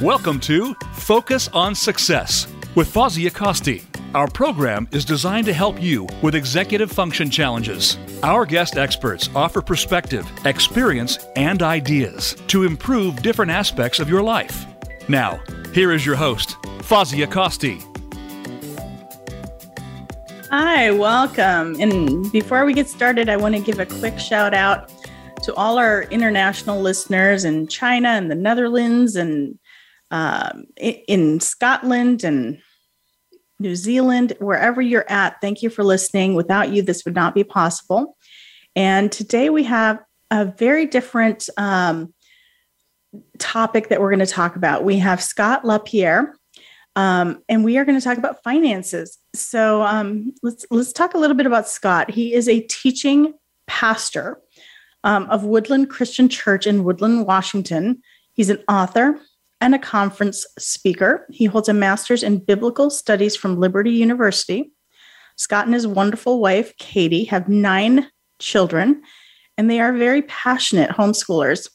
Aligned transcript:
Welcome 0.00 0.40
to 0.40 0.72
Focus 0.94 1.48
on 1.48 1.74
Success 1.74 2.46
with 2.74 2.90
Fozzie 2.90 3.28
Acosti. 3.28 3.84
Our 4.14 4.28
program 4.28 4.88
is 4.92 5.04
designed 5.04 5.44
to 5.44 5.52
help 5.52 5.78
you 5.78 6.08
with 6.22 6.34
executive 6.34 6.90
function 6.90 7.28
challenges. 7.28 7.98
Our 8.22 8.46
guest 8.46 8.78
experts 8.78 9.28
offer 9.34 9.60
perspective, 9.60 10.26
experience, 10.46 11.18
and 11.36 11.62
ideas 11.62 12.34
to 12.46 12.64
improve 12.64 13.20
different 13.20 13.50
aspects 13.50 14.00
of 14.00 14.08
your 14.08 14.22
life. 14.22 14.64
Now, 15.10 15.38
here 15.74 15.92
is 15.92 16.06
your 16.06 16.16
host, 16.16 16.56
Fozzie 16.78 17.26
Acosti. 17.26 17.84
Hi, 20.48 20.92
welcome. 20.92 21.78
And 21.78 22.32
before 22.32 22.64
we 22.64 22.72
get 22.72 22.88
started, 22.88 23.28
I 23.28 23.36
want 23.36 23.54
to 23.54 23.60
give 23.60 23.78
a 23.78 23.84
quick 23.84 24.18
shout 24.18 24.54
out 24.54 24.90
to 25.42 25.54
all 25.56 25.76
our 25.76 26.04
international 26.04 26.80
listeners 26.80 27.44
in 27.44 27.66
China 27.66 28.08
and 28.08 28.30
the 28.30 28.34
Netherlands 28.34 29.14
and 29.14 29.58
um, 30.10 30.64
in 30.76 31.40
Scotland 31.40 32.24
and 32.24 32.58
New 33.58 33.76
Zealand, 33.76 34.32
wherever 34.40 34.80
you're 34.80 35.10
at. 35.10 35.40
Thank 35.40 35.62
you 35.62 35.70
for 35.70 35.84
listening. 35.84 36.34
Without 36.34 36.70
you, 36.70 36.82
this 36.82 37.04
would 37.04 37.14
not 37.14 37.34
be 37.34 37.44
possible. 37.44 38.16
And 38.74 39.12
today 39.12 39.50
we 39.50 39.64
have 39.64 40.00
a 40.30 40.46
very 40.46 40.86
different 40.86 41.48
um, 41.56 42.14
topic 43.38 43.88
that 43.88 44.00
we're 44.00 44.10
going 44.10 44.20
to 44.20 44.26
talk 44.26 44.56
about. 44.56 44.84
We 44.84 44.98
have 44.98 45.22
Scott 45.22 45.64
LaPierre, 45.64 46.34
um, 46.96 47.42
and 47.48 47.64
we 47.64 47.76
are 47.76 47.84
going 47.84 47.98
to 47.98 48.04
talk 48.04 48.18
about 48.18 48.42
finances. 48.42 49.18
So 49.34 49.82
um, 49.82 50.32
let's 50.42 50.64
let's 50.70 50.92
talk 50.92 51.14
a 51.14 51.18
little 51.18 51.36
bit 51.36 51.46
about 51.46 51.68
Scott. 51.68 52.10
He 52.10 52.32
is 52.32 52.48
a 52.48 52.60
teaching 52.60 53.34
pastor 53.66 54.40
um, 55.04 55.24
of 55.30 55.44
Woodland 55.44 55.90
Christian 55.90 56.28
Church 56.28 56.66
in 56.66 56.84
Woodland, 56.84 57.26
Washington. 57.26 58.02
He's 58.34 58.50
an 58.50 58.62
author 58.68 59.20
and 59.60 59.74
a 59.74 59.78
conference 59.78 60.46
speaker. 60.58 61.26
He 61.30 61.44
holds 61.44 61.68
a 61.68 61.74
master's 61.74 62.22
in 62.22 62.38
biblical 62.38 62.90
studies 62.90 63.36
from 63.36 63.58
Liberty 63.60 63.92
University. 63.92 64.72
Scott 65.36 65.66
and 65.66 65.74
his 65.74 65.86
wonderful 65.86 66.40
wife, 66.40 66.76
Katie, 66.78 67.24
have 67.24 67.48
nine 67.48 68.08
children, 68.38 69.02
and 69.56 69.70
they 69.70 69.80
are 69.80 69.92
very 69.92 70.22
passionate 70.22 70.90
homeschoolers 70.90 71.68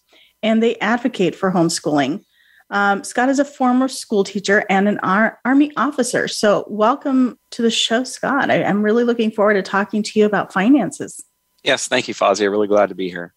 and 0.44 0.62
they 0.62 0.78
advocate 0.78 1.36
for 1.36 1.52
homeschooling. 1.52 2.24
Um, 2.72 3.04
Scott 3.04 3.30
is 3.30 3.40
a 3.40 3.46
former 3.46 3.88
school 3.88 4.24
teacher 4.24 4.64
and 4.70 4.88
an 4.88 5.00
Ar- 5.00 5.40
Army 5.46 5.72
officer. 5.78 6.28
So, 6.28 6.66
welcome 6.68 7.38
to 7.52 7.62
the 7.62 7.70
show, 7.70 8.04
Scott. 8.04 8.50
I- 8.50 8.64
I'm 8.64 8.82
really 8.82 9.04
looking 9.04 9.30
forward 9.30 9.54
to 9.54 9.62
talking 9.62 10.02
to 10.02 10.20
you 10.20 10.26
about 10.26 10.52
finances. 10.52 11.24
Yes, 11.64 11.88
thank 11.88 12.08
you, 12.08 12.16
Fozzie. 12.16 12.46
I'm 12.46 12.52
really 12.52 12.68
glad 12.68 12.90
to 12.90 12.96
be 12.96 13.10
here. 13.10 13.35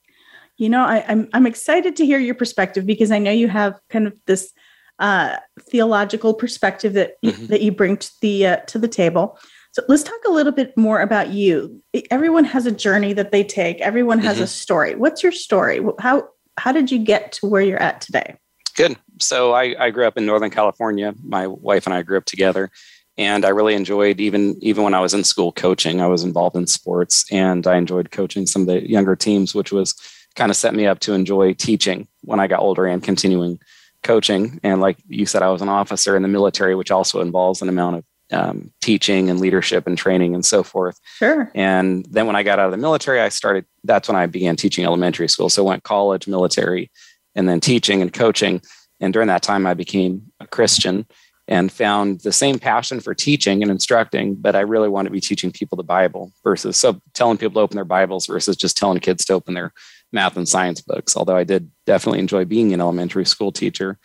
You 0.59 0.69
know, 0.69 0.85
I, 0.85 0.99
am 0.99 1.05
I'm, 1.09 1.29
I'm 1.33 1.47
excited 1.47 1.97
to 1.97 2.07
hear 2.07 2.19
your 2.19 2.35
perspective 2.35 2.85
because 2.85 3.11
I 3.11 3.19
know 3.19 3.31
you 3.31 3.49
have 3.49 3.79
kind 3.89 4.07
of 4.07 4.15
this 4.27 4.53
uh, 4.99 5.37
theological 5.61 6.35
perspective 6.35 6.93
that 6.95 7.15
mm-hmm. 7.25 7.47
that 7.47 7.63
you 7.63 7.73
bring 7.73 7.97
to 7.97 8.11
the 8.21 8.47
uh, 8.47 8.57
to 8.67 8.79
the 8.79 8.89
table. 8.89 9.39
So 9.73 9.83
let's 9.89 10.03
talk 10.03 10.21
a 10.27 10.33
little 10.33 10.53
bit 10.53 10.77
more 10.77 11.01
about 11.01 11.31
you. 11.31 11.81
Everyone 12.11 12.45
has 12.45 12.67
a 12.67 12.73
journey 12.73 13.13
that 13.13 13.31
they 13.31 13.45
take. 13.45 13.81
Everyone 13.81 14.19
has 14.19 14.37
mm-hmm. 14.37 14.45
a 14.45 14.49
story. 14.49 14.95
What's 14.97 15.23
your 15.23 15.33
story? 15.33 15.81
How 16.01 16.29
how 16.57 16.73
did 16.73 16.91
you 16.91 16.99
get 16.99 17.33
to 17.33 17.47
where 17.47 17.63
you're 17.63 17.83
at 17.83 18.01
today? 18.01 18.35
Good. 18.77 18.97
So 19.21 19.53
I, 19.53 19.75
I 19.79 19.91
grew 19.91 20.07
up 20.07 20.17
in 20.17 20.27
Northern 20.27 20.51
California. 20.51 21.15
My 21.23 21.47
wife 21.47 21.87
and 21.87 21.95
I 21.95 22.03
grew 22.03 22.19
up 22.19 22.25
together 22.25 22.71
and 23.19 23.45
I 23.45 23.49
really 23.49 23.75
enjoyed 23.75 24.21
even 24.21 24.57
even 24.63 24.85
when 24.85 24.95
I 24.95 25.01
was 25.01 25.13
in 25.13 25.25
school 25.25 25.53
coaching. 25.53 26.01
I 26.01 26.07
was 26.07 26.23
involved 26.23 26.57
in 26.57 26.67
sports, 26.67 27.25
and 27.31 27.67
I 27.67 27.77
enjoyed 27.77 28.13
coaching 28.13 28.47
some 28.47 28.63
of 28.63 28.69
the 28.69 28.89
younger 28.89 29.17
teams, 29.17 29.55
which 29.55 29.73
was 29.73 29.95
kind 30.39 30.51
of 30.51 30.57
set 30.57 30.75
me 30.75 30.87
up 30.87 31.01
to 31.01 31.13
enjoy 31.13 31.53
teaching 31.53 32.07
when 32.23 32.41
I 32.41 32.47
got 32.47 32.61
older 32.61 32.87
and 32.87 33.03
continuing 33.03 33.59
coaching. 34.03 34.61
And 34.63 34.81
like 34.81 34.97
you 35.09 35.27
said, 35.27 35.43
I 35.43 35.51
was 35.51 35.61
an 35.61 35.69
officer 35.69 36.17
in 36.17 36.23
the 36.23 36.29
military, 36.29 36.75
which 36.75 36.93
also 36.93 37.21
involves 37.21 37.61
an 37.61 37.69
amount 37.69 37.97
of 37.97 38.05
um, 38.31 38.71
teaching 38.81 39.31
and 39.31 39.41
leadership 39.41 39.87
and 39.87 39.99
training 39.99 40.35
and 40.35 40.45
so 40.45 40.63
forth. 40.63 41.01
Sure. 41.17 41.51
And 41.55 42.07
then 42.11 42.27
when 42.27 42.37
I 42.37 42.43
got 42.43 42.59
out 42.59 42.67
of 42.67 42.71
the 42.71 42.77
military, 42.79 43.21
I 43.21 43.31
started. 43.31 43.65
That's 43.85 44.09
when 44.09 44.17
I 44.17 44.27
began 44.27 44.55
teaching 44.55 44.85
elementary 44.85 45.29
school. 45.29 45.49
So 45.49 45.65
I 45.65 45.69
went 45.69 45.83
college, 45.83 46.29
military, 46.29 46.91
and 47.35 47.49
then 47.49 47.61
teaching 47.61 48.01
and 48.01 48.13
coaching. 48.13 48.61
And 49.01 49.13
during 49.13 49.29
that 49.29 49.43
time, 49.43 49.67
I 49.67 49.75
became 49.75 50.31
a 50.41 50.47
Christian 50.47 51.07
and 51.49 51.73
found 51.73 52.21
the 52.21 52.33
same 52.33 52.59
passion 52.59 53.01
for 53.01 53.15
teaching 53.15 53.63
and 53.63 53.71
instructing, 53.71 54.35
but 54.35 54.55
I 54.55 54.61
really 54.61 54.91
wanted 54.91 55.09
to 55.09 55.13
be 55.15 55.21
teaching 55.21 55.51
people 55.51 55.77
the 55.77 55.83
Bible 55.83 56.31
versus 56.45 56.77
so 56.77 57.01
telling 57.15 57.39
people 57.39 57.55
to 57.55 57.61
open 57.61 57.77
their 57.77 57.87
Bibles 57.87 58.27
versus 58.27 58.55
just 58.55 58.77
telling 58.77 59.01
kids 59.01 59.25
to 59.25 59.33
open 59.33 59.55
their 59.55 59.73
math 60.13 60.37
and 60.37 60.49
science 60.49 60.81
books. 60.81 61.17
Although 61.17 61.37
I 61.37 61.45
did 61.45 61.71
definitely 61.87 62.21
enjoy 62.21 62.45
being 62.45 62.73
an 62.73 62.81
elementary 62.81 63.25
school 63.25 63.53
teacher. 63.53 63.99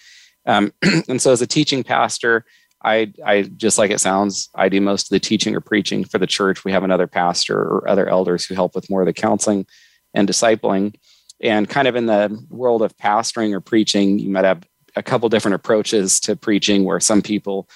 Um, 0.46 0.74
and 1.08 1.22
so 1.22 1.32
as 1.32 1.42
a 1.42 1.48
teaching 1.48 1.84
pastor, 1.84 2.46
I, 2.84 3.14
I 3.26 3.44
just 3.44 3.78
like 3.78 3.92
it 3.92 4.02
sounds, 4.02 4.50
I 4.56 4.68
do 4.68 4.82
most 4.82 5.06
of 5.06 5.10
the 5.10 5.20
teaching 5.20 5.56
or 5.56 5.62
preaching 5.62 6.04
for 6.04 6.18
the 6.18 6.28
church. 6.28 6.66
We 6.66 6.74
have 6.74 6.84
another 6.84 7.08
pastor 7.08 7.58
or 7.58 7.90
other 7.90 8.10
elders 8.10 8.46
who 8.46 8.56
help 8.56 8.76
with 8.76 8.90
more 8.90 9.02
of 9.02 9.06
the 9.06 9.14
counseling 9.14 9.66
and 10.14 10.28
discipling. 10.28 10.96
And 11.42 11.70
kind 11.70 11.88
of 11.88 11.96
in 11.96 12.06
the 12.06 12.46
world 12.50 12.82
of 12.82 12.96
pastoring 12.98 13.54
or 13.54 13.62
preaching, 13.62 14.20
you 14.20 14.30
might 14.30 14.46
have 14.46 14.64
a 14.96 15.04
couple 15.04 15.30
different 15.30 15.56
approaches 15.56 16.20
to 16.22 16.36
preaching 16.36 16.84
where 16.84 17.00
some 17.00 17.22
people 17.22 17.70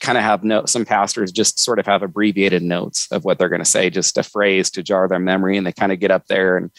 kind 0.00 0.18
of 0.18 0.24
have 0.24 0.44
notes 0.44 0.72
some 0.72 0.84
pastors 0.84 1.30
just 1.30 1.58
sort 1.58 1.78
of 1.78 1.86
have 1.86 2.02
abbreviated 2.02 2.62
notes 2.62 3.06
of 3.10 3.24
what 3.24 3.38
they're 3.38 3.48
going 3.48 3.60
to 3.60 3.66
say 3.66 3.90
just 3.90 4.16
a 4.16 4.22
phrase 4.22 4.70
to 4.70 4.82
jar 4.82 5.08
their 5.08 5.18
memory 5.18 5.56
and 5.56 5.66
they 5.66 5.72
kind 5.72 5.92
of 5.92 6.00
get 6.00 6.10
up 6.10 6.26
there 6.26 6.56
and 6.56 6.70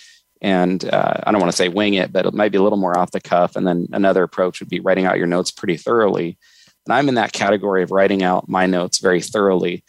and 0.41 0.85
uh, 0.85 1.21
i 1.23 1.31
don't 1.31 1.41
want 1.41 1.51
to 1.51 1.57
say 1.57 1.69
wing 1.69 1.93
it 1.93 2.11
but 2.11 2.25
it 2.25 2.33
might 2.33 2.51
be 2.51 2.57
a 2.57 2.61
little 2.61 2.77
more 2.77 2.97
off 2.97 3.11
the 3.11 3.21
cuff 3.21 3.55
and 3.55 3.67
then 3.67 3.87
another 3.91 4.23
approach 4.23 4.59
would 4.59 4.69
be 4.69 4.79
writing 4.79 5.05
out 5.05 5.17
your 5.17 5.27
notes 5.27 5.51
pretty 5.51 5.77
thoroughly 5.77 6.37
and 6.85 6.93
i'm 6.93 7.09
in 7.09 7.15
that 7.15 7.33
category 7.33 7.83
of 7.83 7.91
writing 7.91 8.23
out 8.23 8.49
my 8.49 8.65
notes 8.65 8.99
very 8.99 9.21
thoroughly 9.21 9.83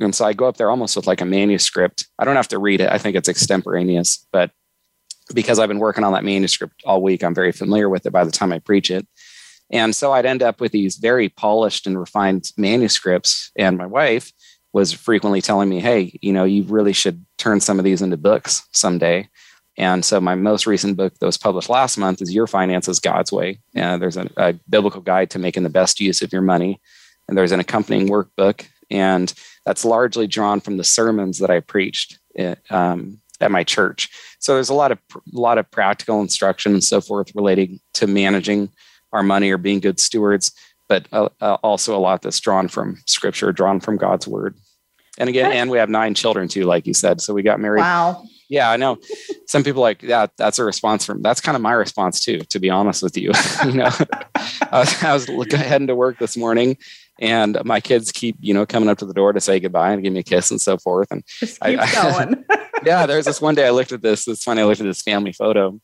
and 0.00 0.14
so 0.14 0.24
i 0.24 0.32
go 0.32 0.46
up 0.46 0.56
there 0.56 0.70
almost 0.70 0.96
with 0.96 1.06
like 1.06 1.20
a 1.20 1.26
manuscript 1.26 2.06
i 2.18 2.24
don't 2.24 2.36
have 2.36 2.48
to 2.48 2.58
read 2.58 2.80
it 2.80 2.90
i 2.90 2.98
think 2.98 3.16
it's 3.16 3.28
extemporaneous 3.28 4.26
but 4.32 4.50
because 5.34 5.58
I've 5.58 5.68
been 5.68 5.78
working 5.78 6.04
on 6.04 6.12
that 6.12 6.24
manuscript 6.24 6.82
all 6.84 7.02
week, 7.02 7.22
I'm 7.22 7.34
very 7.34 7.52
familiar 7.52 7.88
with 7.88 8.06
it 8.06 8.12
by 8.12 8.24
the 8.24 8.30
time 8.30 8.52
I 8.52 8.58
preach 8.58 8.90
it. 8.90 9.06
And 9.70 9.96
so 9.96 10.12
I'd 10.12 10.26
end 10.26 10.42
up 10.42 10.60
with 10.60 10.72
these 10.72 10.96
very 10.96 11.28
polished 11.28 11.86
and 11.86 11.98
refined 11.98 12.50
manuscripts. 12.56 13.50
And 13.56 13.78
my 13.78 13.86
wife 13.86 14.32
was 14.72 14.92
frequently 14.92 15.40
telling 15.40 15.68
me, 15.68 15.80
hey, 15.80 16.18
you 16.22 16.32
know, 16.32 16.44
you 16.44 16.64
really 16.64 16.92
should 16.92 17.24
turn 17.38 17.60
some 17.60 17.78
of 17.78 17.84
these 17.84 18.02
into 18.02 18.16
books 18.16 18.66
someday. 18.72 19.28
And 19.78 20.04
so 20.04 20.20
my 20.20 20.34
most 20.34 20.66
recent 20.66 20.96
book 20.96 21.18
that 21.18 21.26
was 21.26 21.38
published 21.38 21.70
last 21.70 21.96
month 21.96 22.20
is 22.20 22.34
Your 22.34 22.46
Finances 22.46 23.00
God's 23.00 23.32
Way. 23.32 23.58
Uh, 23.76 23.96
there's 23.96 24.16
a, 24.16 24.28
a 24.36 24.52
biblical 24.68 25.00
guide 25.00 25.30
to 25.30 25.38
making 25.38 25.62
the 25.62 25.70
best 25.70 26.00
use 26.00 26.20
of 26.22 26.32
your 26.32 26.42
money. 26.42 26.80
And 27.26 27.38
there's 27.38 27.52
an 27.52 27.60
accompanying 27.60 28.08
workbook. 28.08 28.66
And 28.90 29.32
that's 29.64 29.84
largely 29.84 30.26
drawn 30.26 30.60
from 30.60 30.76
the 30.76 30.84
sermons 30.84 31.38
that 31.38 31.50
I 31.50 31.60
preached 31.60 32.18
eh, 32.36 32.56
um, 32.68 33.18
at 33.40 33.50
my 33.50 33.64
church. 33.64 34.10
So 34.38 34.54
there's 34.54 34.68
a 34.68 34.74
lot 34.74 34.92
of 34.92 34.98
a 35.14 35.20
lot 35.32 35.58
of 35.58 35.70
practical 35.70 36.20
instruction 36.20 36.72
and 36.72 36.84
so 36.84 37.00
forth 37.00 37.34
relating 37.34 37.80
to 37.94 38.06
managing 38.06 38.70
our 39.12 39.22
money 39.22 39.50
or 39.50 39.58
being 39.58 39.80
good 39.80 40.00
stewards, 40.00 40.52
but 40.88 41.06
uh, 41.12 41.28
uh, 41.40 41.56
also 41.62 41.96
a 41.96 42.00
lot 42.00 42.22
that's 42.22 42.40
drawn 42.40 42.68
from 42.68 43.00
Scripture, 43.06 43.52
drawn 43.52 43.80
from 43.80 43.96
God's 43.96 44.26
Word. 44.26 44.56
And 45.18 45.28
again, 45.28 45.52
and 45.52 45.70
we 45.70 45.78
have 45.78 45.90
nine 45.90 46.14
children 46.14 46.48
too, 46.48 46.64
like 46.64 46.86
you 46.86 46.94
said. 46.94 47.20
So 47.20 47.34
we 47.34 47.42
got 47.42 47.60
married. 47.60 47.80
Wow. 47.80 48.24
Yeah, 48.52 48.70
I 48.70 48.76
know. 48.76 48.98
Some 49.46 49.64
people 49.64 49.80
like, 49.80 50.02
yeah, 50.02 50.26
that's 50.36 50.58
a 50.58 50.64
response 50.64 51.06
from. 51.06 51.22
That's 51.22 51.40
kind 51.40 51.56
of 51.56 51.62
my 51.62 51.72
response 51.72 52.20
too, 52.20 52.40
to 52.40 52.60
be 52.60 52.68
honest 52.68 53.02
with 53.02 53.16
you. 53.16 53.32
you 53.64 53.72
know, 53.72 53.90
I 54.70 54.80
was, 54.80 55.02
I 55.02 55.14
was 55.14 55.26
heading 55.50 55.86
to 55.86 55.94
work 55.94 56.18
this 56.18 56.36
morning, 56.36 56.76
and 57.18 57.56
my 57.64 57.80
kids 57.80 58.12
keep 58.12 58.36
you 58.40 58.52
know 58.52 58.66
coming 58.66 58.90
up 58.90 58.98
to 58.98 59.06
the 59.06 59.14
door 59.14 59.32
to 59.32 59.40
say 59.40 59.58
goodbye 59.58 59.92
and 59.92 60.02
give 60.02 60.12
me 60.12 60.20
a 60.20 60.22
kiss 60.22 60.50
and 60.50 60.60
so 60.60 60.76
forth 60.76 61.08
and 61.10 61.24
just 61.38 61.60
keep 61.60 61.80
I, 61.80 61.92
going 62.02 62.44
I, 62.50 62.68
yeah 62.84 63.06
there's 63.06 63.24
this 63.24 63.40
one 63.40 63.54
day 63.54 63.66
i 63.66 63.70
looked 63.70 63.92
at 63.92 64.02
this 64.02 64.26
it's 64.28 64.42
funny 64.42 64.62
i 64.62 64.64
looked 64.64 64.80
at 64.80 64.84
this 64.84 65.02
family 65.02 65.32
photo 65.32 65.78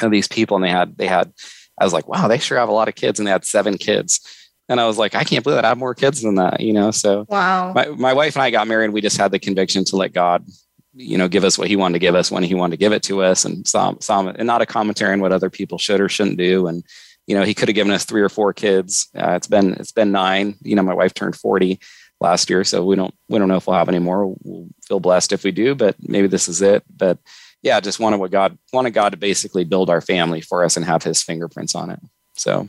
of 0.00 0.10
these 0.10 0.28
people 0.28 0.56
and 0.56 0.64
they 0.64 0.70
had 0.70 0.96
they 0.96 1.06
had 1.06 1.32
i 1.80 1.84
was 1.84 1.92
like 1.92 2.08
wow 2.08 2.28
they 2.28 2.38
sure 2.38 2.58
have 2.58 2.68
a 2.68 2.72
lot 2.72 2.88
of 2.88 2.94
kids 2.94 3.18
and 3.18 3.26
they 3.26 3.32
had 3.32 3.44
seven 3.44 3.78
kids 3.78 4.20
and 4.68 4.80
i 4.80 4.86
was 4.86 4.98
like 4.98 5.14
i 5.14 5.24
can't 5.24 5.44
believe 5.44 5.56
that 5.56 5.64
i 5.64 5.68
have 5.68 5.78
more 5.78 5.94
kids 5.94 6.22
than 6.22 6.34
that 6.34 6.60
you 6.60 6.72
know 6.72 6.90
so 6.90 7.24
wow 7.28 7.72
my, 7.72 7.86
my 7.86 8.12
wife 8.12 8.34
and 8.34 8.42
i 8.42 8.50
got 8.50 8.66
married 8.66 8.86
and 8.86 8.94
we 8.94 9.00
just 9.00 9.16
had 9.16 9.30
the 9.30 9.38
conviction 9.38 9.84
to 9.84 9.96
let 9.96 10.12
god 10.12 10.44
you 10.94 11.16
know 11.16 11.28
give 11.28 11.44
us 11.44 11.56
what 11.56 11.68
he 11.68 11.76
wanted 11.76 11.94
to 11.94 11.98
give 11.98 12.14
us 12.14 12.30
when 12.30 12.42
he 12.42 12.54
wanted 12.54 12.72
to 12.72 12.76
give 12.76 12.92
it 12.92 13.02
to 13.02 13.22
us 13.22 13.44
and 13.44 13.66
some 13.66 13.98
some 14.00 14.28
and 14.28 14.46
not 14.46 14.62
a 14.62 14.66
commentary 14.66 15.12
on 15.12 15.20
what 15.20 15.32
other 15.32 15.50
people 15.50 15.78
should 15.78 16.00
or 16.00 16.08
shouldn't 16.08 16.36
do 16.38 16.66
and 16.66 16.84
you 17.26 17.36
know, 17.36 17.44
he 17.44 17.54
could 17.54 17.68
have 17.68 17.74
given 17.74 17.92
us 17.92 18.04
three 18.04 18.20
or 18.20 18.28
four 18.28 18.52
kids. 18.52 19.08
Uh, 19.16 19.32
it's 19.32 19.46
been 19.46 19.74
it's 19.74 19.92
been 19.92 20.12
nine. 20.12 20.56
You 20.62 20.76
know, 20.76 20.82
my 20.82 20.94
wife 20.94 21.14
turned 21.14 21.36
forty 21.36 21.80
last 22.20 22.50
year, 22.50 22.64
so 22.64 22.84
we 22.84 22.96
don't 22.96 23.14
we 23.28 23.38
don't 23.38 23.48
know 23.48 23.56
if 23.56 23.66
we'll 23.66 23.76
have 23.76 23.88
any 23.88 23.98
more. 23.98 24.34
We'll 24.42 24.68
feel 24.86 25.00
blessed 25.00 25.32
if 25.32 25.44
we 25.44 25.52
do, 25.52 25.74
but 25.74 25.96
maybe 26.00 26.26
this 26.26 26.48
is 26.48 26.62
it. 26.62 26.84
But 26.94 27.18
yeah, 27.62 27.78
just 27.80 28.00
wanted 28.00 28.18
what 28.18 28.32
God 28.32 28.58
wanted 28.72 28.90
God 28.90 29.10
to 29.10 29.16
basically 29.16 29.64
build 29.64 29.88
our 29.88 30.00
family 30.00 30.40
for 30.40 30.64
us 30.64 30.76
and 30.76 30.84
have 30.84 31.02
His 31.02 31.22
fingerprints 31.22 31.74
on 31.74 31.90
it. 31.90 32.00
So. 32.34 32.68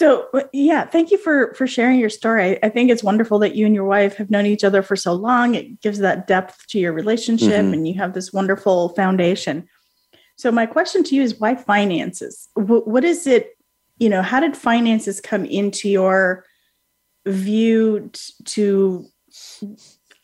So 0.00 0.30
yeah, 0.54 0.86
thank 0.86 1.10
you 1.10 1.18
for 1.18 1.52
for 1.52 1.66
sharing 1.66 1.98
your 1.98 2.08
story. 2.08 2.52
I, 2.52 2.58
I 2.62 2.68
think 2.70 2.90
it's 2.90 3.02
wonderful 3.02 3.38
that 3.40 3.54
you 3.54 3.66
and 3.66 3.74
your 3.74 3.84
wife 3.84 4.16
have 4.16 4.30
known 4.30 4.46
each 4.46 4.64
other 4.64 4.80
for 4.80 4.96
so 4.96 5.12
long. 5.12 5.54
It 5.54 5.82
gives 5.82 5.98
that 5.98 6.26
depth 6.26 6.66
to 6.68 6.78
your 6.78 6.94
relationship, 6.94 7.50
mm-hmm. 7.50 7.74
and 7.74 7.86
you 7.86 7.92
have 7.98 8.14
this 8.14 8.32
wonderful 8.32 8.88
foundation. 8.94 9.68
So 10.36 10.50
my 10.50 10.64
question 10.64 11.04
to 11.04 11.14
you 11.14 11.20
is 11.20 11.38
why 11.38 11.54
finances? 11.54 12.48
what 12.54 13.04
is 13.04 13.26
it 13.26 13.58
you 13.98 14.08
know, 14.08 14.22
how 14.22 14.40
did 14.40 14.56
finances 14.56 15.20
come 15.20 15.44
into 15.44 15.86
your 15.90 16.46
view 17.26 18.08
t- 18.10 18.32
to 18.46 19.06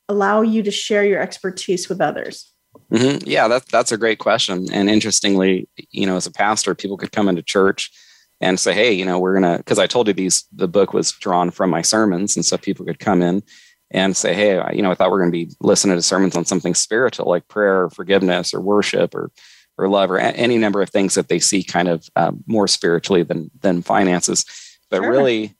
allow 0.09 0.41
you 0.41 0.63
to 0.63 0.71
share 0.71 1.05
your 1.05 1.21
expertise 1.21 1.87
with 1.87 2.01
others? 2.01 2.51
Mm-hmm. 2.91 3.29
Yeah, 3.29 3.47
that's 3.47 3.71
that's 3.71 3.93
a 3.93 3.99
great 3.99 4.21
question. 4.21 4.73
And 4.73 4.89
interestingly, 4.89 5.69
you 5.91 6.07
know, 6.07 6.17
as 6.17 6.27
a 6.27 6.33
pastor, 6.33 6.75
people 6.75 6.97
could 6.97 7.13
come 7.13 7.29
into 7.29 7.43
church 7.43 7.93
and 8.41 8.61
say, 8.61 8.73
"Hey, 8.73 8.93
you 8.93 9.05
know, 9.05 9.19
we're 9.19 9.35
gonna," 9.35 9.59
because 9.59 9.79
I 9.79 9.87
told 9.87 10.09
you 10.09 10.13
these 10.13 10.45
the 10.53 10.69
book 10.69 10.93
was 10.93 11.13
drawn 11.13 11.51
from 11.51 11.71
my 11.71 11.83
sermons, 11.83 12.37
and 12.37 12.45
so 12.45 12.57
people 12.57 12.85
could 12.85 12.99
come 12.99 13.23
in 13.23 13.43
and 13.91 14.17
say, 14.17 14.35
"Hey, 14.35 14.63
you 14.75 14.83
know, 14.83 14.91
I 14.91 14.95
thought 14.95 15.11
we 15.11 15.17
are 15.17 15.21
going 15.21 15.33
to 15.33 15.47
be 15.47 15.55
listening 15.61 15.97
to 15.97 16.03
sermons 16.03 16.37
on 16.37 16.45
something 16.45 16.75
spiritual 16.75 17.29
like 17.29 17.49
prayer, 17.49 17.85
or 17.85 17.91
forgiveness, 17.91 18.53
or 18.53 18.61
worship, 18.61 19.15
or 19.15 19.31
or 19.79 19.89
love, 19.89 20.11
or 20.11 20.19
any 20.19 20.59
number 20.59 20.81
of 20.83 20.91
things 20.91 21.15
that 21.15 21.29
they 21.29 21.39
see 21.39 21.63
kind 21.63 21.89
of 21.89 22.09
uh, 22.17 22.33
more 22.47 22.69
spiritually 22.69 23.23
than 23.23 23.51
than 23.61 23.83
finances." 23.83 24.45
But 24.91 25.03
sure. 25.03 25.11
really, 25.11 25.55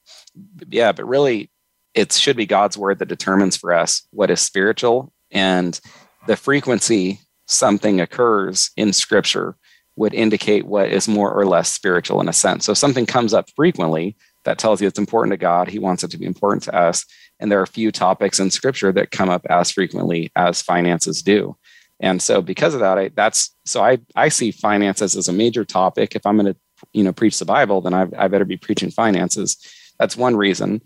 yeah, 0.69 0.93
but 0.93 1.07
really, 1.07 1.51
it 1.95 2.13
should 2.13 2.37
be 2.37 2.47
God's 2.47 2.77
word 2.77 2.99
that 2.99 3.09
determines 3.09 3.57
for 3.57 3.73
us 3.73 4.03
what 4.11 4.31
is 4.31 4.41
spiritual 4.41 5.13
and 5.31 5.81
the 6.27 6.37
frequency 6.37 7.21
something 7.47 8.01
occurs 8.01 8.71
in 8.77 8.93
Scripture 8.93 9.57
would 9.97 10.15
indicate 10.15 10.67
what 10.67 10.91
is 10.91 11.09
more 11.09 11.33
or 11.33 11.47
less 11.47 11.71
spiritual 11.71 12.21
in 12.21 12.29
a 12.29 12.33
sense. 12.33 12.67
So 12.67 12.73
if 12.73 12.79
something 12.79 13.07
comes 13.07 13.33
up 13.33 13.49
frequently, 13.57 14.17
that 14.45 14.59
tells 14.59 14.81
you 14.81 14.87
it's 14.87 14.99
important 14.99 15.33
to 15.33 15.39
God. 15.39 15.69
He 15.69 15.79
wants 15.79 16.05
it 16.05 16.11
to 16.13 16.19
be 16.19 16.27
important 16.27 16.63
to 16.65 16.77
us. 16.77 17.05
And 17.41 17.51
there 17.51 17.59
are 17.59 17.65
a 17.65 17.67
few 17.67 17.91
topics 17.91 18.39
in 18.39 18.51
scripture 18.51 18.93
that 18.93 19.11
come 19.11 19.29
up 19.29 19.45
as 19.51 19.71
frequently 19.71 20.31
as 20.37 20.63
finances 20.63 21.23
do. 21.23 21.57
And 22.01 22.21
so 22.21 22.43
because 22.43 22.75
of 22.75 22.81
that, 22.81 22.99
I, 22.99 23.09
that's 23.09 23.55
so 23.65 23.83
I, 23.83 23.99
I 24.15 24.29
see 24.29 24.51
finances 24.51 25.17
as 25.17 25.29
a 25.29 25.33
major 25.33 25.65
topic. 25.65 26.15
If 26.15 26.27
I'm 26.27 26.37
going 26.37 26.53
to, 26.53 26.59
you 26.93 27.03
know, 27.03 27.13
preach 27.13 27.39
the 27.39 27.45
Bible, 27.45 27.81
then 27.81 27.95
I, 27.95 28.07
I 28.17 28.29
better 28.29 28.45
be 28.45 28.59
preaching 28.59 28.91
finances. 28.91 29.57
That's 29.99 30.17
one 30.17 30.37
reason. 30.37 30.83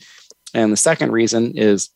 And 0.54 0.72
the 0.72 0.76
second 0.76 1.10
reason 1.10 1.56
is 1.56 1.90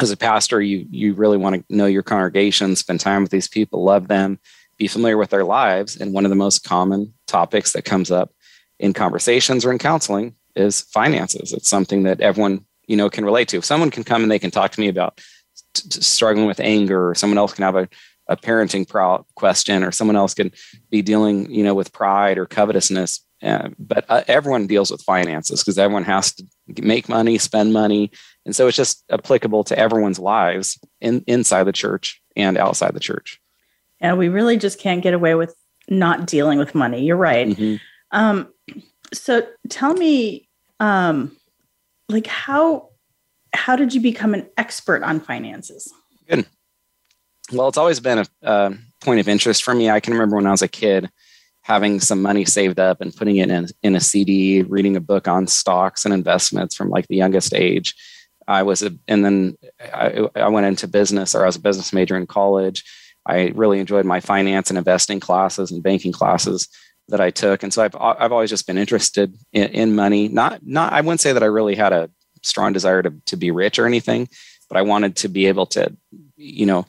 as 0.00 0.10
a 0.10 0.16
pastor, 0.16 0.60
you 0.60 0.86
you 0.90 1.12
really 1.14 1.36
want 1.36 1.56
to 1.56 1.74
know 1.74 1.86
your 1.86 2.02
congregation, 2.02 2.76
spend 2.76 3.00
time 3.00 3.22
with 3.22 3.30
these 3.30 3.48
people, 3.48 3.84
love 3.84 4.08
them, 4.08 4.38
be 4.80 4.88
familiar 4.88 5.18
with 5.18 5.30
their 5.30 5.44
lives. 5.44 5.96
And 5.96 6.12
one 6.14 6.24
of 6.24 6.30
the 6.30 6.36
most 6.36 6.64
common 6.64 7.12
topics 7.26 7.72
that 7.74 7.84
comes 7.84 8.10
up 8.10 8.32
in 8.80 8.94
conversations 8.94 9.64
or 9.64 9.70
in 9.70 9.78
counseling 9.78 10.34
is 10.56 10.80
finances. 10.80 11.52
It's 11.52 11.68
something 11.68 12.02
that 12.04 12.20
everyone 12.20 12.64
you 12.88 12.96
know 12.96 13.10
can 13.10 13.24
relate 13.24 13.46
to. 13.48 13.58
If 13.58 13.64
someone 13.64 13.90
can 13.90 14.04
come 14.04 14.22
and 14.22 14.32
they 14.32 14.38
can 14.38 14.50
talk 14.50 14.72
to 14.72 14.80
me 14.80 14.88
about 14.88 15.20
t- 15.74 15.88
t- 15.88 16.00
struggling 16.00 16.46
with 16.46 16.60
anger, 16.60 17.10
or 17.10 17.14
someone 17.14 17.36
else 17.38 17.52
can 17.52 17.62
have 17.62 17.76
a, 17.76 17.88
a 18.26 18.36
parenting 18.36 18.88
pro- 18.88 19.24
question, 19.36 19.84
or 19.84 19.92
someone 19.92 20.16
else 20.16 20.32
can 20.32 20.50
be 20.90 21.02
dealing 21.02 21.50
you 21.50 21.62
know 21.62 21.74
with 21.74 21.92
pride 21.92 22.38
or 22.38 22.46
covetousness. 22.46 23.20
Uh, 23.42 23.68
but 23.78 24.04
uh, 24.08 24.22
everyone 24.28 24.66
deals 24.66 24.90
with 24.90 25.02
finances 25.02 25.60
because 25.60 25.78
everyone 25.78 26.04
has 26.04 26.32
to 26.32 26.44
make 26.82 27.08
money, 27.08 27.36
spend 27.36 27.72
money, 27.72 28.10
and 28.46 28.56
so 28.56 28.66
it's 28.66 28.76
just 28.76 29.04
applicable 29.10 29.62
to 29.64 29.78
everyone's 29.78 30.18
lives 30.18 30.78
in, 31.00 31.22
inside 31.26 31.64
the 31.64 31.72
church 31.72 32.20
and 32.34 32.56
outside 32.56 32.94
the 32.94 33.00
church. 33.00 33.40
Yeah, 34.00 34.14
we 34.14 34.28
really 34.28 34.56
just 34.56 34.78
can't 34.78 35.02
get 35.02 35.14
away 35.14 35.34
with 35.34 35.54
not 35.88 36.26
dealing 36.26 36.58
with 36.58 36.74
money. 36.74 37.04
You're 37.04 37.16
right. 37.16 37.48
Mm-hmm. 37.48 37.76
Um, 38.12 38.52
so 39.12 39.46
tell 39.68 39.94
me, 39.94 40.48
um, 40.78 41.36
like 42.08 42.26
how 42.26 42.88
how 43.52 43.76
did 43.76 43.92
you 43.94 44.00
become 44.00 44.34
an 44.34 44.48
expert 44.56 45.02
on 45.02 45.20
finances? 45.20 45.92
Good. 46.28 46.46
Well, 47.52 47.68
it's 47.68 47.78
always 47.78 48.00
been 48.00 48.18
a, 48.18 48.26
a 48.42 48.74
point 49.00 49.20
of 49.20 49.28
interest 49.28 49.64
for 49.64 49.74
me. 49.74 49.90
I 49.90 50.00
can 50.00 50.12
remember 50.12 50.36
when 50.36 50.46
I 50.46 50.52
was 50.52 50.62
a 50.62 50.68
kid 50.68 51.10
having 51.62 52.00
some 52.00 52.22
money 52.22 52.44
saved 52.44 52.80
up 52.80 53.00
and 53.00 53.14
putting 53.14 53.36
it 53.36 53.50
in, 53.50 53.66
in 53.82 53.94
a 53.94 54.00
CD, 54.00 54.62
reading 54.62 54.96
a 54.96 55.00
book 55.00 55.28
on 55.28 55.46
stocks 55.46 56.04
and 56.04 56.14
investments 56.14 56.74
from 56.74 56.88
like 56.88 57.06
the 57.08 57.16
youngest 57.16 57.52
age. 57.54 57.94
I 58.48 58.62
was 58.62 58.82
a, 58.82 58.92
and 59.06 59.24
then 59.24 59.56
I, 59.92 60.28
I 60.34 60.48
went 60.48 60.66
into 60.66 60.88
business 60.88 61.34
or 61.34 61.42
I 61.42 61.46
was 61.46 61.56
a 61.56 61.60
business 61.60 61.92
major 61.92 62.16
in 62.16 62.26
college. 62.26 62.84
I 63.30 63.52
really 63.54 63.80
enjoyed 63.80 64.04
my 64.04 64.20
finance 64.20 64.70
and 64.70 64.78
investing 64.78 65.20
classes 65.20 65.70
and 65.70 65.82
banking 65.82 66.12
classes 66.12 66.68
that 67.08 67.20
I 67.20 67.30
took. 67.30 67.62
And 67.62 67.72
so 67.72 67.82
I've, 67.82 67.96
I've 67.96 68.32
always 68.32 68.50
just 68.50 68.66
been 68.66 68.78
interested 68.78 69.34
in, 69.52 69.68
in 69.70 69.94
money. 69.94 70.28
Not, 70.28 70.60
not, 70.64 70.92
I 70.92 71.00
wouldn't 71.00 71.20
say 71.20 71.32
that 71.32 71.42
I 71.42 71.46
really 71.46 71.74
had 71.74 71.92
a 71.92 72.10
strong 72.42 72.72
desire 72.72 73.02
to, 73.02 73.12
to 73.26 73.36
be 73.36 73.50
rich 73.50 73.78
or 73.78 73.86
anything, 73.86 74.28
but 74.68 74.76
I 74.76 74.82
wanted 74.82 75.16
to 75.16 75.28
be 75.28 75.46
able 75.46 75.66
to, 75.66 75.94
you 76.36 76.66
know, 76.66 76.86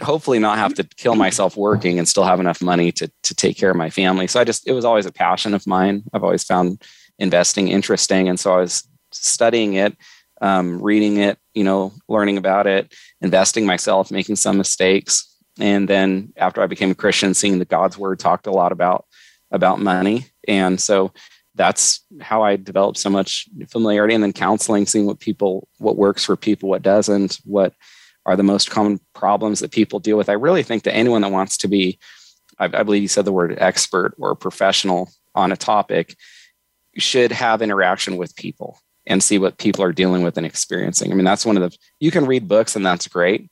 hopefully 0.00 0.38
not 0.38 0.58
have 0.58 0.74
to 0.74 0.84
kill 0.84 1.14
myself 1.14 1.56
working 1.56 1.98
and 1.98 2.08
still 2.08 2.24
have 2.24 2.40
enough 2.40 2.62
money 2.62 2.92
to, 2.92 3.10
to 3.22 3.34
take 3.34 3.56
care 3.56 3.70
of 3.70 3.76
my 3.76 3.90
family. 3.90 4.26
So 4.26 4.40
I 4.40 4.44
just, 4.44 4.66
it 4.66 4.72
was 4.72 4.84
always 4.84 5.06
a 5.06 5.12
passion 5.12 5.52
of 5.52 5.66
mine. 5.66 6.04
I've 6.12 6.24
always 6.24 6.44
found 6.44 6.82
investing 7.18 7.68
interesting. 7.68 8.28
And 8.28 8.38
so 8.38 8.54
I 8.54 8.58
was 8.58 8.84
studying 9.12 9.74
it 9.74 9.96
um, 10.40 10.80
reading 10.82 11.18
it, 11.18 11.38
you 11.54 11.64
know, 11.64 11.92
learning 12.08 12.38
about 12.38 12.66
it, 12.66 12.94
investing 13.20 13.66
myself, 13.66 14.10
making 14.10 14.36
some 14.36 14.56
mistakes. 14.56 15.29
And 15.60 15.88
then 15.88 16.32
after 16.36 16.62
I 16.62 16.66
became 16.66 16.90
a 16.90 16.94
Christian, 16.94 17.34
seeing 17.34 17.58
the 17.58 17.64
God's 17.64 17.98
word 17.98 18.18
talked 18.18 18.46
a 18.46 18.52
lot 18.52 18.72
about 18.72 19.06
about 19.50 19.80
money. 19.80 20.26
And 20.46 20.80
so 20.80 21.12
that's 21.54 22.04
how 22.20 22.42
I 22.42 22.56
developed 22.56 22.98
so 22.98 23.10
much 23.10 23.48
familiarity. 23.68 24.14
And 24.14 24.22
then 24.22 24.32
counseling, 24.32 24.86
seeing 24.86 25.06
what 25.06 25.18
people, 25.18 25.68
what 25.78 25.96
works 25.96 26.24
for 26.24 26.36
people, 26.36 26.68
what 26.68 26.82
doesn't, 26.82 27.40
what 27.44 27.74
are 28.26 28.36
the 28.36 28.42
most 28.42 28.70
common 28.70 29.00
problems 29.14 29.60
that 29.60 29.72
people 29.72 29.98
deal 29.98 30.16
with. 30.16 30.28
I 30.28 30.34
really 30.34 30.62
think 30.62 30.84
that 30.84 30.94
anyone 30.94 31.22
that 31.22 31.32
wants 31.32 31.56
to 31.58 31.68
be, 31.68 31.98
I, 32.58 32.66
I 32.66 32.82
believe 32.82 33.02
you 33.02 33.08
said 33.08 33.24
the 33.24 33.32
word 33.32 33.56
expert 33.58 34.14
or 34.18 34.34
professional 34.34 35.10
on 35.34 35.52
a 35.52 35.56
topic, 35.56 36.16
should 36.96 37.32
have 37.32 37.62
interaction 37.62 38.16
with 38.16 38.34
people 38.36 38.78
and 39.06 39.22
see 39.22 39.38
what 39.38 39.58
people 39.58 39.82
are 39.82 39.92
dealing 39.92 40.22
with 40.22 40.36
and 40.36 40.46
experiencing. 40.46 41.10
I 41.10 41.14
mean, 41.14 41.24
that's 41.24 41.46
one 41.46 41.56
of 41.56 41.62
the, 41.70 41.76
you 41.98 42.10
can 42.10 42.26
read 42.26 42.48
books 42.48 42.76
and 42.76 42.84
that's 42.84 43.08
great. 43.08 43.50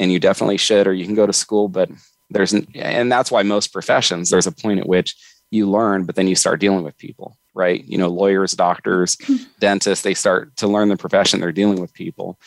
And 0.00 0.10
you 0.10 0.18
definitely 0.18 0.56
should, 0.56 0.88
or 0.88 0.92
you 0.92 1.04
can 1.04 1.14
go 1.14 1.26
to 1.26 1.32
school, 1.32 1.68
but 1.68 1.90
there's, 2.30 2.52
and 2.52 3.12
that's 3.12 3.30
why 3.30 3.42
most 3.42 3.72
professions, 3.72 4.30
there's 4.30 4.46
a 4.46 4.52
point 4.52 4.80
at 4.80 4.88
which 4.88 5.14
you 5.50 5.70
learn, 5.70 6.04
but 6.04 6.16
then 6.16 6.26
you 6.26 6.34
start 6.34 6.58
dealing 6.58 6.82
with 6.82 6.96
people, 6.96 7.36
right? 7.54 7.84
You 7.84 7.98
know, 7.98 8.08
lawyers, 8.08 8.52
doctors, 8.52 9.16
hmm. 9.22 9.36
dentists, 9.58 10.02
they 10.02 10.14
start 10.14 10.56
to 10.56 10.66
learn 10.66 10.88
the 10.88 10.96
profession, 10.96 11.40
they're 11.40 11.52
dealing 11.52 11.80
with 11.80 11.92
people. 11.92 12.40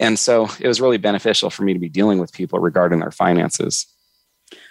And 0.00 0.18
so 0.18 0.48
it 0.60 0.66
was 0.66 0.80
really 0.80 0.96
beneficial 0.96 1.50
for 1.50 1.62
me 1.62 1.72
to 1.72 1.78
be 1.78 1.88
dealing 1.88 2.18
with 2.18 2.32
people 2.32 2.58
regarding 2.58 3.00
their 3.00 3.10
finances. 3.10 3.86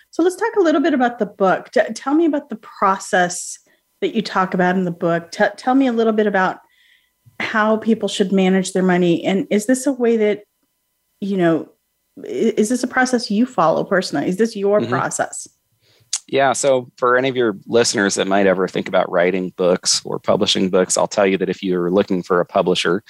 So 0.09 0.23
let's 0.23 0.37
talk 0.37 0.55
a 0.55 0.61
little 0.61 0.81
bit 0.81 0.93
about 0.93 1.19
the 1.19 1.25
book. 1.25 1.69
T- 1.71 1.93
tell 1.93 2.15
me 2.15 2.25
about 2.25 2.49
the 2.49 2.55
process 2.55 3.59
that 4.01 4.15
you 4.15 4.21
talk 4.21 4.53
about 4.53 4.75
in 4.75 4.85
the 4.85 4.91
book. 4.91 5.31
T- 5.31 5.43
tell 5.57 5.75
me 5.75 5.85
a 5.87 5.91
little 5.91 6.13
bit 6.13 6.27
about 6.27 6.61
how 7.39 7.77
people 7.77 8.09
should 8.09 8.31
manage 8.31 8.73
their 8.73 8.83
money 8.83 9.23
and 9.23 9.45
is 9.51 9.67
this 9.67 9.85
a 9.85 9.91
way 9.91 10.17
that 10.17 10.43
you 11.21 11.37
know 11.37 11.69
is 12.25 12.69
this 12.69 12.83
a 12.83 12.87
process 12.87 13.29
you 13.29 13.45
follow 13.45 13.83
personally 13.83 14.27
is 14.27 14.37
this 14.37 14.55
your 14.55 14.79
mm-hmm. 14.79 14.89
process 14.89 15.47
yeah 16.27 16.53
so 16.53 16.89
for 16.97 17.17
any 17.17 17.29
of 17.29 17.35
your 17.35 17.57
listeners 17.65 18.15
that 18.15 18.27
might 18.27 18.47
ever 18.47 18.67
think 18.67 18.87
about 18.87 19.09
writing 19.11 19.53
books 19.57 20.01
or 20.05 20.19
publishing 20.19 20.69
books 20.69 20.97
i'll 20.97 21.07
tell 21.07 21.27
you 21.27 21.37
that 21.37 21.49
if 21.49 21.61
you're 21.63 21.91
looking 21.91 22.23
for 22.23 22.39
a 22.39 22.45
publisher 22.45 23.03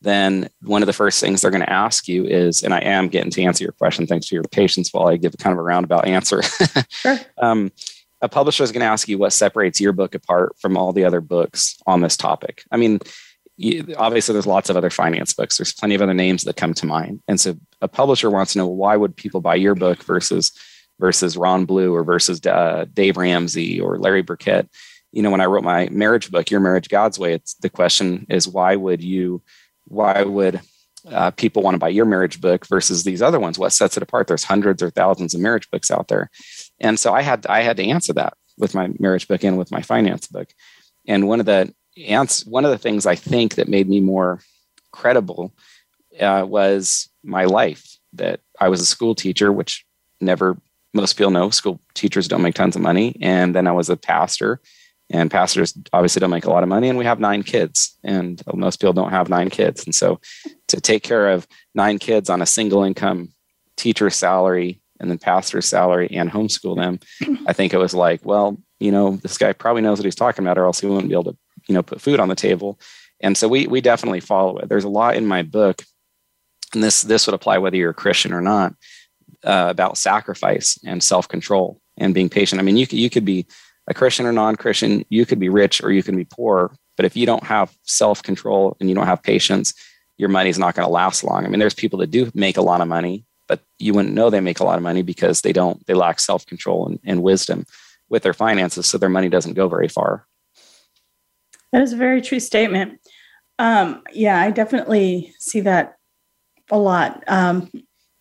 then 0.00 0.48
one 0.62 0.82
of 0.82 0.86
the 0.86 0.92
first 0.92 1.20
things 1.20 1.40
they're 1.40 1.50
going 1.50 1.62
to 1.62 1.72
ask 1.72 2.08
you 2.08 2.24
is 2.24 2.62
and 2.62 2.74
i 2.74 2.80
am 2.80 3.08
getting 3.08 3.30
to 3.30 3.42
answer 3.42 3.64
your 3.64 3.72
question 3.72 4.06
thanks 4.06 4.28
for 4.28 4.34
your 4.34 4.44
patience 4.44 4.92
while 4.92 5.08
i 5.08 5.16
give 5.16 5.36
kind 5.38 5.52
of 5.52 5.58
a 5.58 5.62
roundabout 5.62 6.06
answer 6.06 6.42
sure. 6.88 7.18
um, 7.38 7.70
a 8.20 8.28
publisher 8.28 8.62
is 8.62 8.70
going 8.70 8.80
to 8.80 8.86
ask 8.86 9.08
you 9.08 9.18
what 9.18 9.32
separates 9.32 9.80
your 9.80 9.92
book 9.92 10.14
apart 10.14 10.54
from 10.60 10.76
all 10.76 10.92
the 10.92 11.04
other 11.04 11.20
books 11.20 11.76
on 11.86 12.00
this 12.00 12.16
topic 12.16 12.64
i 12.70 12.76
mean 12.76 12.98
obviously 13.96 14.32
there's 14.32 14.46
lots 14.46 14.70
of 14.70 14.76
other 14.76 14.90
finance 14.90 15.34
books. 15.34 15.58
There's 15.58 15.72
plenty 15.72 15.94
of 15.94 16.02
other 16.02 16.14
names 16.14 16.44
that 16.44 16.56
come 16.56 16.74
to 16.74 16.86
mind. 16.86 17.22
And 17.28 17.40
so 17.40 17.56
a 17.80 17.88
publisher 17.88 18.30
wants 18.30 18.52
to 18.52 18.58
know 18.58 18.66
why 18.66 18.96
would 18.96 19.16
people 19.16 19.40
buy 19.40 19.56
your 19.56 19.74
book 19.74 20.02
versus 20.04 20.52
versus 21.00 21.36
ron 21.36 21.64
blue 21.64 21.94
or 21.94 22.04
versus 22.04 22.44
uh, 22.46 22.84
dave 22.92 23.16
ramsey 23.16 23.80
or 23.80 23.98
larry 23.98 24.22
burkett? 24.22 24.68
You 25.12 25.22
know 25.22 25.30
when 25.30 25.42
i 25.42 25.46
wrote 25.46 25.64
my 25.64 25.88
marriage 25.90 26.30
book 26.30 26.50
your 26.50 26.60
marriage 26.60 26.88
god's 26.88 27.18
way 27.18 27.34
it's 27.34 27.54
the 27.54 27.68
question 27.68 28.26
is 28.30 28.48
why 28.48 28.76
would 28.76 29.02
you 29.02 29.42
why 29.84 30.22
would 30.22 30.62
uh, 31.10 31.30
people 31.32 31.62
want 31.62 31.74
to 31.74 31.78
buy 31.78 31.88
your 31.88 32.04
marriage 32.04 32.40
book 32.40 32.66
versus 32.66 33.02
these 33.02 33.22
other 33.22 33.40
ones? 33.40 33.58
What 33.58 33.72
sets 33.72 33.96
it 33.96 34.02
apart? 34.02 34.28
There's 34.28 34.44
hundreds 34.44 34.82
or 34.82 34.90
thousands 34.90 35.34
of 35.34 35.40
marriage 35.40 35.68
books 35.70 35.90
out 35.90 36.08
there. 36.08 36.30
And 36.80 36.98
so 36.98 37.12
i 37.12 37.22
had 37.22 37.46
i 37.46 37.62
had 37.62 37.76
to 37.76 37.84
answer 37.84 38.12
that 38.14 38.34
with 38.58 38.74
my 38.74 38.90
marriage 38.98 39.28
book 39.28 39.44
and 39.44 39.58
with 39.58 39.70
my 39.70 39.82
finance 39.82 40.26
book. 40.26 40.48
And 41.06 41.28
one 41.28 41.40
of 41.40 41.46
the 41.46 41.74
one 42.46 42.64
of 42.64 42.70
the 42.70 42.78
things 42.78 43.06
I 43.06 43.14
think 43.14 43.56
that 43.56 43.68
made 43.68 43.88
me 43.88 44.00
more 44.00 44.40
credible 44.92 45.54
uh, 46.20 46.44
was 46.46 47.08
my 47.22 47.44
life. 47.44 47.98
That 48.14 48.40
I 48.60 48.68
was 48.68 48.80
a 48.80 48.86
school 48.86 49.14
teacher, 49.14 49.50
which 49.50 49.86
never 50.20 50.58
most 50.94 51.14
people 51.14 51.30
know 51.30 51.50
school 51.50 51.80
teachers 51.94 52.28
don't 52.28 52.42
make 52.42 52.54
tons 52.54 52.76
of 52.76 52.82
money, 52.82 53.16
and 53.20 53.54
then 53.54 53.66
I 53.66 53.72
was 53.72 53.88
a 53.88 53.96
pastor, 53.96 54.60
and 55.08 55.30
pastors 55.30 55.76
obviously 55.92 56.20
don't 56.20 56.30
make 56.30 56.44
a 56.44 56.50
lot 56.50 56.62
of 56.62 56.68
money, 56.68 56.88
and 56.88 56.98
we 56.98 57.06
have 57.06 57.20
nine 57.20 57.42
kids, 57.42 57.96
and 58.04 58.42
most 58.54 58.80
people 58.80 58.92
don't 58.92 59.10
have 59.10 59.28
nine 59.28 59.50
kids, 59.50 59.84
and 59.84 59.94
so 59.94 60.20
to 60.68 60.80
take 60.80 61.02
care 61.02 61.30
of 61.30 61.46
nine 61.74 61.98
kids 61.98 62.28
on 62.28 62.42
a 62.42 62.46
single 62.46 62.82
income 62.82 63.30
teacher 63.76 64.10
salary 64.10 64.80
and 65.00 65.10
then 65.10 65.18
pastor's 65.18 65.66
salary 65.66 66.08
and 66.12 66.30
homeschool 66.30 66.76
them, 66.76 67.00
I 67.46 67.52
think 67.52 67.72
it 67.72 67.78
was 67.78 67.94
like, 67.94 68.24
well, 68.24 68.58
you 68.78 68.92
know, 68.92 69.16
this 69.16 69.38
guy 69.38 69.52
probably 69.52 69.82
knows 69.82 69.98
what 69.98 70.04
he's 70.04 70.14
talking 70.14 70.44
about, 70.44 70.58
or 70.58 70.64
else 70.64 70.80
he 70.80 70.86
wouldn't 70.86 71.08
be 71.08 71.14
able 71.14 71.32
to 71.32 71.36
you 71.72 71.78
know 71.78 71.82
put 71.82 72.00
food 72.00 72.20
on 72.20 72.28
the 72.28 72.34
table. 72.34 72.78
And 73.20 73.36
so 73.36 73.48
we 73.48 73.66
we 73.66 73.80
definitely 73.80 74.20
follow 74.20 74.58
it. 74.58 74.68
There's 74.68 74.84
a 74.84 74.88
lot 74.88 75.16
in 75.16 75.26
my 75.26 75.42
book 75.42 75.82
and 76.74 76.82
this 76.82 77.02
this 77.02 77.26
would 77.26 77.34
apply 77.34 77.58
whether 77.58 77.76
you're 77.76 77.90
a 77.90 77.94
christian 77.94 78.32
or 78.32 78.40
not 78.40 78.74
uh, 79.44 79.66
about 79.68 79.98
sacrifice 79.98 80.78
and 80.84 81.02
self-control 81.02 81.80
and 81.96 82.14
being 82.14 82.28
patient. 82.28 82.60
I 82.60 82.64
mean 82.64 82.76
you 82.76 82.86
could, 82.86 82.98
you 82.98 83.10
could 83.10 83.24
be 83.24 83.46
a 83.88 83.94
christian 83.94 84.26
or 84.26 84.32
non-christian 84.32 85.04
you 85.08 85.26
could 85.26 85.38
be 85.38 85.48
rich 85.48 85.82
or 85.82 85.90
you 85.90 86.02
can 86.02 86.16
be 86.16 86.24
poor 86.24 86.74
but 86.96 87.06
if 87.06 87.16
you 87.16 87.26
don't 87.26 87.44
have 87.44 87.74
self-control 87.84 88.76
and 88.78 88.88
you 88.88 88.94
don't 88.94 89.06
have 89.06 89.22
patience 89.22 89.74
your 90.18 90.28
money's 90.28 90.58
not 90.58 90.74
going 90.74 90.86
to 90.86 90.92
last 90.92 91.24
long. 91.24 91.44
I 91.44 91.48
mean 91.48 91.58
there's 91.58 91.74
people 91.74 91.98
that 92.00 92.10
do 92.10 92.30
make 92.34 92.56
a 92.56 92.62
lot 92.62 92.80
of 92.80 92.88
money 92.88 93.24
but 93.48 93.60
you 93.78 93.92
wouldn't 93.92 94.14
know 94.14 94.30
they 94.30 94.40
make 94.40 94.60
a 94.60 94.64
lot 94.64 94.76
of 94.76 94.82
money 94.82 95.02
because 95.02 95.40
they 95.40 95.52
don't 95.52 95.84
they 95.86 95.94
lack 95.94 96.20
self-control 96.20 96.86
and, 96.86 97.00
and 97.04 97.22
wisdom 97.22 97.66
with 98.08 98.22
their 98.22 98.34
finances 98.34 98.86
so 98.86 98.98
their 98.98 99.08
money 99.08 99.28
doesn't 99.28 99.54
go 99.54 99.68
very 99.68 99.88
far 99.88 100.26
that 101.72 101.82
is 101.82 101.92
a 101.92 101.96
very 101.96 102.20
true 102.20 102.40
statement 102.40 103.00
um, 103.58 104.02
yeah 104.12 104.40
i 104.40 104.50
definitely 104.50 105.34
see 105.38 105.60
that 105.60 105.96
a 106.70 106.78
lot 106.78 107.22
um, 107.26 107.70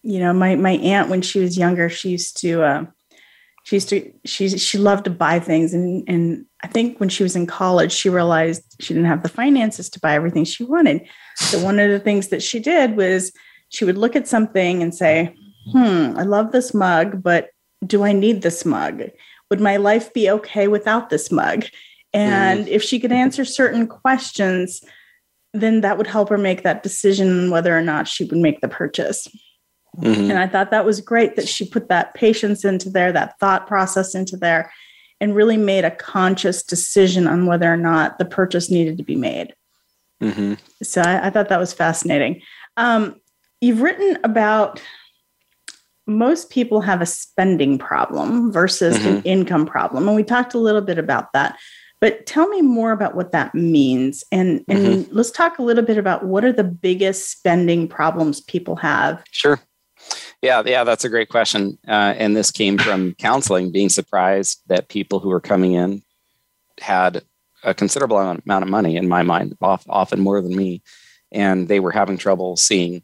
you 0.03 0.19
know 0.19 0.33
my 0.33 0.55
my 0.55 0.71
aunt 0.71 1.09
when 1.09 1.21
she 1.21 1.39
was 1.39 1.57
younger 1.57 1.89
she 1.89 2.09
used 2.09 2.39
to 2.41 2.63
uh, 2.63 2.85
she 3.63 3.75
used 3.75 3.89
to 3.89 4.11
she 4.25 4.49
she 4.49 4.77
loved 4.77 5.05
to 5.05 5.11
buy 5.11 5.39
things 5.39 5.73
and 5.73 6.03
and 6.07 6.45
I 6.63 6.67
think 6.67 6.99
when 6.99 7.09
she 7.09 7.23
was 7.23 7.35
in 7.35 7.45
college 7.47 7.91
she 7.91 8.09
realized 8.09 8.75
she 8.79 8.93
didn't 8.93 9.09
have 9.09 9.23
the 9.23 9.29
finances 9.29 9.89
to 9.91 9.99
buy 9.99 10.13
everything 10.13 10.43
she 10.45 10.63
wanted. 10.63 11.07
So 11.35 11.63
one 11.63 11.79
of 11.79 11.89
the 11.89 11.99
things 11.99 12.29
that 12.29 12.43
she 12.43 12.59
did 12.59 12.97
was 12.97 13.31
she 13.69 13.85
would 13.85 13.97
look 13.97 14.15
at 14.15 14.27
something 14.27 14.81
and 14.81 14.93
say, 14.93 15.35
"Hmm, 15.71 16.13
I 16.17 16.23
love 16.23 16.51
this 16.51 16.73
mug, 16.73 17.23
but 17.23 17.49
do 17.85 18.03
I 18.03 18.11
need 18.11 18.41
this 18.41 18.65
mug? 18.65 19.03
Would 19.49 19.61
my 19.61 19.77
life 19.77 20.13
be 20.13 20.29
okay 20.29 20.67
without 20.67 21.09
this 21.09 21.31
mug?" 21.31 21.65
And 22.13 22.65
mm. 22.65 22.67
if 22.67 22.83
she 22.83 22.99
could 22.99 23.11
answer 23.11 23.45
certain 23.45 23.87
questions, 23.87 24.81
then 25.53 25.81
that 25.81 25.97
would 25.97 26.07
help 26.07 26.29
her 26.29 26.37
make 26.37 26.63
that 26.63 26.83
decision 26.83 27.49
whether 27.51 27.77
or 27.77 27.81
not 27.81 28.07
she 28.07 28.25
would 28.25 28.37
make 28.37 28.61
the 28.61 28.67
purchase. 28.67 29.27
Mm-hmm. 29.97 30.31
And 30.31 30.39
I 30.39 30.47
thought 30.47 30.71
that 30.71 30.85
was 30.85 31.01
great 31.01 31.35
that 31.35 31.47
she 31.47 31.67
put 31.67 31.89
that 31.89 32.13
patience 32.13 32.63
into 32.63 32.89
there, 32.89 33.11
that 33.11 33.37
thought 33.39 33.67
process 33.67 34.15
into 34.15 34.37
there, 34.37 34.71
and 35.19 35.35
really 35.35 35.57
made 35.57 35.83
a 35.83 35.91
conscious 35.91 36.63
decision 36.63 37.27
on 37.27 37.45
whether 37.45 37.71
or 37.71 37.77
not 37.77 38.17
the 38.17 38.25
purchase 38.25 38.71
needed 38.71 38.97
to 38.97 39.03
be 39.03 39.15
made. 39.15 39.53
Mm-hmm. 40.21 40.53
So 40.83 41.01
I, 41.01 41.27
I, 41.27 41.29
thought 41.29 41.49
that 41.49 41.59
was 41.59 41.73
fascinating. 41.73 42.41
Um, 42.77 43.19
you've 43.59 43.81
written 43.81 44.17
about 44.23 44.81
most 46.07 46.49
people 46.49 46.81
have 46.81 47.01
a 47.01 47.05
spending 47.05 47.77
problem 47.77 48.51
versus 48.51 48.97
mm-hmm. 48.97 49.07
an 49.07 49.23
income 49.23 49.65
problem. 49.65 50.07
And 50.07 50.15
we 50.15 50.23
talked 50.23 50.53
a 50.53 50.59
little 50.59 50.81
bit 50.81 50.97
about 50.97 51.33
that. 51.33 51.57
But 52.01 52.25
tell 52.25 52.47
me 52.47 52.63
more 52.63 52.91
about 52.91 53.15
what 53.15 53.31
that 53.31 53.53
means. 53.53 54.23
And, 54.31 54.65
and 54.67 54.79
mm-hmm. 54.79 55.15
let's 55.15 55.29
talk 55.29 55.59
a 55.59 55.63
little 55.63 55.83
bit 55.83 55.99
about 55.99 56.25
what 56.25 56.43
are 56.43 56.51
the 56.51 56.63
biggest 56.63 57.29
spending 57.29 57.87
problems 57.87 58.41
people 58.41 58.75
have. 58.77 59.23
Sure. 59.29 59.61
Yeah, 60.41 60.63
yeah, 60.65 60.83
that's 60.83 61.05
a 61.05 61.09
great 61.09 61.29
question. 61.29 61.77
Uh, 61.87 62.15
and 62.17 62.35
this 62.35 62.49
came 62.49 62.79
from 62.79 63.13
counseling, 63.19 63.71
being 63.71 63.89
surprised 63.89 64.61
that 64.65 64.89
people 64.89 65.19
who 65.19 65.29
were 65.29 65.39
coming 65.39 65.73
in 65.73 66.01
had 66.79 67.21
a 67.63 67.75
considerable 67.75 68.17
amount 68.17 68.63
of 68.63 68.67
money 68.67 68.97
in 68.97 69.07
my 69.07 69.21
mind, 69.21 69.55
often 69.61 70.19
more 70.19 70.41
than 70.41 70.55
me. 70.55 70.81
And 71.31 71.67
they 71.67 71.79
were 71.79 71.91
having 71.91 72.17
trouble 72.17 72.57
seeing 72.57 73.03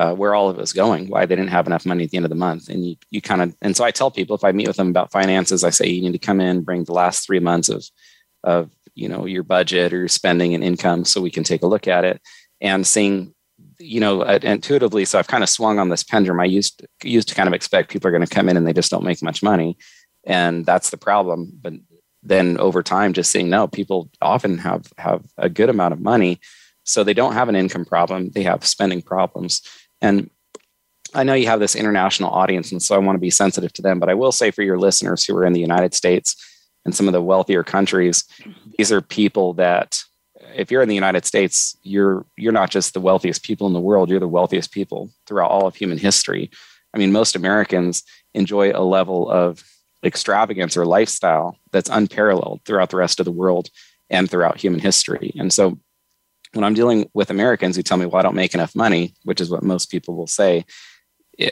uh, 0.00 0.14
where 0.14 0.34
all 0.34 0.48
of 0.48 0.56
it 0.56 0.60
was 0.60 0.72
going, 0.72 1.08
why 1.08 1.26
they 1.26 1.36
didn't 1.36 1.50
have 1.50 1.68
enough 1.68 1.86
money 1.86 2.04
at 2.04 2.10
the 2.10 2.16
end 2.16 2.26
of 2.26 2.30
the 2.30 2.34
month. 2.34 2.68
And 2.68 2.84
you, 2.84 2.96
you 3.10 3.20
kind 3.20 3.42
of, 3.42 3.54
and 3.62 3.76
so 3.76 3.84
I 3.84 3.92
tell 3.92 4.10
people 4.10 4.34
if 4.34 4.42
I 4.42 4.50
meet 4.50 4.66
with 4.66 4.76
them 4.76 4.88
about 4.88 5.12
finances, 5.12 5.62
I 5.62 5.70
say, 5.70 5.86
you 5.86 6.02
need 6.02 6.12
to 6.12 6.18
come 6.18 6.40
in, 6.40 6.62
bring 6.62 6.82
the 6.82 6.92
last 6.92 7.24
three 7.24 7.38
months 7.38 7.68
of, 7.68 7.84
of, 8.44 8.70
you 8.94 9.08
know, 9.08 9.26
your 9.26 9.42
budget 9.42 9.92
or 9.92 9.98
your 9.98 10.08
spending 10.08 10.54
and 10.54 10.64
income 10.64 11.04
so 11.04 11.20
we 11.20 11.30
can 11.30 11.44
take 11.44 11.62
a 11.62 11.66
look 11.66 11.88
at 11.88 12.04
it 12.04 12.20
and 12.60 12.86
seeing 12.86 13.34
you 13.78 14.00
know, 14.00 14.22
uh, 14.22 14.38
intuitively, 14.42 15.04
so 15.04 15.18
I've 15.18 15.28
kind 15.28 15.42
of 15.42 15.48
swung 15.48 15.78
on 15.78 15.88
this 15.88 16.04
pendulum. 16.04 16.40
I 16.40 16.44
used 16.44 16.86
used 17.02 17.28
to 17.28 17.34
kind 17.34 17.48
of 17.48 17.52
expect 17.52 17.90
people 17.90 18.08
are 18.08 18.12
going 18.12 18.26
to 18.26 18.34
come 18.34 18.48
in 18.48 18.56
and 18.56 18.66
they 18.66 18.72
just 18.72 18.90
don't 18.90 19.04
make 19.04 19.22
much 19.22 19.42
money, 19.42 19.76
and 20.24 20.64
that's 20.64 20.90
the 20.90 20.96
problem. 20.96 21.52
But 21.60 21.74
then 22.22 22.58
over 22.58 22.82
time, 22.82 23.12
just 23.12 23.30
seeing 23.30 23.50
no, 23.50 23.66
people 23.66 24.08
often 24.20 24.58
have 24.58 24.86
have 24.98 25.24
a 25.36 25.48
good 25.48 25.68
amount 25.68 25.94
of 25.94 26.00
money, 26.00 26.40
so 26.84 27.02
they 27.02 27.14
don't 27.14 27.34
have 27.34 27.48
an 27.48 27.56
income 27.56 27.84
problem; 27.84 28.30
they 28.30 28.44
have 28.44 28.64
spending 28.64 29.02
problems. 29.02 29.62
And 30.00 30.30
I 31.14 31.24
know 31.24 31.34
you 31.34 31.46
have 31.46 31.60
this 31.60 31.76
international 31.76 32.30
audience, 32.30 32.72
and 32.72 32.82
so 32.82 32.94
I 32.94 32.98
want 32.98 33.16
to 33.16 33.20
be 33.20 33.30
sensitive 33.30 33.72
to 33.74 33.82
them. 33.82 33.98
But 33.98 34.08
I 34.08 34.14
will 34.14 34.32
say 34.32 34.50
for 34.50 34.62
your 34.62 34.78
listeners 34.78 35.24
who 35.24 35.36
are 35.36 35.44
in 35.44 35.52
the 35.52 35.60
United 35.60 35.94
States 35.94 36.36
and 36.84 36.94
some 36.94 37.08
of 37.08 37.12
the 37.12 37.22
wealthier 37.22 37.62
countries, 37.62 38.24
these 38.76 38.92
are 38.92 39.00
people 39.00 39.54
that 39.54 40.02
if 40.54 40.70
you're 40.70 40.82
in 40.82 40.88
the 40.88 40.94
United 40.94 41.24
States, 41.24 41.76
you're 41.82 42.26
you're 42.36 42.52
not 42.52 42.70
just 42.70 42.94
the 42.94 43.00
wealthiest 43.00 43.42
people 43.42 43.66
in 43.66 43.72
the 43.72 43.80
world, 43.80 44.10
you're 44.10 44.20
the 44.20 44.28
wealthiest 44.28 44.72
people 44.72 45.10
throughout 45.26 45.50
all 45.50 45.66
of 45.66 45.74
human 45.74 45.98
history. 45.98 46.50
I 46.94 46.98
mean, 46.98 47.12
most 47.12 47.36
Americans 47.36 48.02
enjoy 48.34 48.72
a 48.72 48.84
level 48.84 49.30
of 49.30 49.64
extravagance 50.04 50.76
or 50.76 50.84
lifestyle 50.84 51.56
that's 51.70 51.88
unparalleled 51.88 52.60
throughout 52.64 52.90
the 52.90 52.96
rest 52.96 53.20
of 53.20 53.24
the 53.24 53.32
world 53.32 53.68
and 54.10 54.30
throughout 54.30 54.60
human 54.60 54.80
history. 54.80 55.32
And 55.38 55.52
so 55.52 55.78
when 56.52 56.64
I'm 56.64 56.74
dealing 56.74 57.08
with 57.14 57.30
Americans 57.30 57.76
who 57.76 57.82
tell 57.82 57.96
me, 57.96 58.06
well, 58.06 58.16
I 58.16 58.22
don't 58.22 58.34
make 58.34 58.54
enough 58.54 58.74
money, 58.74 59.14
which 59.24 59.40
is 59.40 59.48
what 59.48 59.62
most 59.62 59.90
people 59.90 60.16
will 60.16 60.26
say, 60.26 60.66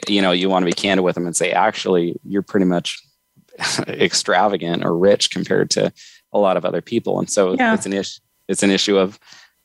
you 0.07 0.21
know, 0.21 0.31
you 0.31 0.49
want 0.49 0.63
to 0.63 0.67
be 0.67 0.73
candid 0.73 1.03
with 1.03 1.15
them 1.15 1.25
and 1.25 1.35
say, 1.35 1.51
actually, 1.51 2.19
you're 2.23 2.43
pretty 2.43 2.65
much 2.65 3.01
extravagant 3.87 4.83
or 4.83 4.97
rich 4.97 5.31
compared 5.31 5.69
to 5.71 5.91
a 6.33 6.39
lot 6.39 6.57
of 6.57 6.65
other 6.65 6.81
people. 6.81 7.19
And 7.19 7.29
so 7.29 7.53
yeah. 7.53 7.73
it's 7.73 7.85
an 7.85 7.93
issue 7.93 8.21
it's 8.47 8.63
an 8.63 8.69
issue 8.69 8.97
of 8.97 9.19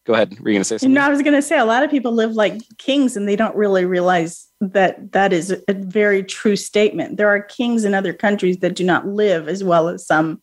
go 0.06 0.14
ahead 0.14 0.30
were 0.40 0.48
you 0.48 0.54
going 0.54 0.60
to 0.60 0.64
say 0.64 0.78
something 0.78 0.94
no 0.94 1.00
i 1.00 1.08
was 1.08 1.22
going 1.22 1.34
to 1.34 1.42
say 1.42 1.58
a 1.58 1.64
lot 1.64 1.82
of 1.82 1.90
people 1.90 2.12
live 2.12 2.32
like 2.32 2.62
kings 2.78 3.16
and 3.16 3.28
they 3.28 3.36
don't 3.36 3.56
really 3.56 3.84
realize 3.84 4.46
that 4.60 5.12
that 5.12 5.32
is 5.32 5.50
a 5.68 5.74
very 5.74 6.22
true 6.22 6.56
statement 6.56 7.16
there 7.16 7.28
are 7.28 7.42
kings 7.42 7.84
in 7.84 7.92
other 7.92 8.12
countries 8.12 8.58
that 8.58 8.74
do 8.74 8.84
not 8.84 9.06
live 9.06 9.48
as 9.48 9.62
well 9.64 9.88
as 9.88 10.06
some 10.06 10.40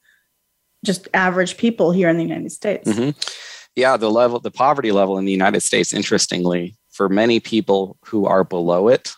just 0.86 1.08
average 1.14 1.58
people 1.58 1.92
here 1.92 2.10
in 2.10 2.18
the 2.18 2.24
united 2.24 2.52
states 2.52 2.90
mm-hmm. 2.90 3.18
yeah 3.76 3.96
the 3.96 4.12
level 4.12 4.40
the 4.40 4.52
poverty 4.52 4.92
level 4.92 5.18
in 5.18 5.26
the 5.26 5.32
united 5.32 5.62
states 5.62 5.94
interestingly 5.94 6.76
for 6.92 7.08
many 7.08 7.40
people 7.40 7.98
who 8.06 8.26
are 8.26 8.44
below 8.44 8.90
it 8.90 9.14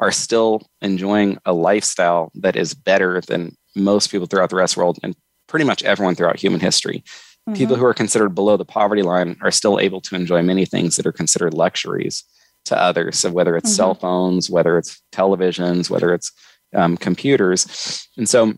are 0.00 0.10
still 0.10 0.60
enjoying 0.82 1.38
a 1.46 1.52
lifestyle 1.52 2.32
that 2.34 2.56
is 2.56 2.74
better 2.74 3.20
than 3.20 3.56
most 3.74 4.10
people 4.10 4.26
throughout 4.26 4.50
the 4.50 4.56
rest 4.56 4.72
of 4.72 4.76
the 4.76 4.80
world 4.80 4.98
and 5.02 5.16
pretty 5.46 5.64
much 5.64 5.82
everyone 5.82 6.14
throughout 6.14 6.38
human 6.38 6.60
history 6.60 7.04
Mm-hmm. 7.48 7.56
People 7.56 7.76
who 7.76 7.84
are 7.84 7.94
considered 7.94 8.30
below 8.30 8.56
the 8.56 8.64
poverty 8.64 9.02
line 9.02 9.36
are 9.42 9.50
still 9.50 9.78
able 9.78 10.00
to 10.02 10.14
enjoy 10.14 10.42
many 10.42 10.64
things 10.64 10.96
that 10.96 11.06
are 11.06 11.12
considered 11.12 11.52
luxuries 11.52 12.24
to 12.64 12.80
others. 12.80 13.18
So 13.18 13.30
whether 13.30 13.56
it's 13.56 13.68
mm-hmm. 13.68 13.76
cell 13.76 13.94
phones, 13.94 14.48
whether 14.48 14.78
it's 14.78 15.02
televisions, 15.12 15.90
whether 15.90 16.14
it's 16.14 16.32
um, 16.74 16.96
computers, 16.96 18.08
and 18.16 18.28
so 18.28 18.54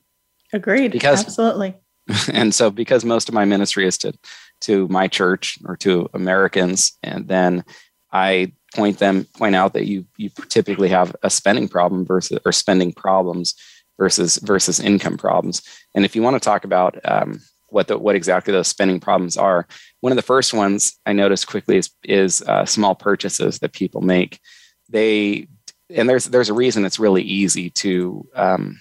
agreed 0.52 0.92
because 0.92 1.24
absolutely. 1.24 1.74
And 2.32 2.54
so 2.54 2.70
because 2.70 3.04
most 3.04 3.28
of 3.28 3.34
my 3.34 3.44
ministry 3.44 3.84
is 3.84 3.98
to 3.98 4.12
to 4.60 4.86
my 4.86 5.08
church 5.08 5.58
or 5.64 5.76
to 5.78 6.08
Americans, 6.14 6.92
and 7.02 7.26
then 7.26 7.64
I 8.12 8.52
point 8.76 8.98
them 8.98 9.26
point 9.36 9.56
out 9.56 9.72
that 9.72 9.86
you 9.86 10.06
you 10.16 10.30
typically 10.48 10.90
have 10.90 11.16
a 11.24 11.30
spending 11.30 11.66
problem 11.66 12.06
versus 12.06 12.38
or 12.44 12.52
spending 12.52 12.92
problems 12.92 13.56
versus 13.98 14.36
versus 14.36 14.80
income 14.80 15.16
problems. 15.16 15.62
And 15.94 16.04
if 16.04 16.14
you 16.14 16.22
want 16.22 16.34
to 16.34 16.40
talk 16.40 16.64
about 16.64 16.98
um, 17.04 17.40
what 17.68 17.88
the, 17.88 17.98
what 17.98 18.16
exactly 18.16 18.52
those 18.52 18.68
spending 18.68 19.00
problems 19.00 19.36
are. 19.36 19.66
One 20.00 20.12
of 20.12 20.16
the 20.16 20.22
first 20.22 20.54
ones 20.54 20.96
I 21.04 21.12
noticed 21.12 21.46
quickly 21.46 21.78
is, 21.78 21.90
is 22.04 22.42
uh, 22.42 22.64
small 22.64 22.94
purchases 22.94 23.58
that 23.58 23.72
people 23.72 24.00
make. 24.00 24.40
They 24.88 25.48
and 25.90 26.08
there's 26.08 26.26
there's 26.26 26.48
a 26.48 26.54
reason 26.54 26.84
it's 26.84 26.98
really 26.98 27.22
easy 27.22 27.70
to 27.70 28.26
um, 28.34 28.80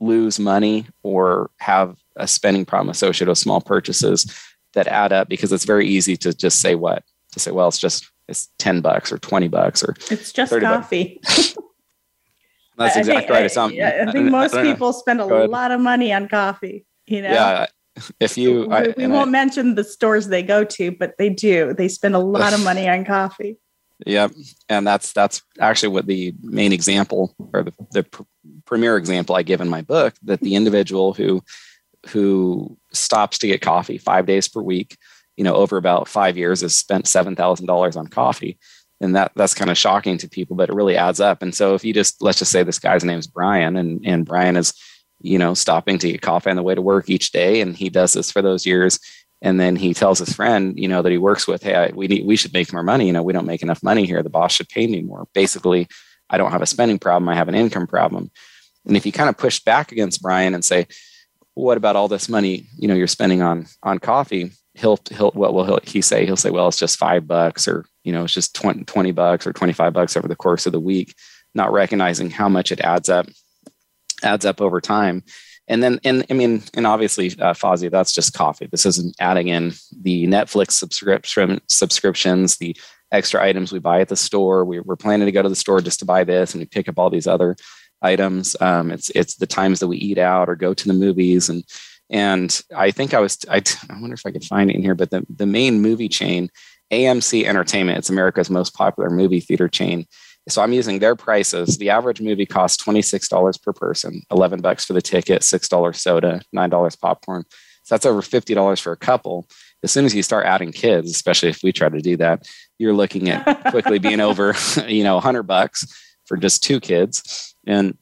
lose 0.00 0.38
money 0.38 0.86
or 1.02 1.50
have 1.58 1.96
a 2.16 2.26
spending 2.26 2.64
problem 2.64 2.90
associated 2.90 3.28
with 3.28 3.38
small 3.38 3.60
purchases 3.60 4.32
that 4.74 4.86
add 4.86 5.12
up 5.12 5.28
because 5.28 5.52
it's 5.52 5.64
very 5.64 5.86
easy 5.86 6.16
to 6.16 6.32
just 6.32 6.60
say 6.60 6.74
what 6.74 7.02
to 7.32 7.40
say 7.40 7.50
well 7.50 7.68
it's 7.68 7.78
just 7.78 8.10
it's 8.28 8.48
10 8.58 8.80
bucks 8.80 9.12
or 9.12 9.18
20 9.18 9.48
bucks 9.48 9.82
or 9.82 9.94
it's 10.10 10.32
just 10.32 10.52
coffee 10.60 11.20
that's 12.78 12.96
exactly 12.96 13.16
I 13.16 13.20
think, 13.20 13.30
right. 13.30 13.44
It's 13.44 13.56
I, 13.56 14.08
I 14.08 14.12
think 14.12 14.30
most 14.30 14.54
people 14.54 14.92
spend 14.92 15.20
a 15.20 15.24
lot 15.24 15.70
of 15.70 15.80
money 15.80 16.12
on 16.12 16.28
coffee 16.28 16.86
you 17.06 17.22
know? 17.22 17.30
Yeah 17.30 17.66
if 18.20 18.38
you 18.38 18.68
we, 18.68 18.74
I, 18.74 18.94
we 18.96 19.06
won't 19.06 19.28
I, 19.28 19.32
mention 19.32 19.74
the 19.74 19.84
stores 19.84 20.28
they 20.28 20.42
go 20.42 20.64
to 20.64 20.92
but 20.92 21.16
they 21.18 21.30
do. 21.30 21.74
They 21.74 21.88
spend 21.88 22.14
a 22.14 22.20
lot 22.20 22.52
of 22.52 22.62
money 22.64 22.88
on 22.88 23.04
coffee. 23.04 23.58
Yep 24.06 24.32
and 24.68 24.86
that's 24.86 25.12
that's 25.12 25.42
actually 25.58 25.88
what 25.88 26.06
the 26.06 26.32
main 26.40 26.72
example 26.72 27.34
or 27.52 27.64
the, 27.64 27.72
the 27.90 28.04
pr- 28.04 28.22
premier 28.64 28.96
example 28.96 29.34
i 29.34 29.42
give 29.42 29.60
in 29.60 29.68
my 29.68 29.82
book 29.82 30.14
that 30.22 30.40
the 30.40 30.54
individual 30.54 31.14
who 31.14 31.42
who 32.10 32.78
stops 32.92 33.38
to 33.38 33.48
get 33.48 33.60
coffee 33.60 33.98
five 33.98 34.24
days 34.24 34.46
per 34.46 34.62
week 34.62 34.96
you 35.36 35.42
know 35.42 35.54
over 35.54 35.76
about 35.76 36.06
five 36.06 36.36
years 36.38 36.60
has 36.60 36.76
spent 36.76 37.06
$7000 37.06 37.96
on 37.96 38.06
coffee 38.06 38.56
and 39.00 39.14
that 39.14 39.32
that's 39.36 39.54
kind 39.54 39.70
of 39.70 39.78
shocking 39.78 40.18
to 40.18 40.28
people 40.28 40.56
but 40.56 40.68
it 40.68 40.74
really 40.74 40.96
adds 40.96 41.20
up 41.20 41.42
and 41.42 41.54
so 41.54 41.74
if 41.74 41.84
you 41.84 41.92
just 41.92 42.20
let's 42.20 42.38
just 42.38 42.52
say 42.52 42.62
this 42.62 42.78
guy's 42.78 43.04
name 43.04 43.18
is 43.18 43.26
brian 43.26 43.76
and 43.76 44.00
and 44.04 44.26
brian 44.26 44.56
is 44.56 44.72
you 45.20 45.38
know, 45.38 45.54
stopping 45.54 45.98
to 45.98 46.12
get 46.12 46.22
coffee 46.22 46.50
on 46.50 46.56
the 46.56 46.62
way 46.62 46.74
to 46.74 46.82
work 46.82 47.10
each 47.10 47.32
day. 47.32 47.60
And 47.60 47.76
he 47.76 47.88
does 47.88 48.12
this 48.12 48.30
for 48.30 48.42
those 48.42 48.66
years. 48.66 48.98
and 49.40 49.60
then 49.60 49.76
he 49.76 49.94
tells 49.94 50.18
his 50.18 50.32
friend, 50.32 50.76
you 50.76 50.88
know, 50.88 51.00
that 51.00 51.12
he 51.12 51.18
works 51.18 51.46
with, 51.46 51.62
"Hey, 51.62 51.76
I, 51.76 51.92
we 51.94 52.08
need, 52.08 52.26
we 52.26 52.34
should 52.34 52.52
make 52.52 52.72
more 52.72 52.82
money. 52.82 53.06
You 53.06 53.12
know, 53.12 53.22
we 53.22 53.32
don't 53.32 53.46
make 53.46 53.62
enough 53.62 53.84
money 53.84 54.04
here. 54.04 54.20
The 54.20 54.28
boss 54.28 54.52
should 54.52 54.68
pay 54.68 54.88
me 54.88 55.00
more." 55.00 55.28
Basically, 55.32 55.86
I 56.28 56.38
don't 56.38 56.50
have 56.50 56.60
a 56.60 56.66
spending 56.66 56.98
problem. 56.98 57.28
I 57.28 57.36
have 57.36 57.46
an 57.46 57.54
income 57.54 57.86
problem. 57.86 58.32
And 58.84 58.96
if 58.96 59.06
you 59.06 59.12
kind 59.12 59.28
of 59.28 59.36
push 59.36 59.60
back 59.60 59.92
against 59.92 60.22
Brian 60.22 60.54
and 60.54 60.64
say, 60.64 60.88
"What 61.54 61.76
about 61.76 61.94
all 61.94 62.08
this 62.08 62.28
money? 62.28 62.66
You 62.76 62.88
know, 62.88 62.96
you're 62.96 63.06
spending 63.06 63.40
on 63.40 63.66
on 63.84 64.00
coffee?" 64.00 64.50
He'll 64.74 64.98
he'll 65.08 65.30
what 65.30 65.54
will 65.54 65.78
he 65.84 66.02
say? 66.02 66.26
He'll 66.26 66.36
say, 66.36 66.50
"Well, 66.50 66.66
it's 66.66 66.76
just 66.76 66.98
five 66.98 67.28
bucks, 67.28 67.68
or 67.68 67.84
you 68.08 68.14
know, 68.14 68.24
it's 68.24 68.32
just 68.32 68.54
20, 68.54 68.84
20 68.84 69.12
bucks 69.12 69.46
or 69.46 69.52
twenty 69.52 69.74
five 69.74 69.92
bucks 69.92 70.16
over 70.16 70.26
the 70.26 70.34
course 70.34 70.64
of 70.64 70.72
the 70.72 70.80
week," 70.80 71.14
not 71.54 71.70
recognizing 71.70 72.30
how 72.30 72.48
much 72.48 72.72
it 72.72 72.80
adds 72.80 73.10
up 73.10 73.26
adds 74.22 74.46
up 74.46 74.62
over 74.62 74.80
time. 74.80 75.22
And 75.70 75.82
then 75.82 76.00
and 76.04 76.24
i 76.30 76.32
mean 76.32 76.62
and 76.72 76.86
obviously 76.86 77.26
uh, 77.26 77.52
Fozzie, 77.52 77.90
that's 77.90 78.14
just 78.14 78.32
coffee. 78.32 78.66
This 78.66 78.86
isn't 78.86 79.14
adding 79.20 79.48
in 79.48 79.74
the 80.00 80.26
netflix 80.26 80.70
subscription 80.70 81.60
subscriptions 81.68 82.56
the 82.56 82.74
extra 83.12 83.44
items 83.44 83.72
we 83.72 83.78
buy 83.78 84.00
at 84.00 84.08
the 84.08 84.16
store. 84.16 84.64
We, 84.64 84.78
are 84.78 84.96
planning 84.96 85.26
to 85.26 85.32
go 85.32 85.42
to 85.42 85.48
the 85.50 85.54
store 85.54 85.82
just 85.82 85.98
to 85.98 86.06
buy 86.06 86.24
this 86.24 86.54
and 86.54 86.62
we 86.62 86.66
pick 86.66 86.88
up 86.88 86.98
all 86.98 87.10
these 87.10 87.26
other 87.26 87.56
items. 88.00 88.56
Um, 88.58 88.90
it's 88.90 89.10
it's 89.10 89.34
the 89.34 89.46
times 89.46 89.80
that 89.80 89.88
we 89.88 89.98
eat 89.98 90.16
out 90.16 90.48
or 90.48 90.56
go 90.56 90.72
to 90.72 90.88
the 90.88 90.94
movies. 90.94 91.50
And 91.50 91.62
and 92.10 92.62
i 92.74 92.90
think 92.90 93.12
i 93.14 93.20
was 93.20 93.38
i, 93.50 93.62
I 93.90 94.00
wonder 94.00 94.14
if 94.14 94.24
i 94.24 94.30
could 94.30 94.44
find 94.44 94.70
it 94.70 94.76
in 94.76 94.82
here 94.82 94.94
but 94.94 95.10
the, 95.10 95.26
the 95.28 95.46
main 95.46 95.80
movie 95.80 96.08
chain 96.08 96.50
amc 96.92 97.44
entertainment 97.44 97.98
it's 97.98 98.10
america's 98.10 98.50
most 98.50 98.74
popular 98.74 99.10
movie 99.10 99.40
theater 99.40 99.68
chain 99.68 100.06
so 100.48 100.62
I'm 100.62 100.72
using 100.72 100.98
their 100.98 101.14
prices. 101.14 101.78
The 101.78 101.90
average 101.90 102.20
movie 102.20 102.46
costs 102.46 102.82
$26 102.82 103.62
per 103.62 103.72
person, 103.72 104.22
11 104.30 104.60
bucks 104.60 104.84
for 104.84 104.94
the 104.94 105.02
ticket, 105.02 105.42
$6 105.42 105.96
soda, 105.96 106.40
$9 106.54 107.00
popcorn. 107.00 107.44
So 107.84 107.94
that's 107.94 108.06
over 108.06 108.22
$50 108.22 108.80
for 108.80 108.92
a 108.92 108.96
couple. 108.96 109.46
As 109.82 109.92
soon 109.92 110.04
as 110.04 110.14
you 110.14 110.22
start 110.22 110.46
adding 110.46 110.72
kids, 110.72 111.10
especially 111.10 111.50
if 111.50 111.62
we 111.62 111.72
try 111.72 111.88
to 111.88 112.00
do 112.00 112.16
that, 112.16 112.46
you're 112.78 112.94
looking 112.94 113.28
at 113.28 113.64
quickly 113.70 113.98
being 113.98 114.20
over, 114.20 114.54
you 114.86 115.04
know, 115.04 115.14
100 115.14 115.44
bucks 115.44 115.86
for 116.26 116.36
just 116.36 116.62
two 116.62 116.80
kids. 116.80 117.54
And 117.66 117.96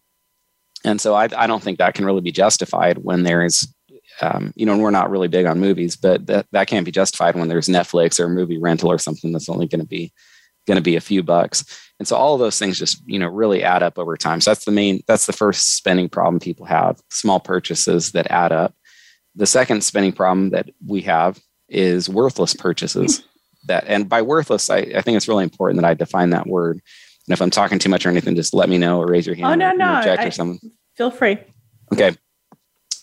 and 0.84 1.00
so 1.00 1.14
I, 1.14 1.28
I 1.36 1.48
don't 1.48 1.62
think 1.62 1.78
that 1.78 1.94
can 1.94 2.04
really 2.04 2.20
be 2.20 2.30
justified 2.30 2.98
when 2.98 3.24
there 3.24 3.44
is 3.44 3.66
um, 4.20 4.52
you 4.56 4.64
know, 4.64 4.72
and 4.72 4.82
we're 4.82 4.90
not 4.90 5.10
really 5.10 5.28
big 5.28 5.46
on 5.46 5.60
movies, 5.60 5.96
but 5.96 6.26
that, 6.26 6.46
that 6.52 6.66
can't 6.66 6.84
be 6.84 6.92
justified 6.92 7.34
when 7.34 7.48
there's 7.48 7.68
Netflix 7.68 8.18
or 8.18 8.24
a 8.24 8.30
movie 8.30 8.58
rental 8.58 8.90
or 8.90 8.98
something 8.98 9.32
that's 9.32 9.48
only 9.48 9.66
going 9.66 9.80
to 9.80 9.86
be 9.86 10.12
going 10.66 10.76
to 10.76 10.82
be 10.82 10.96
a 10.96 11.00
few 11.00 11.22
bucks. 11.22 11.64
And 11.98 12.06
so 12.06 12.16
all 12.16 12.34
of 12.34 12.40
those 12.40 12.58
things 12.58 12.78
just, 12.78 13.00
you 13.06 13.18
know, 13.18 13.28
really 13.28 13.62
add 13.62 13.82
up 13.82 13.98
over 13.98 14.16
time. 14.16 14.40
So 14.40 14.50
that's 14.50 14.64
the 14.64 14.72
main, 14.72 15.02
that's 15.06 15.26
the 15.26 15.32
first 15.32 15.76
spending 15.76 16.08
problem 16.08 16.40
people 16.40 16.66
have, 16.66 17.00
small 17.10 17.40
purchases 17.40 18.12
that 18.12 18.30
add 18.30 18.52
up. 18.52 18.74
The 19.34 19.46
second 19.46 19.82
spending 19.84 20.12
problem 20.12 20.50
that 20.50 20.70
we 20.84 21.02
have 21.02 21.38
is 21.68 22.08
worthless 22.08 22.54
purchases. 22.54 23.22
That 23.68 23.82
and 23.88 24.08
by 24.08 24.22
worthless, 24.22 24.70
I, 24.70 24.76
I 24.76 25.00
think 25.00 25.16
it's 25.16 25.26
really 25.26 25.42
important 25.42 25.80
that 25.80 25.88
I 25.88 25.94
define 25.94 26.30
that 26.30 26.46
word. 26.46 26.80
And 27.26 27.32
if 27.32 27.42
I'm 27.42 27.50
talking 27.50 27.80
too 27.80 27.88
much 27.88 28.06
or 28.06 28.10
anything, 28.10 28.36
just 28.36 28.54
let 28.54 28.68
me 28.68 28.78
know 28.78 29.00
or 29.00 29.08
raise 29.08 29.26
your 29.26 29.34
hand. 29.34 29.46
Oh 29.46 29.54
no, 29.56 29.72
no, 29.72 30.08
or, 30.08 30.24
or 30.24 30.30
something. 30.30 30.70
Feel 30.96 31.10
free. 31.10 31.36
Okay. 31.92 32.16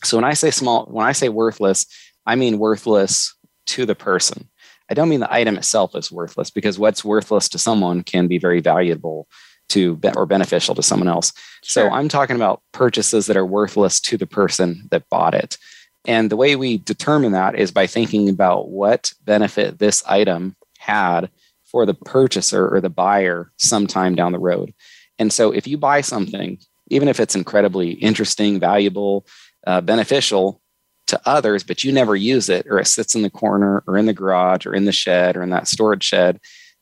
So 0.04 0.18
when 0.18 0.26
I 0.26 0.34
say 0.34 0.52
small, 0.52 0.86
when 0.86 1.06
I 1.06 1.12
say 1.12 1.30
worthless, 1.30 1.86
I 2.26 2.36
mean 2.36 2.60
worthless 2.60 3.36
to 3.68 3.86
the 3.86 3.96
person. 3.96 4.50
I 4.90 4.94
don't 4.94 5.10
mean 5.10 5.22
the 5.22 5.34
item 5.34 5.58
itself 5.58 5.96
is 5.96 6.12
worthless 6.12 6.50
because 6.50 6.78
what's 6.78 7.06
worthless 7.06 7.50
to 7.50 7.58
someone 7.58 8.04
can 8.04 8.28
be 8.28 8.38
very 8.38 8.60
valuable 8.60 9.28
to 9.70 10.00
or 10.16 10.26
beneficial 10.26 10.76
to 10.76 10.84
someone 10.84 11.08
else. 11.08 11.32
Sure. 11.64 11.86
So 11.86 11.90
I'm 11.90 12.10
talking 12.10 12.36
about 12.36 12.62
purchases 12.74 13.26
that 13.28 13.38
are 13.38 13.46
worthless 13.46 14.00
to 14.02 14.18
the 14.18 14.28
person 14.28 14.88
that 14.92 15.10
bought 15.10 15.34
it. 15.34 15.58
And 16.06 16.30
the 16.30 16.36
way 16.36 16.56
we 16.56 16.80
determine 16.80 17.32
that 17.32 17.56
is 17.56 17.72
by 17.72 17.88
thinking 17.88 18.28
about 18.30 18.70
what 18.70 19.14
benefit 19.24 19.80
this 19.80 20.04
item 20.06 20.56
had 20.78 21.30
for 21.64 21.86
the 21.86 21.94
purchaser 21.94 22.68
or 22.68 22.82
the 22.82 22.90
buyer 22.90 23.52
sometime 23.58 24.16
down 24.16 24.34
the 24.34 24.40
road. 24.40 24.74
And 25.18 25.32
so 25.32 25.52
if 25.52 25.66
you 25.66 25.78
buy 25.78 26.02
something, 26.02 26.60
even 26.94 27.08
if 27.08 27.20
it's 27.20 27.36
incredibly 27.36 27.92
interesting, 27.92 28.60
valuable, 28.60 29.26
uh, 29.68 29.82
beneficial, 29.82 30.62
to 31.08 31.20
others, 31.26 31.64
but 31.64 31.84
you 31.84 31.92
never 31.92 32.16
use 32.16 32.50
it, 32.50 32.66
or 32.70 32.80
it 32.80 32.88
sits 32.88 33.14
in 33.14 33.24
the 33.24 33.30
corner, 33.30 33.84
or 33.88 33.98
in 33.98 34.06
the 34.06 34.14
garage, 34.14 34.66
or 34.66 34.74
in 34.74 34.86
the 34.86 34.92
shed, 34.92 35.36
or 35.36 35.44
in 35.44 35.50
that 35.50 35.68
storage 35.68 36.04
shed 36.04 36.40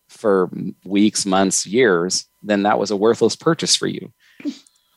for 0.09 0.49
weeks, 0.85 1.25
months, 1.25 1.65
years, 1.65 2.25
then 2.43 2.63
that 2.63 2.77
was 2.77 2.91
a 2.91 2.95
worthless 2.95 3.35
purchase 3.35 3.75
for 3.75 3.87
you. 3.87 4.11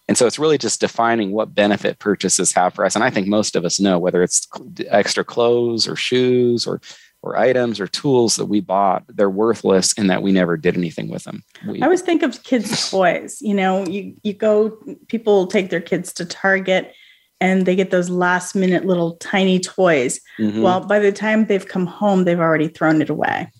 And 0.06 0.18
so 0.18 0.26
it's 0.26 0.38
really 0.38 0.58
just 0.58 0.80
defining 0.80 1.32
what 1.32 1.54
benefit 1.54 1.98
purchases 1.98 2.52
have 2.52 2.74
for 2.74 2.84
us. 2.84 2.94
And 2.94 3.02
I 3.02 3.10
think 3.10 3.26
most 3.26 3.56
of 3.56 3.64
us 3.64 3.80
know 3.80 3.98
whether 3.98 4.22
it's 4.22 4.46
extra 4.88 5.24
clothes 5.24 5.88
or 5.88 5.96
shoes 5.96 6.66
or 6.66 6.80
or 7.24 7.38
items 7.38 7.80
or 7.80 7.86
tools 7.86 8.36
that 8.36 8.44
we 8.44 8.60
bought, 8.60 9.02
they're 9.08 9.30
worthless 9.30 9.94
in 9.94 10.08
that 10.08 10.22
we 10.22 10.30
never 10.30 10.58
did 10.58 10.76
anything 10.76 11.08
with 11.08 11.24
them. 11.24 11.42
We, 11.66 11.80
I 11.80 11.86
always 11.86 12.02
think 12.02 12.22
of 12.22 12.42
kids' 12.44 12.90
toys. 12.90 13.38
You 13.40 13.54
know, 13.54 13.86
you 13.86 14.14
you 14.22 14.34
go, 14.34 14.78
people 15.08 15.46
take 15.46 15.70
their 15.70 15.80
kids 15.80 16.12
to 16.14 16.26
Target 16.26 16.92
and 17.40 17.66
they 17.66 17.74
get 17.74 17.90
those 17.90 18.10
last 18.10 18.54
minute 18.54 18.84
little 18.84 19.16
tiny 19.16 19.58
toys. 19.58 20.20
Mm-hmm. 20.38 20.62
Well, 20.62 20.80
by 20.80 20.98
the 20.98 21.12
time 21.12 21.46
they've 21.46 21.66
come 21.66 21.86
home, 21.86 22.24
they've 22.24 22.38
already 22.38 22.68
thrown 22.68 23.00
it 23.00 23.10
away. 23.10 23.50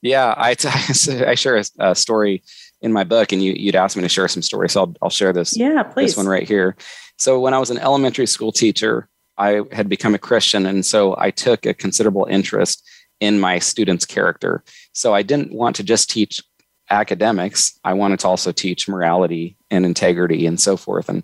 Yeah, 0.00 0.34
I, 0.36 0.54
t- 0.54 0.68
I 1.26 1.34
share 1.34 1.56
a, 1.56 1.64
a, 1.78 1.94
story 1.94 2.42
in 2.80 2.92
my 2.92 3.02
book, 3.02 3.32
and 3.32 3.42
you, 3.42 3.66
would 3.66 3.76
asked 3.76 3.96
me 3.96 4.02
to 4.02 4.08
share 4.08 4.28
some 4.28 4.42
stories. 4.42 4.72
So 4.72 4.82
I'll, 4.82 4.94
I'll 5.02 5.10
share 5.10 5.32
this. 5.32 5.56
Yeah, 5.56 5.82
please. 5.82 6.10
This 6.10 6.16
one 6.16 6.28
right 6.28 6.46
here. 6.46 6.76
So 7.16 7.40
when 7.40 7.52
I 7.52 7.58
was 7.58 7.70
an 7.70 7.78
elementary 7.78 8.26
school 8.26 8.52
teacher, 8.52 9.08
I 9.36 9.62
had 9.72 9.88
become 9.88 10.14
a 10.14 10.18
Christian, 10.18 10.66
and 10.66 10.86
so 10.86 11.16
I 11.18 11.30
took 11.30 11.66
a 11.66 11.74
considerable 11.74 12.26
interest 12.30 12.88
in 13.20 13.40
my 13.40 13.58
students' 13.58 14.04
character. 14.04 14.62
So 14.92 15.14
I 15.14 15.22
didn't 15.22 15.52
want 15.52 15.76
to 15.76 15.84
just 15.84 16.10
teach 16.10 16.42
academics; 16.90 17.78
I 17.84 17.94
wanted 17.94 18.20
to 18.20 18.28
also 18.28 18.52
teach 18.52 18.88
morality 18.88 19.56
and 19.70 19.84
integrity 19.84 20.46
and 20.46 20.60
so 20.60 20.76
forth. 20.76 21.08
And 21.08 21.22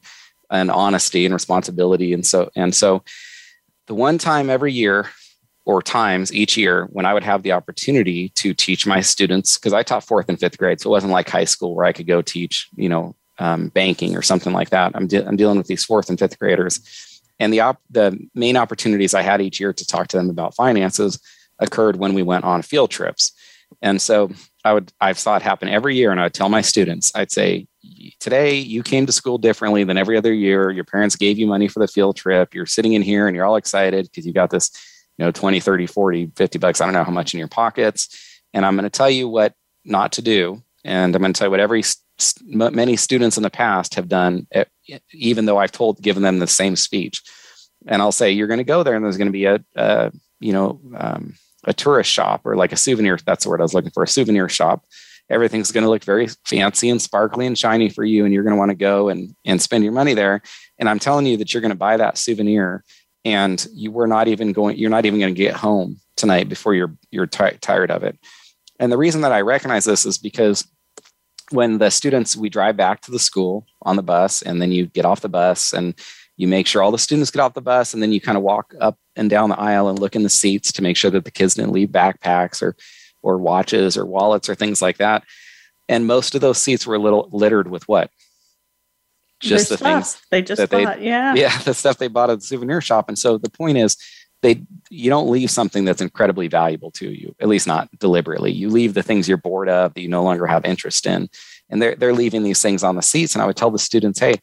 and 0.51 0.71
honesty 0.71 1.25
and 1.25 1.33
responsibility 1.33 2.13
and 2.13 2.25
so 2.25 2.51
and 2.55 2.75
so 2.75 3.03
the 3.87 3.95
one 3.95 4.19
time 4.19 4.51
every 4.51 4.73
year 4.73 5.09
or 5.67 5.83
times 5.83 6.33
each 6.33 6.57
year 6.57 6.89
when 6.93 7.07
I 7.07 7.15
would 7.15 7.23
have 7.23 7.43
the 7.43 7.53
opportunity 7.53 8.29
to 8.31 8.53
teach 8.53 8.87
my 8.87 9.01
students, 9.01 9.57
because 9.57 9.73
I 9.73 9.83
taught 9.83 10.05
fourth 10.05 10.29
and 10.29 10.39
fifth 10.39 10.59
grade, 10.59 10.81
so 10.81 10.91
it 10.91 10.93
wasn't 10.93 11.13
like 11.13 11.29
high 11.29 11.45
school 11.45 11.75
where 11.75 11.87
I 11.87 11.93
could 11.93 12.07
go 12.07 12.23
teach, 12.23 12.69
you 12.77 12.89
know, 12.89 13.15
um, 13.39 13.69
banking 13.69 14.17
or 14.17 14.23
something 14.23 14.53
like 14.53 14.71
that. 14.71 14.93
I'm, 14.95 15.07
de- 15.07 15.27
I'm 15.27 15.37
dealing 15.37 15.59
with 15.59 15.67
these 15.67 15.85
fourth 15.85 16.09
and 16.09 16.19
fifth 16.19 16.39
graders, 16.39 16.81
and 17.39 17.53
the 17.53 17.61
op- 17.61 17.83
the 17.91 18.19
main 18.35 18.57
opportunities 18.57 19.15
I 19.15 19.23
had 19.23 19.41
each 19.41 19.59
year 19.59 19.73
to 19.73 19.87
talk 19.87 20.09
to 20.09 20.17
them 20.17 20.31
about 20.31 20.55
finances 20.55 21.19
occurred 21.59 21.97
when 21.97 22.15
we 22.15 22.23
went 22.23 22.45
on 22.45 22.63
field 22.63 22.91
trips, 22.91 23.33
and 23.83 24.01
so 24.01 24.31
I 24.65 24.73
would 24.73 24.93
I've 25.01 25.19
saw 25.19 25.37
it 25.37 25.43
happen 25.43 25.69
every 25.69 25.97
year, 25.97 26.11
and 26.11 26.21
I 26.21 26.25
would 26.25 26.35
tell 26.35 26.49
my 26.49 26.61
students, 26.61 27.13
I'd 27.15 27.33
say, 27.33 27.67
today 28.21 28.57
you 28.57 28.83
came 28.83 29.07
to 29.07 29.13
school 29.13 29.39
differently 29.39 29.85
than 29.85 29.99
every 29.99 30.17
other 30.17 30.33
year. 30.33 30.71
Your 30.71 30.85
parents 30.85 31.17
gave 31.17 31.39
you 31.39 31.47
money 31.47 31.69
for 31.69 31.81
the 31.81 31.89
field 31.89 32.17
trip. 32.17 32.55
You're 32.55 32.67
sitting 32.67 32.95
in 32.95 33.03
here 33.03 33.27
and 33.27 33.37
you're 33.37 33.45
all 33.45 33.57
excited 33.57 34.07
because 34.07 34.27
you 34.27 34.33
got 34.33 34.51
this, 34.51 34.71
you 35.19 35.25
know, 35.25 35.31
20, 35.31 35.61
30, 35.61 35.87
40, 35.87 36.33
50 36.35 36.59
bucks. 36.59 36.81
I 36.81 36.87
don't 36.87 36.95
know 36.95 37.05
how 37.05 37.13
much 37.13 37.35
in 37.35 37.39
your 37.39 37.49
pockets. 37.49 38.43
And 38.53 38.65
I'm 38.65 38.75
going 38.75 38.85
to 38.85 38.91
tell 38.91 39.11
you 39.11 39.29
what 39.29 39.55
not 39.85 40.13
to 40.13 40.23
do. 40.23 40.63
And 40.85 41.15
I'm 41.15 41.23
going 41.23 41.33
to 41.33 41.39
tell 41.39 41.49
you 41.49 41.51
what 41.51 41.61
every 41.61 41.83
many 42.43 42.97
students 42.97 43.37
in 43.37 43.43
the 43.43 43.51
past 43.51 43.95
have 43.97 44.09
done, 44.09 44.47
even 45.13 45.47
though 45.47 45.59
I've 45.59 45.73
told, 45.73 46.01
given 46.01 46.23
them 46.23 46.39
the 46.39 46.47
same 46.47 46.77
speech. 46.77 47.23
And 47.87 48.01
I'll 48.01 48.13
say, 48.13 48.31
you're 48.31 48.47
going 48.47 48.59
to 48.59 48.65
go 48.65 48.83
there 48.83 48.95
and 48.95 49.05
there's 49.05 49.17
going 49.17 49.29
to 49.29 49.33
be 49.33 49.47
a, 49.47 49.63
a 49.75 50.13
you 50.41 50.53
know, 50.53 50.81
um, 50.97 51.35
a 51.65 51.73
tourist 51.73 52.11
shop 52.11 52.43
or 52.45 52.57
like 52.57 52.73
a 52.73 52.77
souvenir. 52.77 53.19
That's 53.25 53.45
the 53.45 53.51
word 53.51 53.61
I 53.61 53.65
was 53.65 53.75
looking 53.75 53.91
for, 53.91 54.03
a 54.03 54.09
souvenir 54.09 54.49
shop 54.49 54.85
everything's 55.31 55.73
going 55.73 55.85
to 55.85 55.91
look 55.91 56.05
very 56.05 56.29
fancy 56.45 56.91
and 56.91 57.01
sparkly 57.01 57.47
and 57.47 57.59
shiny 57.59 57.89
for 57.89 58.05
you 58.05 58.25
and 58.25 58.35
you're 58.35 58.43
going 58.43 58.55
to 58.55 58.59
want 58.59 58.71
to 58.71 58.77
go 58.77 59.09
and 59.09 59.35
and 59.45 59.61
spend 59.61 59.85
your 59.85 59.93
money 59.93 60.15
there 60.15 60.43
and 60.79 60.89
i'm 60.89 60.99
telling 60.99 61.27
you 61.27 61.37
that 61.37 61.53
you're 61.53 61.61
going 61.61 61.71
to 61.71 61.77
buy 61.77 61.97
that 61.97 62.19
souvenir 62.19 62.85
and 63.25 63.67
you 63.73 63.91
were 63.91 64.07
not 64.07 64.29
even 64.29 64.53
going 64.53 64.77
you're 64.77 64.91
not 64.91 65.07
even 65.07 65.21
going 65.21 65.35
to 65.35 65.39
get 65.39 65.57
home 65.57 65.99
tonight 66.17 66.49
before 66.49 66.75
you're 66.75 66.95
you're 67.11 67.27
t- 67.27 67.59
tired 67.61 67.91
of 67.91 68.03
it 68.03 68.19
and 68.79 68.93
the 68.93 68.99
reason 68.99 69.23
that 69.23 69.33
i 69.33 69.41
recognize 69.41 69.85
this 69.85 70.05
is 70.05 70.19
because 70.19 70.67
when 71.51 71.79
the 71.79 71.91
students 71.91 72.37
we 72.37 72.49
drive 72.49 72.77
back 72.77 73.01
to 73.01 73.11
the 73.11 73.19
school 73.19 73.67
on 73.83 73.97
the 73.97 74.03
bus 74.03 74.43
and 74.43 74.61
then 74.61 74.73
you 74.73 74.87
get 74.87 75.05
off 75.05 75.21
the 75.21 75.29
bus 75.29 75.73
and 75.73 75.95
you 76.37 76.49
make 76.49 76.67
sure 76.67 76.83
all 76.83 76.91
the 76.91 76.99
students 76.99 77.31
get 77.31 77.41
off 77.41 77.55
the 77.55 77.61
bus 77.61 77.95
and 77.95 78.03
then 78.03 78.13
you 78.13 78.21
kind 78.21 78.37
of 78.37 78.43
walk 78.43 78.75
up 78.81 78.99
and 79.17 79.31
down 79.31 79.51
the 79.51 79.59
aisle 79.59 79.89
and 79.89 79.99
look 79.99 80.17
in 80.17 80.23
the 80.23 80.29
seats 80.29 80.73
to 80.73 80.83
make 80.83 80.97
sure 80.97 81.11
that 81.11 81.25
the 81.25 81.31
kids 81.31 81.55
didn't 81.55 81.73
leave 81.73 81.89
backpacks 81.91 82.63
or 82.63 82.77
or 83.23 83.39
watches 83.39 83.97
or 83.97 84.05
wallets 84.05 84.49
or 84.49 84.55
things 84.55 84.83
like 84.83 84.99
that. 84.99 85.25
And 85.89 86.07
most 86.07 86.35
of 86.35 86.41
those 86.41 86.59
seats 86.59 86.87
were 86.87 86.95
a 86.95 86.99
little 86.99 87.29
littered 87.33 87.71
with 87.71 87.87
what? 87.89 88.11
Just 89.41 89.69
Their 89.69 89.77
the 89.77 89.79
stuff. 89.79 90.13
things 90.13 90.27
they 90.31 90.43
just 90.43 90.71
bought. 90.71 91.01
Yeah. 91.01 91.35
Yeah. 91.35 91.59
The 91.65 91.75
stuff 91.75 91.99
they 91.99 92.09
bought 92.09 92.31
at 92.31 92.41
the 92.41 92.47
souvenir 92.47 92.81
shop. 92.81 93.09
And 93.09 93.19
so 93.19 93.39
the 93.39 93.51
point 93.51 93.79
is 93.79 93.97
they 94.43 94.63
you 94.91 95.09
don't 95.11 95.31
leave 95.31 95.51
something 95.51 95.85
that's 95.85 96.03
incredibly 96.03 96.49
valuable 96.49 96.91
to 96.93 97.11
you, 97.11 97.35
at 97.41 97.49
least 97.49 97.67
not 97.67 97.89
deliberately. 97.99 98.53
You 98.53 98.69
leave 98.69 98.95
the 98.95 99.03
things 99.03 99.29
you're 99.29 99.39
bored 99.39 99.69
of 99.69 99.95
that 99.95 100.01
you 100.03 100.09
no 100.09 100.23
longer 100.23 100.47
have 100.47 100.65
interest 100.65 101.07
in. 101.07 101.29
And 101.71 101.81
they're 101.81 101.95
they're 101.95 102.13
leaving 102.13 102.43
these 102.43 102.61
things 102.61 102.83
on 102.83 102.97
the 102.97 103.03
seats. 103.03 103.35
And 103.35 103.43
I 103.43 103.47
would 103.47 103.57
tell 103.57 103.71
the 103.71 103.79
students, 103.79 104.21
hey, 104.21 104.35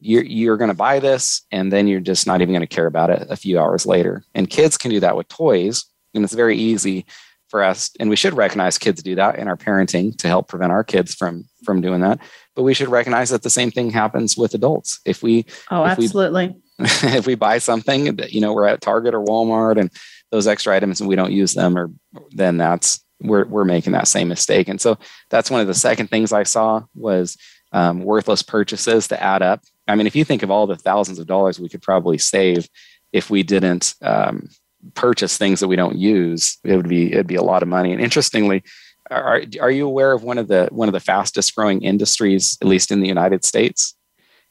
you're, 0.00 0.24
you're 0.24 0.56
going 0.56 0.68
to 0.68 0.74
buy 0.74 1.00
this 1.00 1.42
and 1.50 1.72
then 1.72 1.88
you're 1.88 2.00
just 2.00 2.26
not 2.26 2.40
even 2.40 2.52
going 2.52 2.60
to 2.60 2.66
care 2.66 2.86
about 2.86 3.10
it 3.10 3.26
a 3.30 3.36
few 3.36 3.58
hours 3.58 3.86
later. 3.86 4.24
And 4.34 4.48
kids 4.48 4.78
can 4.78 4.90
do 4.90 5.00
that 5.00 5.16
with 5.16 5.28
toys 5.28 5.84
And 6.14 6.24
it's 6.24 6.34
very 6.34 6.56
easy 6.56 7.04
for 7.48 7.62
us, 7.62 7.90
and 7.98 8.10
we 8.10 8.16
should 8.16 8.34
recognize 8.34 8.78
kids 8.78 9.02
do 9.02 9.14
that 9.14 9.38
in 9.38 9.48
our 9.48 9.56
parenting 9.56 10.16
to 10.18 10.28
help 10.28 10.48
prevent 10.48 10.72
our 10.72 10.84
kids 10.84 11.14
from 11.14 11.44
from 11.64 11.80
doing 11.80 12.00
that. 12.00 12.20
But 12.54 12.62
we 12.62 12.74
should 12.74 12.88
recognize 12.88 13.30
that 13.30 13.42
the 13.42 13.50
same 13.50 13.70
thing 13.70 13.90
happens 13.90 14.36
with 14.36 14.54
adults. 14.54 15.00
If 15.04 15.22
we 15.22 15.46
oh 15.70 15.84
if 15.84 15.92
absolutely 15.98 16.56
we, 16.78 16.86
if 16.86 17.26
we 17.26 17.34
buy 17.34 17.58
something 17.58 18.16
that 18.16 18.32
you 18.32 18.40
know 18.40 18.52
we're 18.52 18.66
at 18.66 18.80
Target 18.80 19.14
or 19.14 19.24
Walmart 19.24 19.80
and 19.80 19.90
those 20.30 20.46
extra 20.46 20.76
items 20.76 21.00
and 21.00 21.08
we 21.08 21.16
don't 21.16 21.32
use 21.32 21.54
them, 21.54 21.76
or 21.76 21.90
then 22.32 22.58
that's 22.58 23.02
we're 23.20 23.46
we're 23.46 23.64
making 23.64 23.92
that 23.92 24.08
same 24.08 24.28
mistake. 24.28 24.68
And 24.68 24.80
so 24.80 24.98
that's 25.30 25.50
one 25.50 25.60
of 25.60 25.66
the 25.66 25.74
second 25.74 26.08
things 26.08 26.32
I 26.32 26.42
saw 26.42 26.82
was 26.94 27.36
um, 27.72 28.00
worthless 28.00 28.42
purchases 28.42 29.08
to 29.08 29.22
add 29.22 29.42
up. 29.42 29.62
I 29.88 29.94
mean, 29.94 30.06
if 30.06 30.14
you 30.14 30.24
think 30.24 30.42
of 30.42 30.50
all 30.50 30.66
the 30.66 30.76
thousands 30.76 31.18
of 31.18 31.26
dollars 31.26 31.58
we 31.58 31.68
could 31.68 31.82
probably 31.82 32.18
save 32.18 32.68
if 33.12 33.30
we 33.30 33.42
didn't 33.42 33.94
um, 34.02 34.48
purchase 34.94 35.36
things 35.36 35.60
that 35.60 35.68
we 35.68 35.76
don't 35.76 35.96
use, 35.96 36.58
it 36.64 36.76
would 36.76 36.88
be 36.88 37.12
it'd 37.12 37.26
be 37.26 37.36
a 37.36 37.42
lot 37.42 37.62
of 37.62 37.68
money. 37.68 37.92
And 37.92 38.00
interestingly, 38.00 38.62
are 39.10 39.42
are 39.60 39.70
you 39.70 39.86
aware 39.86 40.12
of 40.12 40.22
one 40.22 40.38
of 40.38 40.48
the 40.48 40.68
one 40.70 40.88
of 40.88 40.92
the 40.92 41.00
fastest 41.00 41.54
growing 41.54 41.82
industries, 41.82 42.58
at 42.60 42.68
least 42.68 42.90
in 42.90 43.00
the 43.00 43.08
United 43.08 43.44
States? 43.44 43.94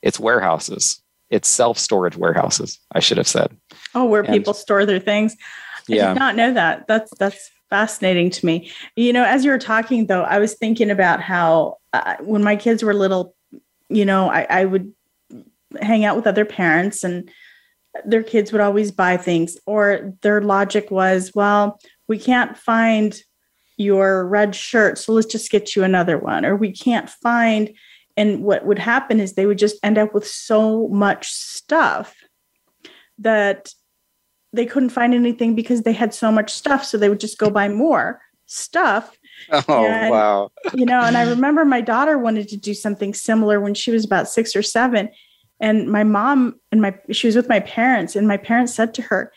It's 0.01 0.19
warehouses. 0.19 1.01
It's 1.29 1.47
self 1.47 1.77
storage 1.77 2.17
warehouses. 2.17 2.79
I 2.93 2.99
should 2.99 3.17
have 3.17 3.27
said. 3.27 3.55
Oh, 3.93 4.05
where 4.05 4.21
and, 4.21 4.33
people 4.33 4.53
store 4.53 4.85
their 4.85 4.99
things. 4.99 5.35
I 5.89 5.93
yeah. 5.95 6.13
did 6.13 6.19
not 6.19 6.35
know 6.35 6.53
that. 6.53 6.87
That's 6.87 7.11
that's 7.17 7.51
fascinating 7.69 8.29
to 8.31 8.45
me. 8.45 8.71
You 8.95 9.13
know, 9.13 9.23
as 9.23 9.45
you 9.45 9.51
were 9.51 9.59
talking 9.59 10.07
though, 10.07 10.23
I 10.23 10.39
was 10.39 10.53
thinking 10.55 10.89
about 10.89 11.21
how 11.21 11.77
uh, 11.93 12.15
when 12.21 12.43
my 12.43 12.55
kids 12.55 12.83
were 12.83 12.93
little, 12.93 13.35
you 13.89 14.05
know, 14.05 14.29
I, 14.29 14.47
I 14.49 14.65
would 14.65 14.93
hang 15.81 16.05
out 16.05 16.15
with 16.15 16.27
other 16.27 16.45
parents 16.45 17.03
and 17.03 17.29
their 18.05 18.23
kids 18.23 18.51
would 18.51 18.61
always 18.61 18.91
buy 18.91 19.17
things, 19.17 19.57
or 19.65 20.13
their 20.21 20.41
logic 20.41 20.91
was, 20.91 21.31
well, 21.33 21.79
we 22.07 22.19
can't 22.19 22.57
find 22.57 23.19
your 23.77 24.27
red 24.27 24.55
shirt, 24.55 24.97
so 24.97 25.13
let's 25.13 25.27
just 25.27 25.51
get 25.51 25.75
you 25.75 25.83
another 25.83 26.17
one, 26.17 26.45
or 26.45 26.55
we 26.55 26.71
can't 26.71 27.09
find. 27.09 27.73
And 28.15 28.43
what 28.43 28.65
would 28.65 28.79
happen 28.79 29.19
is 29.19 29.33
they 29.33 29.45
would 29.45 29.59
just 29.59 29.77
end 29.83 29.97
up 29.97 30.13
with 30.13 30.27
so 30.27 30.87
much 30.87 31.31
stuff 31.31 32.15
that 33.19 33.73
they 34.53 34.65
couldn't 34.65 34.89
find 34.89 35.13
anything 35.13 35.53
because 35.55 35.83
they 35.83 35.93
had 35.93 36.13
so 36.13 36.31
much 36.31 36.51
stuff. 36.51 36.83
So 36.83 36.97
they 36.97 37.09
would 37.09 37.19
just 37.19 37.37
go 37.37 37.49
buy 37.49 37.69
more 37.69 38.21
stuff. 38.45 39.17
Oh, 39.51 39.85
and, 39.85 40.09
wow. 40.09 40.49
you 40.73 40.83
know, 40.83 40.99
and 40.99 41.15
I 41.15 41.29
remember 41.29 41.63
my 41.63 41.79
daughter 41.79 42.17
wanted 42.17 42.47
to 42.47 42.57
do 42.57 42.73
something 42.73 43.13
similar 43.13 43.61
when 43.61 43.75
she 43.75 43.91
was 43.91 44.03
about 44.03 44.27
six 44.27 44.55
or 44.55 44.63
seven 44.63 45.09
and 45.59 45.89
my 45.89 46.03
mom 46.03 46.59
and 46.71 46.81
my 46.81 46.97
she 47.11 47.27
was 47.27 47.35
with 47.35 47.49
my 47.49 47.59
parents 47.59 48.15
and 48.15 48.27
my 48.27 48.37
parents 48.37 48.73
said 48.73 48.93
to 48.95 49.01
her 49.03 49.31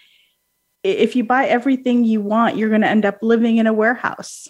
if 0.82 1.14
you 1.14 1.24
buy 1.24 1.46
everything 1.46 2.04
you 2.04 2.20
want 2.20 2.56
you're 2.56 2.68
going 2.68 2.80
to 2.80 2.88
end 2.88 3.04
up 3.04 3.18
living 3.22 3.58
in 3.58 3.66
a 3.66 3.72
warehouse. 3.72 4.48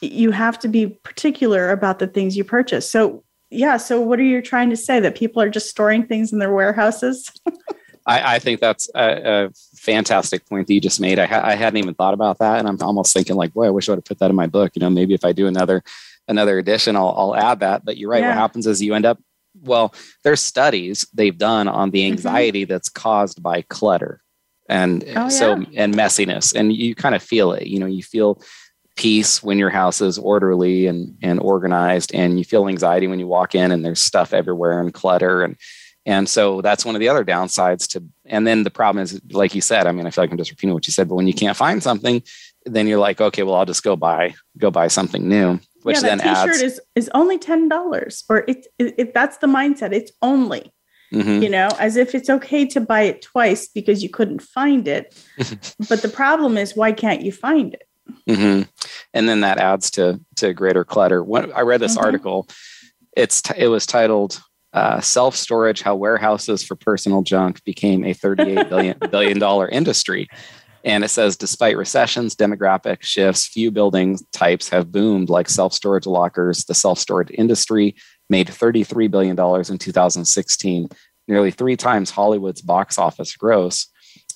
You 0.00 0.32
have 0.32 0.58
to 0.60 0.68
be 0.68 0.86
particular 0.88 1.70
about 1.70 1.98
the 1.98 2.06
things 2.06 2.36
you 2.36 2.44
purchase. 2.44 2.88
So 2.88 3.24
yeah 3.50 3.76
so 3.76 4.00
what 4.00 4.18
are 4.18 4.24
you 4.24 4.42
trying 4.42 4.70
to 4.70 4.76
say 4.76 5.00
that 5.00 5.14
people 5.14 5.40
are 5.40 5.50
just 5.50 5.70
storing 5.70 6.06
things 6.06 6.32
in 6.32 6.38
their 6.38 6.52
warehouses? 6.52 7.30
I, 8.06 8.34
I, 8.34 8.38
think 8.38 8.60
that's 8.60 8.90
a, 8.94 9.46
a, 9.46 9.50
fantastic 9.76 10.46
point 10.46 10.66
that 10.66 10.74
you 10.74 10.80
just 10.80 11.00
made. 11.00 11.18
I, 11.18 11.24
ha- 11.24 11.40
I 11.42 11.54
hadn't 11.54 11.78
even 11.78 11.94
thought 11.94 12.12
about 12.12 12.38
that 12.38 12.58
and 12.58 12.68
i'm 12.68 12.78
almost 12.82 13.14
thinking 13.14 13.36
like 13.36 13.54
boy 13.54 13.66
i 13.66 13.70
wish 13.70 13.88
i 13.88 13.92
would 13.92 13.98
have 13.98 14.04
put 14.04 14.18
that 14.18 14.30
in 14.30 14.36
my 14.36 14.46
book. 14.46 14.72
You 14.74 14.80
know 14.80 14.90
maybe 14.90 15.14
if 15.14 15.24
i 15.24 15.32
do 15.32 15.46
another 15.46 15.82
another 16.28 16.58
edition 16.58 16.96
i'll, 16.96 17.14
I'll 17.16 17.36
add 17.36 17.60
that 17.60 17.84
but 17.84 17.96
you're 17.96 18.10
right. 18.10 18.20
Yeah. 18.20 18.28
what 18.28 18.36
happens 18.38 18.66
is 18.66 18.82
you 18.82 18.94
end 18.94 19.06
up 19.06 19.18
well, 19.64 19.94
there's 20.22 20.40
studies 20.40 21.06
they've 21.14 21.36
done 21.36 21.68
on 21.68 21.90
the 21.90 22.00
mm-hmm. 22.00 22.12
anxiety 22.12 22.62
mm-hmm. 22.62 22.72
that's 22.72 22.88
caused 22.88 23.42
by 23.42 23.62
clutter 23.62 24.20
and 24.68 25.04
oh, 25.16 25.28
so 25.28 25.56
yeah. 25.56 25.84
and 25.84 25.94
messiness 25.94 26.54
and 26.54 26.72
you 26.72 26.94
kind 26.94 27.14
of 27.14 27.22
feel 27.22 27.52
it 27.52 27.66
you 27.66 27.78
know 27.78 27.86
you 27.86 28.02
feel 28.02 28.40
peace 28.96 29.42
when 29.42 29.58
your 29.58 29.70
house 29.70 30.00
is 30.00 30.18
orderly 30.18 30.86
and 30.86 31.16
and 31.22 31.40
organized 31.40 32.14
and 32.14 32.38
you 32.38 32.44
feel 32.44 32.68
anxiety 32.68 33.06
when 33.06 33.18
you 33.18 33.26
walk 33.26 33.54
in 33.54 33.70
and 33.72 33.84
there's 33.84 34.02
stuff 34.02 34.32
everywhere 34.32 34.80
and 34.80 34.94
clutter 34.94 35.42
and 35.42 35.56
and 36.06 36.28
so 36.28 36.60
that's 36.60 36.84
one 36.84 36.94
of 36.94 37.00
the 37.00 37.08
other 37.08 37.24
downsides 37.24 37.88
to 37.88 38.02
and 38.26 38.46
then 38.46 38.62
the 38.62 38.70
problem 38.70 39.02
is 39.02 39.20
like 39.32 39.54
you 39.54 39.60
said 39.60 39.86
i 39.86 39.92
mean 39.92 40.06
i 40.06 40.10
feel 40.10 40.22
like 40.22 40.30
i'm 40.30 40.38
just 40.38 40.50
repeating 40.50 40.74
what 40.74 40.86
you 40.86 40.92
said 40.92 41.08
but 41.08 41.16
when 41.16 41.26
you 41.26 41.34
can't 41.34 41.56
find 41.56 41.82
something 41.82 42.22
then 42.64 42.86
you're 42.86 42.98
like 42.98 43.20
okay 43.20 43.42
well 43.42 43.56
i'll 43.56 43.66
just 43.66 43.82
go 43.82 43.96
buy 43.96 44.34
go 44.58 44.70
buy 44.70 44.88
something 44.88 45.28
new 45.28 45.58
which 45.84 45.96
yeah, 45.96 46.00
then 46.00 46.18
that 46.18 46.44
t-shirt 46.44 46.54
adds, 46.54 46.62
is 46.62 46.80
is 46.94 47.10
only 47.12 47.38
ten 47.38 47.68
dollars, 47.68 48.24
or 48.30 48.38
it, 48.48 48.66
it, 48.78 49.12
that's 49.12 49.36
the 49.36 49.46
mindset. 49.46 49.92
It's 49.92 50.12
only, 50.22 50.72
mm-hmm. 51.12 51.42
you 51.42 51.50
know, 51.50 51.68
as 51.78 51.96
if 51.96 52.14
it's 52.14 52.30
okay 52.30 52.64
to 52.68 52.80
buy 52.80 53.02
it 53.02 53.20
twice 53.20 53.68
because 53.68 54.02
you 54.02 54.08
couldn't 54.08 54.40
find 54.40 54.88
it. 54.88 55.14
but 55.88 56.00
the 56.00 56.08
problem 56.08 56.56
is, 56.56 56.74
why 56.74 56.92
can't 56.92 57.20
you 57.20 57.30
find 57.30 57.74
it? 57.74 57.86
Mm-hmm. 58.26 58.62
And 59.12 59.28
then 59.28 59.42
that 59.42 59.58
adds 59.58 59.90
to 59.92 60.18
to 60.36 60.54
greater 60.54 60.84
clutter. 60.84 61.22
When 61.22 61.52
I 61.52 61.60
read 61.60 61.80
this 61.80 61.96
mm-hmm. 61.96 62.04
article, 62.06 62.48
it's 63.14 63.42
t- 63.42 63.54
it 63.58 63.68
was 63.68 63.84
titled 63.84 64.40
uh, 64.72 65.02
"Self 65.02 65.36
Storage: 65.36 65.82
How 65.82 65.96
Warehouses 65.96 66.64
for 66.64 66.76
Personal 66.76 67.20
Junk 67.20 67.62
Became 67.64 68.04
a 68.04 68.14
38 68.14 68.70
billion 68.70 68.98
billion 69.10 69.38
dollar 69.38 69.68
industry." 69.68 70.28
And 70.84 71.02
it 71.02 71.08
says, 71.08 71.36
despite 71.36 71.78
recessions, 71.78 72.36
demographic 72.36 73.02
shifts, 73.02 73.46
few 73.46 73.70
building 73.70 74.18
types 74.32 74.68
have 74.68 74.92
boomed 74.92 75.30
like 75.30 75.48
self 75.48 75.72
storage 75.72 76.06
lockers. 76.06 76.64
The 76.64 76.74
self 76.74 76.98
storage 76.98 77.30
industry 77.32 77.96
made 78.28 78.48
$33 78.48 79.10
billion 79.10 79.30
in 79.30 79.78
2016, 79.78 80.88
nearly 81.26 81.50
three 81.50 81.76
times 81.76 82.10
Hollywood's 82.10 82.60
box 82.60 82.98
office 82.98 83.34
gross. 83.34 83.86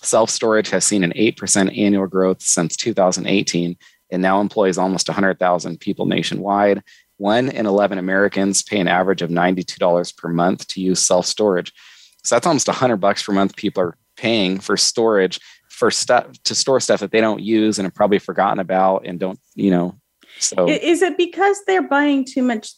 Self 0.03 0.31
storage 0.31 0.71
has 0.71 0.85
seen 0.85 1.05
an 1.05 1.13
8% 1.13 1.77
annual 1.77 2.07
growth 2.07 2.41
since 2.41 2.77
2018 2.77 3.77
and 4.11 4.23
now 4.23 4.41
employs 4.41 4.79
almost 4.79 5.09
100,000 5.09 5.81
people 5.81 6.07
nationwide. 6.07 6.83
One 7.19 7.51
in 7.51 7.67
11 7.67 7.99
Americans 7.99 8.63
pay 8.63 8.81
an 8.81 8.89
average 8.89 9.23
of 9.23 9.29
$92 9.29 10.17
per 10.17 10.29
month 10.29 10.67
to 10.69 10.81
use 10.81 11.05
self 11.05 11.27
storage. 11.27 11.75
So 12.25 12.37
that's 12.37 12.47
almost 12.47 12.69
100 12.69 12.97
bucks 12.97 13.23
per 13.23 13.33
month 13.33 13.57
people 13.57 13.83
are 13.83 13.99
paying 14.17 14.59
for 14.61 14.77
storage 14.77 15.41
for 15.79 15.93
stuff 15.93 16.27
to 16.43 16.57
store 16.57 16.81
stuff 16.81 16.99
that 16.99 17.13
they 17.13 17.21
don't 17.21 17.41
use 17.41 17.79
and 17.79 17.87
have 17.87 17.95
probably 17.95 18.19
forgotten 18.19 18.59
about 18.59 19.07
and 19.07 19.21
don't 19.21 19.39
you 19.55 19.71
know 19.71 19.97
so 20.41 20.69
is 20.69 21.03
it 21.03 21.17
because 21.17 21.63
they're 21.67 21.87
buying 21.87 22.25
too 22.25 22.43
much 22.43 22.73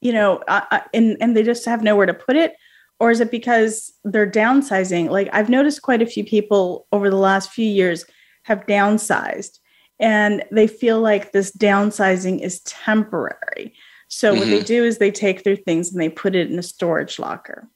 you 0.00 0.12
know 0.12 0.42
uh, 0.48 0.80
and 0.92 1.16
and 1.20 1.36
they 1.36 1.44
just 1.44 1.64
have 1.64 1.84
nowhere 1.84 2.06
to 2.06 2.14
put 2.14 2.34
it 2.34 2.54
or 2.98 3.12
is 3.12 3.20
it 3.20 3.30
because 3.30 3.92
they're 4.02 4.30
downsizing 4.30 5.08
like 5.08 5.28
i've 5.32 5.48
noticed 5.48 5.82
quite 5.82 6.02
a 6.02 6.06
few 6.06 6.24
people 6.24 6.88
over 6.90 7.10
the 7.10 7.16
last 7.16 7.52
few 7.52 7.66
years 7.66 8.04
have 8.42 8.66
downsized 8.66 9.60
and 10.00 10.42
they 10.50 10.66
feel 10.66 11.00
like 11.00 11.30
this 11.30 11.52
downsizing 11.52 12.40
is 12.40 12.60
temporary 12.62 13.72
so 14.08 14.32
mm-hmm. 14.32 14.40
what 14.40 14.48
they 14.48 14.56
mm-hmm. 14.56 14.64
do 14.64 14.84
is 14.84 14.98
they 14.98 15.12
take 15.12 15.44
their 15.44 15.54
things 15.54 15.92
and 15.92 16.00
they 16.00 16.08
put 16.08 16.34
it 16.34 16.50
in 16.50 16.58
a 16.58 16.62
storage 16.62 17.20
locker 17.20 17.68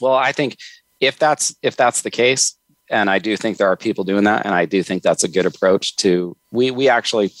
well 0.00 0.14
i 0.14 0.32
think 0.32 0.56
if 0.98 1.20
that's 1.20 1.54
if 1.62 1.76
that's 1.76 2.02
the 2.02 2.10
case 2.10 2.56
and 2.90 3.10
I 3.10 3.18
do 3.18 3.36
think 3.36 3.56
there 3.56 3.68
are 3.68 3.76
people 3.76 4.04
doing 4.04 4.24
that, 4.24 4.46
and 4.46 4.54
I 4.54 4.64
do 4.64 4.82
think 4.82 5.02
that's 5.02 5.24
a 5.24 5.28
good 5.28 5.46
approach 5.46 5.96
to. 5.96 6.36
We 6.50 6.70
we 6.70 6.88
actually, 6.88 7.32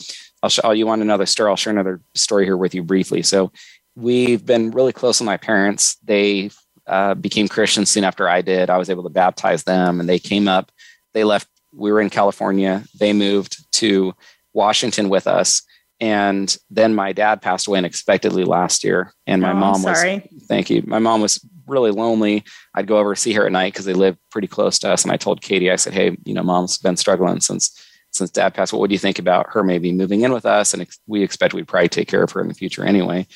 I'll 0.42 0.50
show 0.50 0.70
you 0.72 0.86
want 0.86 1.02
another 1.02 1.26
story. 1.26 1.50
I'll 1.50 1.56
share 1.56 1.72
another 1.72 2.00
story 2.14 2.44
here 2.44 2.56
with 2.56 2.74
you 2.74 2.82
briefly. 2.82 3.22
So 3.22 3.52
we've 3.94 4.44
been 4.44 4.70
really 4.70 4.92
close 4.92 5.20
with 5.20 5.26
my 5.26 5.36
parents. 5.36 5.96
They 6.04 6.50
uh, 6.86 7.14
became 7.14 7.48
Christians 7.48 7.90
soon 7.90 8.04
after 8.04 8.28
I 8.28 8.42
did. 8.42 8.70
I 8.70 8.78
was 8.78 8.90
able 8.90 9.04
to 9.04 9.08
baptize 9.08 9.64
them, 9.64 10.00
and 10.00 10.08
they 10.08 10.18
came 10.18 10.48
up. 10.48 10.72
They 11.14 11.24
left. 11.24 11.48
We 11.72 11.92
were 11.92 12.00
in 12.00 12.10
California. 12.10 12.84
They 12.98 13.12
moved 13.12 13.72
to 13.74 14.14
Washington 14.52 15.08
with 15.08 15.26
us, 15.26 15.62
and 16.00 16.56
then 16.70 16.94
my 16.94 17.12
dad 17.12 17.42
passed 17.42 17.66
away 17.66 17.78
unexpectedly 17.78 18.44
last 18.44 18.84
year, 18.84 19.12
and 19.26 19.42
my 19.42 19.52
oh, 19.52 19.56
mom 19.56 19.82
was. 19.82 19.98
Sorry. 19.98 20.28
Thank 20.48 20.70
you. 20.70 20.82
My 20.86 20.98
mom 20.98 21.20
was 21.20 21.40
really 21.66 21.90
lonely. 21.90 22.44
I'd 22.74 22.86
go 22.86 22.98
over 22.98 23.14
to 23.14 23.20
see 23.20 23.32
her 23.34 23.46
at 23.46 23.52
night 23.52 23.72
because 23.72 23.84
they 23.84 23.94
live 23.94 24.16
pretty 24.30 24.48
close 24.48 24.78
to 24.80 24.90
us. 24.90 25.02
And 25.02 25.12
I 25.12 25.16
told 25.16 25.42
Katie, 25.42 25.70
I 25.70 25.76
said, 25.76 25.94
"Hey, 25.94 26.16
you 26.24 26.34
know, 26.34 26.42
mom's 26.42 26.78
been 26.78 26.96
struggling 26.96 27.40
since 27.40 27.82
since 28.10 28.30
dad 28.30 28.54
passed. 28.54 28.72
What 28.72 28.80
would 28.80 28.92
you 28.92 28.98
think 28.98 29.18
about 29.18 29.50
her 29.50 29.62
maybe 29.62 29.92
moving 29.92 30.22
in 30.22 30.32
with 30.32 30.46
us? 30.46 30.72
And 30.72 30.82
ex- 30.82 30.98
we 31.06 31.22
expect 31.22 31.54
we'd 31.54 31.68
probably 31.68 31.88
take 31.88 32.08
care 32.08 32.22
of 32.22 32.32
her 32.32 32.40
in 32.40 32.48
the 32.48 32.54
future 32.54 32.84
anyway." 32.84 33.26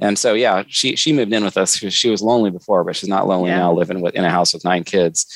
And 0.00 0.18
so, 0.18 0.32
yeah, 0.32 0.64
she 0.66 0.96
she 0.96 1.12
moved 1.12 1.32
in 1.32 1.44
with 1.44 1.58
us 1.58 1.78
because 1.78 1.92
she 1.92 2.08
was 2.08 2.22
lonely 2.22 2.50
before, 2.50 2.84
but 2.84 2.96
she's 2.96 3.08
not 3.08 3.28
lonely 3.28 3.50
yeah. 3.50 3.58
now, 3.58 3.72
living 3.72 4.00
with, 4.00 4.14
in 4.14 4.24
a 4.24 4.30
house 4.30 4.54
with 4.54 4.64
nine 4.64 4.82
kids. 4.82 5.26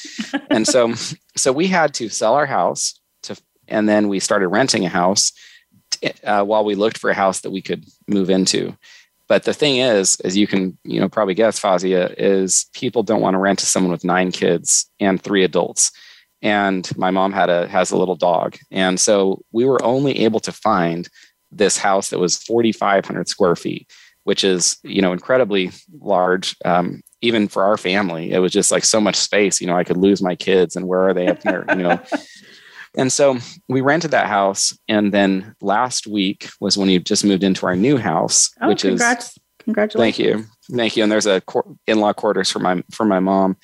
and 0.50 0.66
so, 0.66 0.94
so 1.36 1.52
we 1.52 1.66
had 1.66 1.92
to 1.94 2.08
sell 2.08 2.34
our 2.34 2.46
house 2.46 2.98
to, 3.24 3.36
and 3.68 3.88
then 3.88 4.08
we 4.08 4.20
started 4.20 4.48
renting 4.48 4.86
a 4.86 4.88
house 4.88 5.32
uh, 6.24 6.42
while 6.44 6.64
we 6.64 6.74
looked 6.74 6.98
for 6.98 7.10
a 7.10 7.14
house 7.14 7.40
that 7.40 7.50
we 7.50 7.60
could 7.60 7.84
move 8.08 8.30
into. 8.30 8.76
But 9.34 9.42
the 9.42 9.52
thing 9.52 9.78
is, 9.78 10.20
as 10.20 10.36
you 10.36 10.46
can, 10.46 10.78
you 10.84 11.00
know, 11.00 11.08
probably 11.08 11.34
guess, 11.34 11.58
Fazia, 11.58 12.14
is 12.16 12.66
people 12.72 13.02
don't 13.02 13.20
want 13.20 13.34
to 13.34 13.38
rent 13.38 13.58
to 13.58 13.66
someone 13.66 13.90
with 13.90 14.04
nine 14.04 14.30
kids 14.30 14.88
and 15.00 15.20
three 15.20 15.42
adults. 15.42 15.90
And 16.40 16.88
my 16.96 17.10
mom 17.10 17.32
had 17.32 17.50
a 17.50 17.66
has 17.66 17.90
a 17.90 17.96
little 17.96 18.14
dog, 18.14 18.56
and 18.70 19.00
so 19.00 19.42
we 19.50 19.64
were 19.64 19.84
only 19.84 20.20
able 20.20 20.38
to 20.38 20.52
find 20.52 21.08
this 21.50 21.76
house 21.76 22.10
that 22.10 22.20
was 22.20 22.38
4,500 22.44 23.26
square 23.26 23.56
feet, 23.56 23.90
which 24.22 24.44
is 24.44 24.76
you 24.84 25.02
know 25.02 25.12
incredibly 25.12 25.72
large. 26.00 26.54
Um, 26.64 27.02
even 27.20 27.48
for 27.48 27.64
our 27.64 27.76
family, 27.76 28.30
it 28.30 28.38
was 28.38 28.52
just 28.52 28.70
like 28.70 28.84
so 28.84 29.00
much 29.00 29.16
space. 29.16 29.60
You 29.60 29.66
know, 29.66 29.76
I 29.76 29.82
could 29.82 29.96
lose 29.96 30.22
my 30.22 30.36
kids, 30.36 30.76
and 30.76 30.86
where 30.86 31.08
are 31.08 31.14
they 31.14 31.26
up 31.26 31.40
there? 31.40 31.64
You 31.70 31.82
know, 31.82 32.00
And 32.96 33.12
so 33.12 33.38
we 33.68 33.80
rented 33.80 34.12
that 34.12 34.26
house. 34.26 34.76
And 34.88 35.12
then 35.12 35.54
last 35.60 36.06
week 36.06 36.48
was 36.60 36.78
when 36.78 36.88
we 36.88 36.98
just 36.98 37.24
moved 37.24 37.42
into 37.42 37.66
our 37.66 37.76
new 37.76 37.96
house, 37.96 38.50
oh, 38.60 38.68
which 38.68 38.82
congrats. 38.82 39.28
is 39.28 39.38
congratulations. 39.64 40.16
Thank 40.16 40.18
you. 40.18 40.46
Thank 40.76 40.96
you. 40.96 41.02
And 41.02 41.12
there's 41.12 41.26
a 41.26 41.42
in-law 41.86 42.12
quarters 42.12 42.50
for 42.50 42.60
my 42.60 42.82
for 42.90 43.04
my 43.04 43.20
mom. 43.20 43.56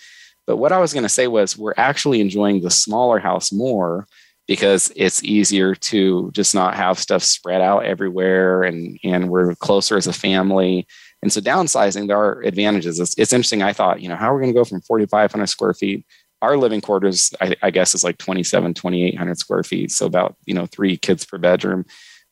But 0.47 0.57
what 0.57 0.73
I 0.73 0.79
was 0.79 0.93
going 0.93 1.05
to 1.05 1.09
say 1.09 1.29
was 1.29 1.57
we're 1.57 1.75
actually 1.77 2.21
enjoying 2.21 2.61
the 2.61 2.71
smaller 2.71 3.19
house 3.19 3.53
more 3.53 4.07
because 4.49 4.91
it's 4.97 5.23
easier 5.23 5.77
to 5.77 6.31
just 6.33 6.57
not 6.57 6.75
have 6.75 6.99
stuff 6.99 7.23
spread 7.23 7.61
out 7.61 7.85
everywhere 7.85 8.65
and 8.65 8.99
and 9.05 9.31
we're 9.31 9.55
closer 9.55 9.97
as 9.97 10.09
a 10.09 10.13
family. 10.13 10.87
And 11.23 11.33
so 11.33 11.41
downsizing, 11.41 12.09
there 12.09 12.19
are 12.19 12.41
advantages. 12.43 12.99
It's, 12.99 13.15
it's 13.19 13.33
interesting. 13.33 13.63
I 13.63 13.75
thought, 13.75 14.01
you 14.01 14.09
know, 14.09 14.17
how 14.17 14.33
are 14.33 14.37
we 14.37 14.41
going 14.41 14.55
to 14.55 14.59
go 14.59 14.65
from 14.65 14.81
4,500 14.81 15.47
square 15.47 15.75
feet 15.75 16.07
our 16.43 16.57
living 16.57 16.81
quarters 16.81 17.33
I, 17.41 17.57
I, 17.63 17.71
guess 17.71 17.95
is 17.95 18.05
like 18.05 18.19
27 18.19 18.75
2800 18.75 19.39
square 19.39 19.63
feet. 19.63 19.91
So 19.91 20.07
about 20.07 20.37
you 20.47 20.55
know 20.55 20.67
three 20.67 20.97
kids 20.97 21.25
per 21.25 21.39
bedroom. 21.39 21.85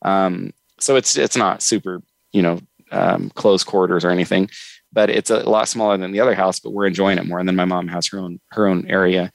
Um, 0.03 0.53
so 0.81 0.97
it's 0.97 1.16
it's 1.16 1.37
not 1.37 1.62
super 1.62 2.03
you 2.33 2.42
know 2.42 2.61
um, 2.90 3.31
close 3.31 3.64
quarters 3.64 4.05
or 4.05 4.11
anything 4.11 4.49
but 4.92 5.11
it's 5.11 5.31
a 5.31 5.40
lot 5.49 5.68
smaller 5.68 5.99
than 5.99 6.12
the 6.12 6.21
other 6.21 6.35
house 6.35 6.61
but 6.61 6.73
we're 6.73 6.87
enjoying 6.87 7.18
it 7.18 7.27
more. 7.27 7.38
And 7.38 7.49
then 7.49 7.57
my 7.57 7.64
mom 7.64 7.88
has 7.88 8.07
her 8.09 8.18
own 8.18 8.40
her 8.53 8.66
own 8.66 8.87
area. 8.88 9.31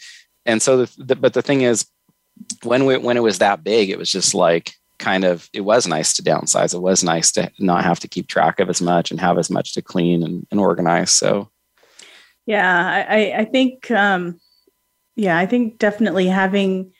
And 0.45 0.61
so 0.61 0.85
the, 0.85 1.03
the 1.03 1.15
but 1.15 1.33
the 1.33 1.41
thing 1.41 1.61
is 1.61 1.85
when 2.63 2.85
we 2.85 2.97
when 2.97 3.17
it 3.17 3.23
was 3.23 3.39
that 3.39 3.63
big 3.63 3.89
it 3.89 3.99
was 3.99 4.11
just 4.11 4.33
like 4.33 4.73
kind 4.97 5.23
of 5.23 5.49
it 5.53 5.61
was 5.61 5.85
nice 5.85 6.13
to 6.15 6.23
downsize. 6.23 6.73
It 6.73 6.81
was 6.81 7.03
nice 7.03 7.31
to 7.33 7.51
not 7.59 7.83
have 7.83 7.99
to 7.99 8.07
keep 8.07 8.27
track 8.27 8.59
of 8.59 8.69
as 8.69 8.81
much 8.81 9.11
and 9.11 9.19
have 9.19 9.37
as 9.37 9.49
much 9.49 9.73
to 9.73 9.81
clean 9.81 10.23
and, 10.23 10.47
and 10.49 10.59
organize. 10.59 11.11
So 11.11 11.49
yeah 12.45 13.05
i 13.09 13.33
i 13.37 13.45
think 13.45 13.89
um 13.91 14.39
yeah, 15.15 15.37
I 15.37 15.45
think 15.45 15.79
definitely 15.79 16.27
having 16.27 16.91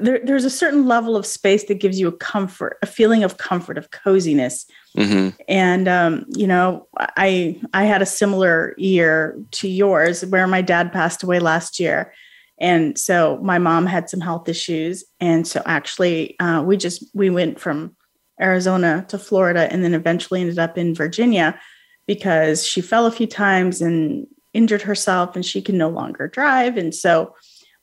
there, 0.00 0.20
there's 0.22 0.44
a 0.44 0.50
certain 0.50 0.86
level 0.86 1.16
of 1.16 1.24
space 1.24 1.64
that 1.64 1.80
gives 1.80 1.98
you 1.98 2.08
a 2.08 2.12
comfort, 2.16 2.78
a 2.82 2.86
feeling 2.86 3.24
of 3.24 3.38
comfort, 3.38 3.78
of 3.78 3.90
coziness. 3.90 4.66
Mm-hmm. 4.96 5.36
And 5.48 5.88
um, 5.88 6.26
you 6.28 6.46
know, 6.46 6.86
I 6.98 7.60
I 7.72 7.84
had 7.84 8.02
a 8.02 8.06
similar 8.06 8.74
year 8.76 9.40
to 9.52 9.68
yours 9.68 10.24
where 10.26 10.46
my 10.46 10.62
dad 10.62 10.92
passed 10.92 11.22
away 11.22 11.38
last 11.38 11.80
year. 11.80 12.12
And 12.60 12.98
so 12.98 13.38
my 13.42 13.58
mom 13.58 13.86
had 13.86 14.10
some 14.10 14.20
health 14.20 14.48
issues. 14.48 15.04
And 15.20 15.46
so 15.46 15.62
actually 15.64 16.38
uh, 16.40 16.62
we 16.62 16.76
just 16.76 17.04
we 17.14 17.30
went 17.30 17.60
from 17.60 17.96
Arizona 18.40 19.06
to 19.08 19.18
Florida 19.18 19.72
and 19.72 19.84
then 19.84 19.94
eventually 19.94 20.40
ended 20.40 20.58
up 20.58 20.76
in 20.76 20.94
Virginia 20.94 21.58
because 22.06 22.66
she 22.66 22.80
fell 22.80 23.06
a 23.06 23.12
few 23.12 23.26
times 23.26 23.80
and 23.80 24.26
injured 24.58 24.82
herself 24.82 25.36
and 25.36 25.46
she 25.46 25.62
can 25.62 25.78
no 25.78 25.88
longer 25.88 26.26
drive. 26.26 26.76
And 26.76 26.92
so 26.92 27.32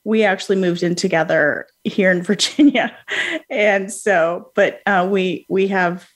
we 0.04 0.24
actually 0.24 0.56
moved 0.56 0.82
in 0.82 0.94
together 0.94 1.66
here 1.84 2.10
in 2.10 2.22
Virginia. 2.30 2.94
And 3.48 3.90
so, 3.90 4.52
but 4.54 4.80
uh, 4.84 5.08
we 5.10 5.46
we 5.48 5.66
have 5.68 6.06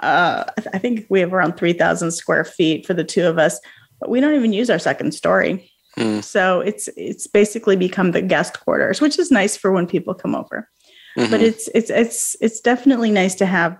uh, 0.00 0.44
I 0.72 0.78
think 0.78 1.06
we 1.08 1.20
have 1.20 1.32
around 1.32 1.56
3,000 1.56 2.10
square 2.12 2.44
feet 2.44 2.86
for 2.86 2.94
the 2.94 3.02
two 3.02 3.26
of 3.26 3.38
us, 3.38 3.58
but 3.98 4.10
we 4.10 4.20
don't 4.20 4.34
even 4.34 4.52
use 4.52 4.70
our 4.70 4.78
second 4.78 5.12
story. 5.12 5.70
Mm. 5.96 6.22
So 6.22 6.60
it's 6.60 6.88
it's 6.96 7.26
basically 7.26 7.76
become 7.76 8.12
the 8.12 8.22
guest 8.22 8.60
quarters, 8.60 9.00
which 9.00 9.18
is 9.18 9.30
nice 9.30 9.56
for 9.56 9.72
when 9.72 9.86
people 9.86 10.14
come 10.14 10.34
over. 10.34 10.68
Mm-hmm. 11.16 11.30
But 11.30 11.40
it's 11.40 11.68
it's 11.74 11.90
it's 11.90 12.36
it's 12.40 12.60
definitely 12.60 13.10
nice 13.10 13.36
to 13.36 13.46
have 13.46 13.78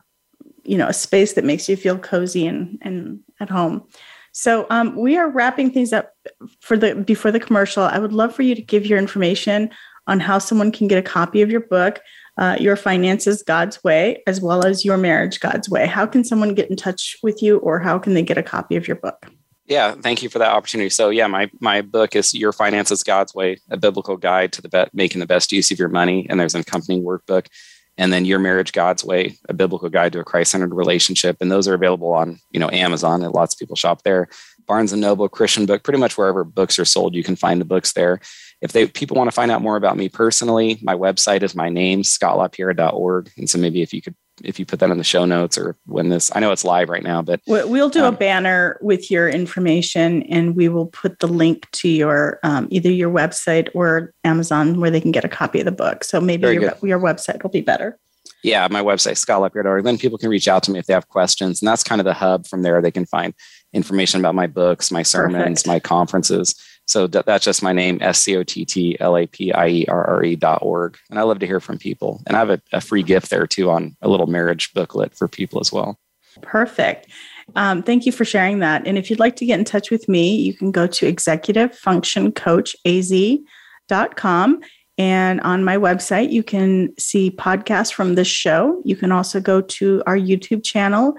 you 0.65 0.79
know 0.79 0.89
a 0.89 0.93
space 0.93 1.35
that 1.35 1.45
makes 1.45 1.69
you 1.69 1.77
feel 1.77 1.99
cozy 1.99 2.47
and 2.47 2.79
and 2.83 3.21
at 3.41 3.51
home. 3.51 3.87
So 4.35 4.67
um, 4.69 4.97
we 4.97 5.17
are 5.17 5.31
wrapping 5.31 5.71
things 5.71 5.93
up 5.93 6.13
for 6.61 6.77
the 6.77 6.97
before 6.97 7.31
the 7.31 7.39
commercial. 7.39 7.85
I 7.85 8.01
would 8.01 8.13
love 8.13 8.35
for 8.35 8.43
you 8.43 8.57
to 8.57 8.61
give 8.61 8.85
your 8.85 8.99
information 8.99 9.71
on 10.09 10.19
how 10.19 10.39
someone 10.39 10.73
can 10.73 10.89
get 10.89 10.99
a 10.99 11.03
copy 11.03 11.41
of 11.41 11.51
your 11.51 11.61
book, 11.61 12.01
uh, 12.37 12.57
Your 12.59 12.75
Finances 12.75 13.45
God's 13.45 13.83
Way, 13.85 14.23
as 14.27 14.41
well 14.41 14.67
as 14.67 14.85
Your 14.85 14.97
Marriage 14.97 15.39
God's 15.39 15.71
Way. 15.71 15.87
How 15.87 16.05
can 16.05 16.25
someone 16.25 16.53
get 16.55 16.69
in 16.69 16.77
touch 16.77 17.17
with 17.23 17.43
you, 17.43 17.59
or 17.59 17.79
how 17.79 17.97
can 17.97 18.15
they 18.15 18.23
get 18.23 18.37
a 18.37 18.43
copy 18.43 18.75
of 18.75 18.89
your 18.89 18.97
book? 18.97 19.25
Yeah, 19.67 19.95
thank 19.95 20.23
you 20.23 20.29
for 20.29 20.41
that 20.41 20.51
opportunity. 20.51 20.91
So, 20.91 21.11
yeah, 21.11 21.29
my 21.29 21.49
my 21.61 21.81
book 21.81 22.17
is 22.17 22.35
Your 22.35 22.53
Finances 22.53 23.05
God's 23.05 23.37
Way: 23.37 23.59
A 23.71 23.77
Biblical 23.77 24.17
Guide 24.17 24.53
to 24.55 24.63
the 24.63 24.69
be- 24.69 24.91
Making 24.93 25.21
the 25.21 25.27
Best 25.27 25.53
Use 25.53 25.71
of 25.71 25.79
Your 25.79 25.89
Money, 25.89 26.27
and 26.29 26.41
there's 26.41 26.57
an 26.57 26.63
accompanying 26.63 27.05
workbook 27.05 27.47
and 27.97 28.13
then 28.13 28.25
your 28.25 28.39
marriage 28.39 28.73
god's 28.73 29.05
way 29.05 29.37
a 29.49 29.55
biblical 29.55 29.89
guide 29.89 30.13
to 30.13 30.21
a 30.21 30.25
christ-centered 30.25 30.75
relationship. 30.75 31.37
And 31.41 31.51
those 31.51 31.69
are 31.69 31.75
available 31.75 32.13
on 32.13 32.41
you 32.51 32.61
know 32.61 32.71
amazon 32.71 33.23
and 33.23 33.33
lots 33.33 33.55
of 33.55 33.59
people 33.59 33.77
shop 33.77 34.03
there. 34.03 34.29
Barnes 34.67 34.93
and 34.93 35.01
noble 35.01 35.29
christian 35.29 35.67
book 35.67 35.83
pretty 35.83 35.99
much 35.99 36.17
wherever 36.17 36.45
books 36.45 36.79
are 36.79 36.85
sold 36.85 37.15
you 37.15 37.23
can 37.23 37.37
find 37.37 37.61
the 37.61 37.67
books 37.67 37.93
there. 37.93 38.21
If 38.61 38.73
they 38.73 38.87
people 38.87 39.17
want 39.17 39.29
to 39.29 39.35
find 39.35 39.51
out 39.51 39.63
more 39.63 39.77
about 39.77 39.97
me 39.97 40.09
personally 40.09 40.79
my 40.83 40.95
website 40.95 41.43
is 41.43 41.55
my 41.55 41.69
name 41.69 42.03
scottlapierre.org 42.03 43.31
and 43.37 43.49
so 43.49 43.59
maybe 43.59 43.83
if 43.83 43.93
you 43.93 44.03
could 44.03 44.17
if 44.43 44.59
you 44.59 44.67
put 44.67 44.81
that 44.81 44.91
in 44.91 44.99
the 44.99 45.05
show 45.05 45.25
notes 45.25 45.57
or 45.57 45.77
when 45.87 46.09
this 46.09 46.31
i 46.35 46.41
know 46.41 46.51
it's 46.51 46.65
live 46.65 46.89
right 46.89 47.05
now 47.05 47.23
but 47.23 47.41
we'll 47.47 47.89
do 47.89 48.05
um, 48.05 48.15
a 48.15 48.17
banner 48.17 48.79
with 48.83 49.11
your 49.11 49.29
information 49.29 50.23
and 50.25 50.57
we 50.57 50.69
will 50.69 50.87
put 50.87 51.19
the 51.21 51.29
link 51.29 51.71
to 51.71 51.89
your 51.89 52.41
um, 52.43 52.67
either 52.71 52.91
your 52.91 53.11
website 53.11 53.69
or 53.75 54.13
amazon 54.25 54.81
where 54.81 54.91
they 54.91 55.01
can 55.01 55.13
get 55.13 55.25
a 55.25 55.29
copy 55.29 55.61
of 55.61 55.65
the 55.65 55.73
book. 55.73 56.05
So 56.05 56.21
maybe 56.21 56.53
your, 56.53 56.75
your 56.83 57.01
website 57.01 57.43
will 57.43 57.51
be 57.51 57.61
better. 57.61 57.99
Yeah 58.43 58.67
my 58.71 58.83
website 58.83 59.17
scottlapierre.org 59.17 59.85
then 59.85 59.99
people 59.99 60.19
can 60.19 60.31
reach 60.31 60.49
out 60.49 60.63
to 60.65 60.71
me 60.71 60.79
if 60.79 60.87
they 60.87 60.95
have 60.95 61.09
questions 61.09 61.61
and 61.61 61.69
that's 61.69 61.83
kind 61.83 62.01
of 62.01 62.05
the 62.05 62.15
hub 62.15 62.47
from 62.47 62.63
there. 62.63 62.81
They 62.81 62.91
can 62.91 63.07
find 63.07 63.35
information 63.73 64.21
about 64.21 64.35
my 64.35 64.47
books 64.47 64.91
my 64.91 65.03
sermons 65.03 65.63
Perfect. 65.63 65.67
my 65.67 65.81
conferences 65.81 66.55
so 66.87 67.07
that's 67.07 67.45
just 67.45 67.63
my 67.63 67.73
name, 67.73 67.99
S 68.03 68.21
C 68.21 68.37
O 68.37 68.43
T 68.43 68.65
T 68.65 68.97
L 69.01 69.17
A 69.17 69.27
P 69.27 69.53
I 69.53 69.69
E 69.69 69.87
R 69.89 70.05
R 70.05 70.23
E 70.23 70.37
dot 70.37 70.59
org. 70.63 70.99
And 71.09 71.19
I 71.19 71.23
love 71.23 71.39
to 71.39 71.47
hear 71.47 71.61
from 71.61 71.79
people. 71.79 72.21
And 72.27 72.37
I 72.37 72.41
have 72.41 72.51
a, 72.51 72.61
a, 72.73 72.81
free 72.81 73.03
gift 73.03 73.31
there 73.31 73.47
too 73.47 73.71
on 73.71 73.97
a 74.03 74.09
little 74.09 74.27
marriage 74.27 74.73
booklet 74.75 75.15
for 75.15 75.27
people 75.27 75.61
as 75.61 75.73
well. 75.73 75.99
Perfect. 76.43 77.09
Um, 77.57 77.83
thank 77.83 78.05
you 78.07 78.13
for 78.13 78.25
sharing 78.25 78.59
that. 78.59 78.87
And 78.87 78.99
if 78.99 79.09
you'd 79.09 79.21
like 79.21 79.37
to 79.37 79.47
get 79.47 79.59
in 79.59 79.65
touch 79.65 79.91
with 79.91 80.09
me, 80.09 80.37
you 80.37 80.53
can 80.53 80.71
go 80.71 80.87
to 80.87 81.07
executive 81.07 81.75
function 81.75 82.33
coach 82.33 82.77
executivefunctioncoachaz.com. 82.87 84.61
And 84.97 85.41
on 85.41 85.65
my 85.65 85.77
website, 85.77 86.31
you 86.31 86.43
can 86.45 86.95
see 86.99 87.31
podcasts 87.31 87.93
from 87.93 88.15
this 88.15 88.29
show. 88.29 88.81
You 88.85 88.95
can 88.95 89.11
also 89.11 89.41
go 89.41 89.61
to 89.61 90.03
our 90.07 90.17
YouTube 90.17 90.65
channel 90.65 91.15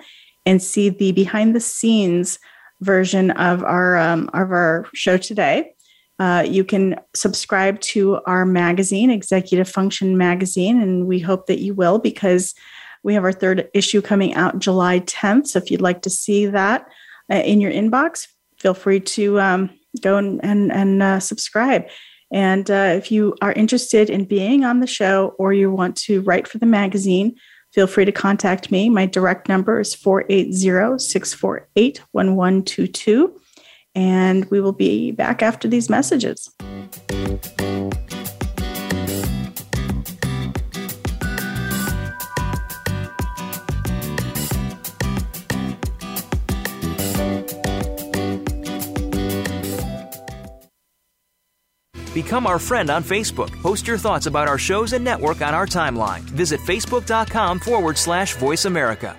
and 0.45 0.61
see 0.61 0.89
the 0.89 1.11
behind 1.11 1.55
the 1.55 1.59
scenes 1.59 2.39
version 2.81 3.31
of 3.31 3.63
our 3.63 3.97
um, 3.97 4.29
of 4.33 4.51
our 4.51 4.87
show 4.93 5.17
today. 5.17 5.71
Uh, 6.17 6.45
you 6.47 6.63
can 6.63 6.95
subscribe 7.13 7.79
to 7.81 8.19
our 8.25 8.45
magazine, 8.45 9.09
Executive 9.09 9.67
Function 9.67 10.17
Magazine, 10.17 10.81
and 10.81 11.07
we 11.07 11.19
hope 11.19 11.47
that 11.47 11.59
you 11.59 11.73
will 11.73 11.99
because 11.99 12.53
we 13.03 13.13
have 13.13 13.23
our 13.23 13.33
third 13.33 13.69
issue 13.73 14.01
coming 14.01 14.33
out 14.33 14.59
July 14.59 15.01
10th. 15.01 15.47
So 15.47 15.59
if 15.59 15.69
you'd 15.69 15.81
like 15.81 16.01
to 16.03 16.09
see 16.09 16.45
that 16.45 16.87
uh, 17.31 17.35
in 17.35 17.59
your 17.59 17.71
inbox, 17.71 18.27
feel 18.57 18.73
free 18.73 19.01
to 19.01 19.39
um, 19.41 19.69
go 20.01 20.17
and 20.17 20.43
and, 20.43 20.71
and 20.71 21.03
uh, 21.03 21.19
subscribe. 21.19 21.87
And 22.31 22.69
uh, 22.71 22.93
if 22.95 23.11
you 23.11 23.35
are 23.41 23.51
interested 23.51 24.09
in 24.09 24.25
being 24.25 24.63
on 24.65 24.79
the 24.79 24.87
show 24.87 25.35
or 25.37 25.53
you 25.53 25.71
want 25.71 25.95
to 25.97 26.21
write 26.21 26.47
for 26.47 26.57
the 26.57 26.65
magazine, 26.65 27.35
feel 27.75 27.87
free 27.87 28.05
to 28.05 28.11
contact 28.11 28.71
me. 28.71 28.89
My 28.89 29.05
direct 29.05 29.49
number 29.49 29.81
is 29.81 29.93
480 29.93 30.97
648 30.97 31.99
1122. 32.13 33.37
And 33.93 34.45
we 34.45 34.61
will 34.61 34.71
be 34.71 35.11
back 35.11 35.43
after 35.43 35.67
these 35.67 35.89
messages. 35.89 36.55
Become 52.15 52.47
our 52.47 52.57
friend 52.57 52.89
on 52.89 53.03
Facebook. 53.03 53.51
Post 53.61 53.85
your 53.85 53.97
thoughts 53.97 54.25
about 54.25 54.47
our 54.47 54.57
shows 54.57 54.93
and 54.93 55.03
network 55.03 55.41
on 55.41 55.53
our 55.53 55.67
timeline. 55.67 56.21
Visit 56.21 56.61
facebook.com 56.61 57.59
forward 57.59 57.97
slash 57.97 58.37
voice 58.37 58.63
America. 58.63 59.17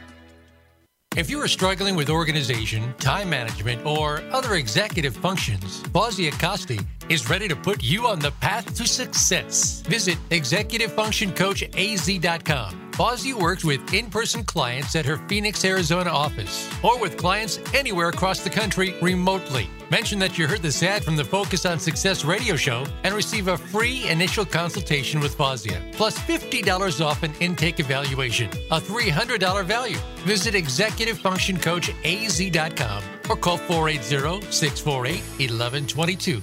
If 1.14 1.28
you 1.30 1.38
are 1.40 1.48
struggling 1.48 1.94
with 1.94 2.09
organization, 2.11 2.92
time 2.94 3.30
management, 3.30 3.87
or 3.87 4.22
other 4.32 4.54
executive 4.54 5.16
functions, 5.16 5.82
Fozzie 5.85 6.30
Acosti 6.30 6.85
is 7.11 7.30
ready 7.30 7.46
to 7.48 7.56
put 7.56 7.85
you 7.85 8.06
on 8.06 8.18
the 8.18 8.32
path 8.32 8.74
to 8.74 8.87
success. 8.87 9.80
Visit 9.82 10.18
executivefunctioncoachaz.com 10.30 12.87
Fozzie 12.96 13.35
works 13.35 13.62
with 13.62 13.92
in 13.92 14.09
person 14.09 14.42
clients 14.42 14.96
at 14.96 15.04
her 15.04 15.18
Phoenix, 15.28 15.62
Arizona 15.66 16.09
office 16.09 16.66
or 16.82 16.98
with 16.98 17.18
clients 17.18 17.61
anywhere 17.74 18.09
across 18.09 18.40
the 18.40 18.48
country 18.48 18.94
remotely. 19.02 19.68
Mention 19.88 20.18
that 20.18 20.37
you 20.37 20.49
heard 20.49 20.62
this 20.62 20.83
ad 20.83 21.05
from 21.05 21.14
the 21.14 21.25
Focus 21.25 21.64
on 21.64 21.79
Success 21.79 22.25
radio 22.25 22.57
show 22.57 22.85
and 23.05 23.14
receive 23.14 23.46
a 23.46 23.57
free 23.57 24.09
initial 24.09 24.44
consultation 24.44 25.20
with 25.20 25.38
Fazia, 25.38 25.81
plus 25.92 26.18
$50 26.18 27.01
off 27.05 27.22
an 27.22 27.33
intake 27.38 27.79
evaluation, 27.79 28.51
a 28.72 28.81
$300 28.81 29.64
value. 29.64 29.99
Visit 30.25 30.55
executivefunctioncoachaz.com 30.55 33.03
or 33.31 33.37
call 33.37 33.59
480 33.59 34.51
648 34.51 35.51
1122. 35.51 36.42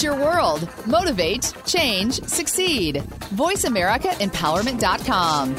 Your 0.00 0.14
world. 0.14 0.68
Motivate, 0.86 1.52
change, 1.66 2.22
succeed. 2.22 3.02
VoiceAmericaEmpowerment.com. 3.34 5.56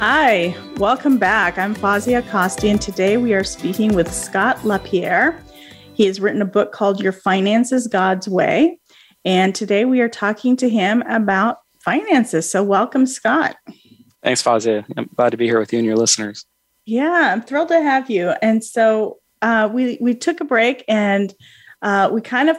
Hi, 0.00 0.56
welcome 0.76 1.18
back. 1.18 1.56
I'm 1.56 1.76
Fazia 1.76 2.28
Costi, 2.28 2.68
and 2.68 2.82
today 2.82 3.16
we 3.16 3.32
are 3.32 3.44
speaking 3.44 3.94
with 3.94 4.12
Scott 4.12 4.64
LaPierre. 4.64 5.40
He 5.94 6.06
has 6.06 6.20
written 6.20 6.42
a 6.42 6.46
book 6.46 6.72
called 6.72 7.00
Your 7.00 7.12
Finances 7.12 7.86
God's 7.86 8.28
Way. 8.28 8.80
And 9.24 9.54
today 9.54 9.84
we 9.84 10.00
are 10.00 10.08
talking 10.08 10.56
to 10.56 10.68
him 10.68 11.02
about 11.02 11.58
finances. 11.78 12.50
So, 12.50 12.64
welcome, 12.64 13.06
Scott. 13.06 13.54
Thanks, 14.24 14.42
Fazia. 14.42 14.84
I'm 14.96 15.08
glad 15.14 15.30
to 15.30 15.36
be 15.36 15.46
here 15.46 15.60
with 15.60 15.72
you 15.72 15.78
and 15.78 15.86
your 15.86 15.96
listeners. 15.96 16.44
Yeah, 16.86 17.32
I'm 17.32 17.42
thrilled 17.42 17.68
to 17.68 17.82
have 17.82 18.08
you. 18.08 18.30
And 18.40 18.64
so 18.64 19.18
uh, 19.42 19.68
we 19.72 19.98
we 20.00 20.14
took 20.14 20.40
a 20.40 20.44
break, 20.44 20.84
and 20.88 21.34
uh, 21.82 22.08
we 22.12 22.20
kind 22.20 22.48
of 22.48 22.56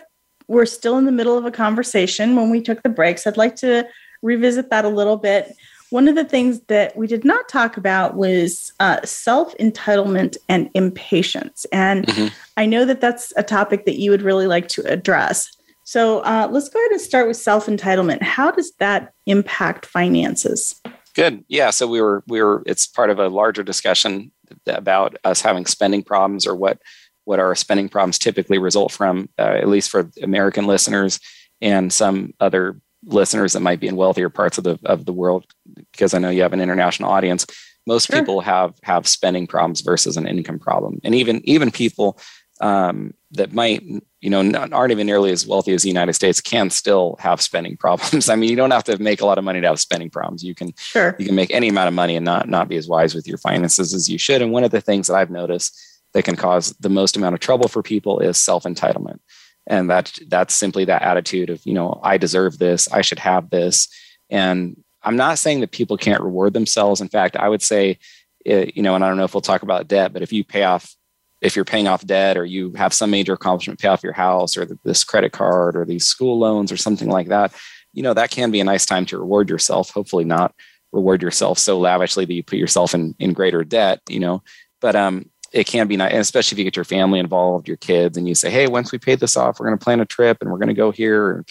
were 0.48 0.66
still 0.66 0.98
in 0.98 1.06
the 1.06 1.12
middle 1.12 1.38
of 1.38 1.46
a 1.46 1.52
conversation 1.52 2.36
when 2.36 2.50
we 2.50 2.62
took 2.62 2.84
the 2.84 2.90
breaks. 2.90 3.26
I'd 3.26 3.38
like 3.38 3.56
to 3.58 3.88
revisit 4.22 4.70
that 4.70 4.86
a 4.86 4.90
little 4.90 5.18
bit. 5.18 5.56
One 5.90 6.10
of 6.10 6.16
the 6.16 6.26
things 6.26 6.60
that 6.68 6.98
we 6.98 7.08
did 7.08 7.24
not 7.24 7.48
talk 7.48 7.78
about 7.78 8.16
was 8.16 8.74
uh, 8.82 9.02
self 9.06 9.56
entitlement 9.58 10.36
and 10.50 10.70
impatience. 10.74 11.66
And 11.72 12.06
mm-hmm. 12.06 12.28
I 12.58 12.66
know 12.66 12.84
that 12.84 13.00
that's 13.00 13.32
a 13.38 13.44
topic 13.44 13.86
that 13.86 13.98
you 13.98 14.12
would 14.12 14.22
really 14.22 14.48
like 14.48 14.68
to 14.70 14.82
address. 14.92 15.50
So 15.86 16.20
uh, 16.20 16.50
let's 16.52 16.68
go 16.68 16.80
ahead 16.80 16.92
and 16.92 17.00
start 17.00 17.28
with 17.30 17.38
self 17.38 17.68
entitlement. 17.68 18.22
How 18.22 18.52
does 18.52 18.74
that 18.80 19.13
impact 19.26 19.86
finances? 19.86 20.82
Good. 21.17 21.43
Yeah. 21.47 21.71
So 21.71 21.88
we 21.88 21.99
were 21.99 22.23
we 22.27 22.41
were. 22.43 22.62
It's 22.67 22.86
part 22.86 23.10
of 23.10 23.17
a 23.17 23.27
larger 23.27 23.63
discussion 23.63 24.32
about 24.67 25.17
us 25.23 25.41
having 25.41 25.65
spending 25.65 26.03
problems 26.03 26.45
or 26.45 26.56
what 26.56 26.80
what 27.25 27.39
our 27.39 27.56
spending 27.56 27.89
problems 27.89 28.19
typically 28.19 28.60
result 28.60 28.91
from. 28.91 29.27
Uh, 29.38 29.58
at 29.60 29.67
least 29.67 29.89
for 29.89 30.12
American 30.21 30.67
listeners 30.67 31.19
and 31.60 31.91
some 31.91 32.34
other 32.39 32.80
listeners 33.03 33.53
that 33.53 33.62
might 33.62 33.80
be 33.80 33.88
in 33.88 33.95
wealthier 33.95 34.30
parts 34.30 34.60
of 34.60 34.63
the 34.63 34.77
of 34.86 35.06
the 35.06 35.13
world 35.13 35.45
because 35.91 36.13
I 36.13 36.19
know 36.19 36.30
you 36.30 36.43
have 36.43 36.53
an 36.53 36.62
international 36.62 37.12
audience 37.12 37.45
most 37.86 38.08
sure. 38.08 38.19
people 38.19 38.41
have 38.41 38.73
have 38.84 39.08
spending 39.08 39.47
problems 39.47 39.82
versus 39.82 40.17
an 40.17 40.27
income 40.27 40.60
problem 40.60 40.99
and 41.03 41.15
even 41.15 41.41
even 41.45 41.71
people 41.71 42.19
um, 42.62 43.13
that 43.32 43.54
might 43.54 43.84
you 44.22 44.30
know 44.30 44.41
not, 44.41 44.74
aren't 44.74 44.91
even 44.91 45.06
nearly 45.06 45.32
as 45.32 45.46
wealthy 45.46 45.74
as 45.74 45.84
the 45.84 45.89
united 45.89 46.13
states 46.13 46.41
can 46.41 46.70
still 46.70 47.15
have 47.20 47.41
spending 47.41 47.78
problems. 47.80 48.30
I 48.30 48.36
mean 48.36 48.50
you 48.50 48.56
don't 48.56 48.72
have 48.72 48.84
to 48.86 48.98
make 49.02 49.22
a 49.22 49.26
lot 49.26 49.38
of 49.38 49.43
money 49.43 49.62
to 49.62 49.67
have 49.67 49.80
spending 49.80 50.10
problems. 50.10 50.43
You 50.43 50.56
can 50.56 50.74
sure. 50.78 51.15
you 51.20 51.26
can 51.26 51.36
make 51.36 51.52
any 51.52 51.70
amount 51.70 51.89
of 51.89 51.93
money 51.93 52.15
and 52.15 52.26
not 52.26 52.50
not 52.50 52.67
be 52.67 52.78
as 52.78 52.88
wise 52.88 53.13
with 53.13 53.28
your 53.28 53.38
finances 53.38 53.93
as 53.93 54.10
you 54.10 54.17
should. 54.17 54.41
And 54.41 54.52
one 54.52 54.63
of 54.63 54.72
the 54.72 54.82
things 54.82 55.08
that 55.08 55.15
i've 55.15 55.32
noticed 55.32 55.78
that 56.13 56.24
can 56.24 56.36
cause 56.36 56.72
the 56.80 56.89
most 56.89 57.17
amount 57.17 57.36
of 57.36 57.39
trouble 57.39 57.67
for 57.67 57.84
people 57.84 58.20
is 58.20 58.38
self 58.38 58.63
entitlement 58.63 59.20
and 59.67 59.89
that 59.89 60.17
that's 60.30 60.54
simply 60.54 60.86
that 60.86 61.02
attitude 61.02 61.50
of 61.50 61.65
you 61.65 61.74
know 61.74 62.00
i 62.04 62.17
deserve 62.17 62.58
this. 62.58 62.91
I 62.91 63.02
should 63.02 63.20
have 63.20 63.50
this. 63.50 63.88
And 64.30 64.82
i'm 65.04 65.17
not 65.17 65.38
saying 65.38 65.62
that 65.62 65.72
people 65.72 65.98
can't 65.98 66.24
reward 66.24 66.54
themselves. 66.54 67.02
In 67.02 67.10
fact 67.10 67.36
i 67.36 67.48
would 67.48 67.62
say 67.62 68.00
you 68.46 68.82
know 68.82 68.96
and 68.96 69.04
i 69.04 69.10
don't 69.10 69.17
know 69.17 69.26
if 69.26 69.34
we'll 69.34 69.41
talk 69.41 69.62
about 69.62 69.89
debt 69.89 70.13
but 70.13 70.22
if 70.22 70.32
you 70.32 70.43
pay 70.43 70.63
off 70.63 70.96
if 71.41 71.56
you're 71.56 71.65
paying 71.65 71.88
off 71.88 72.06
debt 72.06 72.38
or 72.38 72.45
you 72.45 72.73
have 72.73 72.93
some 72.93 73.12
major 73.12 73.34
accomplishment 73.34 73.80
pay 73.80 73.88
off 73.88 74.04
your 74.04 74.13
house 74.13 74.58
or 74.58 74.67
this 74.84 75.04
credit 75.04 75.32
card 75.32 75.76
or 75.76 75.86
these 75.86 76.06
school 76.06 76.38
loans 76.39 76.71
or 76.71 76.78
something 76.78 77.10
like 77.10 77.28
that 77.28 77.54
you 77.93 78.04
know 78.04 78.13
that 78.13 78.32
can 78.32 78.52
be 78.52 78.60
a 78.60 78.63
nice 78.63 78.86
time 78.86 79.06
to 79.06 79.17
reward 79.17 79.50
yourself 79.50 79.89
hopefully 79.91 80.23
not 80.23 80.54
reward 80.91 81.21
yourself 81.21 81.58
so 81.60 81.78
lavishly 81.78 82.26
that 82.26 82.34
you 82.34 82.43
put 82.43 82.60
yourself 82.60 82.93
in 82.93 83.15
in 83.19 83.34
greater 83.34 83.63
debt 83.63 84.02
you 84.10 84.19
know 84.19 84.41
but 84.82 84.95
um 84.95 85.30
it 85.52 85.65
can 85.65 85.88
be 85.88 85.97
nice, 85.97 86.13
especially 86.13 86.56
if 86.56 86.60
you 86.60 86.65
get 86.65 86.76
your 86.76 86.86
family 86.86 87.19
involved, 87.19 87.67
your 87.67 87.78
kids, 87.78 88.17
and 88.17 88.28
you 88.28 88.36
say, 88.36 88.50
"Hey, 88.50 88.67
once 88.67 88.91
we 88.91 88.97
pay 88.97 89.15
this 89.15 89.38
off, 89.38 89.60
we're 89.60 89.67
going 89.67 89.78
to 89.78 89.84
plan 89.84 90.00
a 90.00 90.06
trip, 90.06 90.38
and 90.41 90.52
we're 90.52 90.58
going 90.58 90.67
to 90.67 90.73
go 90.73 90.91
here." 90.91 91.45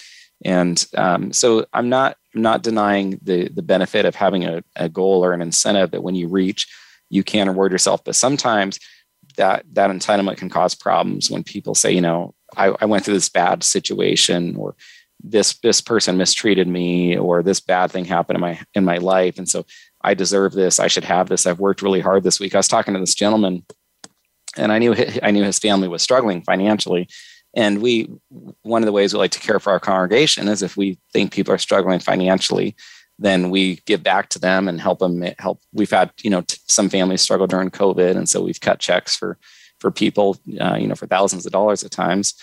And 0.45 0.85
um, 0.97 1.33
so, 1.33 1.67
I'm 1.73 1.89
not 1.89 2.17
I'm 2.35 2.43
not 2.43 2.63
denying 2.63 3.19
the 3.23 3.49
the 3.49 3.63
benefit 3.63 4.05
of 4.05 4.15
having 4.15 4.45
a, 4.45 4.63
a 4.77 4.89
goal 4.89 5.25
or 5.25 5.33
an 5.33 5.43
incentive 5.43 5.93
that 5.93 6.03
when 6.03 6.15
you 6.15 6.29
reach, 6.29 6.69
you 7.09 7.25
can 7.25 7.49
reward 7.49 7.73
yourself. 7.73 8.05
But 8.05 8.17
sometimes 8.17 8.79
that 9.37 9.65
that 9.73 9.91
entitlement 9.91 10.37
can 10.37 10.49
cause 10.49 10.75
problems 10.75 11.31
when 11.31 11.45
people 11.45 11.75
say, 11.75 11.93
you 11.93 12.01
know, 12.01 12.35
I, 12.57 12.75
I 12.81 12.85
went 12.85 13.05
through 13.05 13.15
this 13.15 13.29
bad 13.29 13.63
situation, 13.63 14.57
or 14.57 14.77
this 15.23 15.59
this 15.59 15.81
person 15.81 16.17
mistreated 16.17 16.69
me, 16.69 17.17
or 17.17 17.43
this 17.43 17.61
bad 17.61 17.91
thing 17.91 18.05
happened 18.05 18.37
in 18.37 18.41
my 18.41 18.61
in 18.75 18.85
my 18.85 18.99
life, 18.99 19.39
and 19.39 19.49
so 19.49 19.67
I 20.03 20.15
deserve 20.15 20.53
this. 20.53 20.79
I 20.79 20.89
should 20.89 21.05
have 21.05 21.29
this. 21.29 21.47
I've 21.47 21.61
worked 21.61 21.83
really 21.83 22.01
hard 22.01 22.23
this 22.23 22.39
week. 22.39 22.55
I 22.55 22.59
was 22.59 22.69
talking 22.69 22.95
to 22.95 23.01
this 23.01 23.15
gentleman 23.15 23.65
and 24.57 24.73
I 24.73 24.79
knew 24.79 24.95
I 25.23 25.31
knew 25.31 25.45
his 25.45 25.59
family 25.59 25.89
was 25.89 26.03
struggling 26.03 26.43
financially. 26.43 27.09
And 27.55 27.81
we, 27.81 28.11
one 28.63 28.83
of 28.83 28.87
the 28.87 28.93
ways 28.93 29.15
we 29.15 29.19
like 29.19 29.31
to 29.31 29.41
care 29.41 29.59
for 29.59 29.71
our 29.71 29.81
congregation 29.81 30.47
is 30.47 30.63
if 30.63 30.77
we 30.77 30.99
think 31.13 31.33
people 31.33 31.55
are 31.55 31.59
struggling 31.59 32.01
financially, 32.01 32.77
then 33.19 33.51
we 33.51 33.77
give 33.87 34.03
back 34.03 34.29
to 34.31 34.39
them 34.39 34.69
and 34.69 34.81
help 34.81 34.99
them 34.99 35.23
help. 35.39 35.61
We've 35.73 35.91
had, 35.91 36.11
you 36.23 36.31
know, 36.31 36.43
t- 36.43 36.59
some 36.69 36.89
families 36.89 37.23
struggle 37.23 37.47
during 37.47 37.71
COVID. 37.71 38.17
And 38.17 38.29
so 38.29 38.43
we've 38.43 38.61
cut 38.61 38.79
checks 38.79 39.17
for, 39.17 39.39
for 39.81 39.91
people, 39.91 40.39
uh, 40.61 40.77
you 40.77 40.87
know, 40.87 40.95
for 40.95 41.07
thousands 41.07 41.47
of 41.47 41.53
dollars 41.53 41.83
at 41.83 41.91
times. 41.91 42.35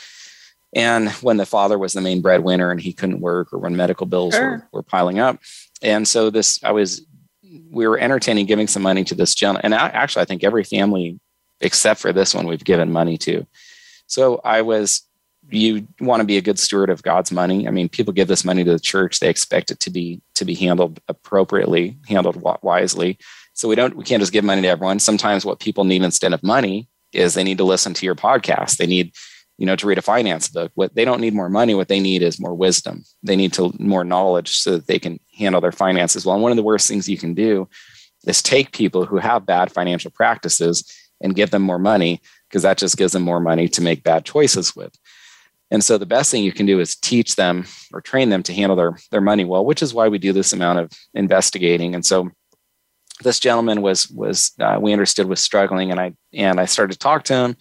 And 0.76 1.12
when 1.22 1.38
the 1.38 1.46
father 1.46 1.78
was 1.78 1.94
the 1.94 2.02
main 2.02 2.22
breadwinner 2.22 2.72
and 2.72 2.82
he 2.82 2.94
couldn't 2.94 3.22
work 3.22 3.54
or 3.54 3.60
when 3.60 3.76
medical 3.76 4.08
bills 4.08 4.34
sure. 4.34 4.50
were, 4.50 4.68
were 4.72 4.84
piling 4.84 5.20
up. 5.20 5.40
And 5.84 6.08
so 6.08 6.32
this, 6.32 6.64
I 6.64 6.72
was, 6.72 7.06
we 7.70 7.88
were 7.88 8.00
entertaining 8.00 8.48
giving 8.48 8.68
some 8.68 8.82
money 8.82 9.04
to 9.04 9.16
this 9.16 9.36
gentleman. 9.36 9.66
And 9.66 9.76
I, 9.76 9.90
actually, 9.90 10.24
I 10.24 10.26
think 10.26 10.44
every 10.44 10.64
family 10.64 11.20
except 11.62 12.00
for 12.00 12.12
this 12.12 12.34
one 12.34 12.48
we've 12.48 12.64
given 12.64 12.92
money 12.92 13.18
to. 13.20 13.46
So 14.08 14.42
I 14.44 14.64
was, 14.64 15.04
you 15.54 15.88
want 16.00 16.22
to 16.22 16.26
be 16.26 16.38
a 16.38 16.42
good 16.42 16.60
steward 16.60 16.90
of 16.90 17.04
God's 17.04 17.32
money. 17.32 17.68
I 17.68 17.72
mean, 17.72 17.90
people 17.90 18.14
give 18.14 18.28
this 18.28 18.46
money 18.46 18.64
to 18.64 18.72
the 18.72 18.80
church; 18.80 19.20
they 19.20 19.30
expect 19.30 19.72
it 19.72 19.80
to 19.82 19.90
be 19.90 20.22
to 20.36 20.46
be 20.46 20.56
handled 20.56 21.00
appropriately, 21.08 21.98
handled 22.08 22.42
wisely. 22.64 23.18
So 23.54 23.68
we 23.68 23.76
don't, 23.76 23.96
we 23.96 24.04
can't 24.04 24.22
just 24.22 24.34
give 24.34 24.44
money 24.44 24.64
to 24.64 24.68
everyone. 24.68 25.00
Sometimes 25.00 25.46
what 25.46 25.60
people 25.60 25.84
need 25.84 26.02
instead 26.02 26.34
of 26.34 26.42
money 26.44 26.90
is 27.14 27.34
they 27.34 27.44
need 27.44 27.60
to 27.60 27.64
listen 27.64 27.94
to 27.94 28.06
your 28.06 28.16
podcast. 28.16 28.78
They 28.78 28.88
need, 28.88 29.14
you 29.60 29.68
know, 29.68 29.76
to 29.76 29.86
read 29.86 30.00
a 30.00 30.02
finance 30.02 30.50
book. 30.50 30.72
What 30.74 30.96
they 30.96 31.06
don't 31.06 31.22
need 31.22 31.36
more 31.36 31.50
money. 31.50 31.76
What 31.76 31.88
they 31.88 32.00
need 32.00 32.24
is 32.24 32.40
more 32.40 32.56
wisdom. 32.56 33.04
They 33.22 33.36
need 33.36 33.54
to 33.54 33.72
more 33.80 34.04
knowledge 34.04 34.58
so 34.58 34.72
that 34.72 34.88
they 34.88 34.98
can 34.98 35.20
handle 35.38 35.62
their 35.62 35.72
finances 35.72 36.26
well. 36.26 36.36
And 36.36 36.42
one 36.42 36.52
of 36.52 36.56
the 36.56 36.64
worst 36.64 36.88
things 36.88 37.08
you 37.08 37.18
can 37.18 37.36
do 37.36 37.70
is 38.26 38.42
take 38.42 38.72
people 38.72 39.06
who 39.06 39.18
have 39.18 39.46
bad 39.46 39.72
financial 39.72 40.10
practices 40.10 40.92
and 41.22 41.36
give 41.36 41.52
them 41.52 41.62
more 41.62 41.80
money 41.80 42.22
because 42.50 42.64
that 42.64 42.78
just 42.78 42.98
gives 42.98 43.14
them 43.14 43.24
more 43.24 43.40
money 43.40 43.68
to 43.68 43.82
make 43.82 44.04
bad 44.04 44.26
choices 44.26 44.76
with. 44.76 44.96
And 45.74 45.84
so 45.84 45.98
the 45.98 46.06
best 46.06 46.30
thing 46.30 46.44
you 46.44 46.52
can 46.52 46.68
do 46.68 46.80
is 46.80 46.96
teach 46.96 47.36
them 47.36 47.66
or 47.92 48.00
train 48.00 48.30
them 48.30 48.44
to 48.44 48.54
handle 48.54 48.76
their, 48.76 48.96
their 49.10 49.22
money 49.22 49.44
well, 49.44 49.66
which 49.66 49.82
is 49.82 49.92
why 49.92 50.08
we 50.08 50.20
do 50.20 50.32
this 50.32 50.54
amount 50.54 50.78
of 50.78 50.92
investigating. 51.16 51.96
And 51.96 52.06
so 52.06 52.30
this 53.24 53.40
gentleman 53.40 53.82
was 53.82 54.08
was 54.10 54.52
uh, 54.60 54.78
we 54.80 54.94
understood 54.94 55.28
was 55.28 55.40
struggling, 55.40 55.92
and 55.92 56.00
I 56.00 56.14
and 56.32 56.60
I 56.60 56.66
started 56.66 56.94
to 56.94 57.00
talk 57.00 57.24
to 57.26 57.34
him, 57.34 57.56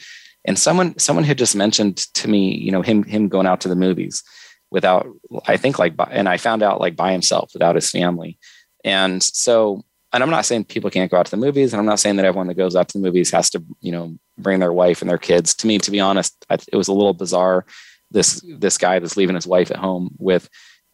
and 0.45 0.59
someone 0.59 0.99
someone 0.99 1.25
had 1.25 1.39
just 1.39 1.57
mentioned 1.57 1.97
to 2.15 2.29
me, 2.29 2.55
you 2.55 2.71
know, 2.71 2.83
him 2.83 3.03
him 3.05 3.29
going 3.29 3.47
out 3.47 3.61
to 3.63 3.69
the 3.69 3.77
movies 3.77 4.23
without 4.71 5.07
I 5.47 5.57
think 5.57 5.79
like 5.79 5.95
and 6.11 6.29
I 6.29 6.37
found 6.37 6.63
out 6.63 6.81
like 6.81 6.97
by 6.97 7.13
himself 7.13 7.51
without 7.55 7.75
his 7.75 7.91
family, 7.91 8.39
and 8.85 9.23
so 9.23 9.85
and 10.13 10.23
I'm 10.23 10.31
not 10.31 10.47
saying 10.47 10.65
people 10.65 10.91
can't 10.91 11.11
go 11.11 11.19
out 11.19 11.27
to 11.27 11.31
the 11.31 11.37
movies, 11.37 11.73
and 11.73 11.81
I'm 11.81 11.87
not 11.87 12.01
saying 12.01 12.17
that 12.17 12.25
everyone 12.25 12.49
that 12.49 12.55
goes 12.55 12.77
out 12.77 12.89
to 12.89 12.99
the 12.99 13.05
movies 13.05 13.31
has 13.31 13.51
to 13.51 13.63
you 13.81 13.93
know 13.93 14.17
bring 14.39 14.59
their 14.61 14.73
wife 14.73 15.03
and 15.03 15.11
their 15.11 15.19
kids. 15.19 15.55
To 15.57 15.67
me, 15.67 15.79
to 15.79 15.91
be 15.91 16.01
honest, 16.01 16.35
it 16.51 16.77
was 16.77 16.89
a 16.89 16.95
little 16.95 17.15
bizarre. 17.15 17.65
This 18.13 18.43
this 18.59 18.79
guy 18.79 18.99
that's 18.99 19.17
leaving 19.17 19.35
his 19.35 19.47
wife 19.47 19.71
at 19.71 19.79
home 19.79 20.15
with 20.19 20.49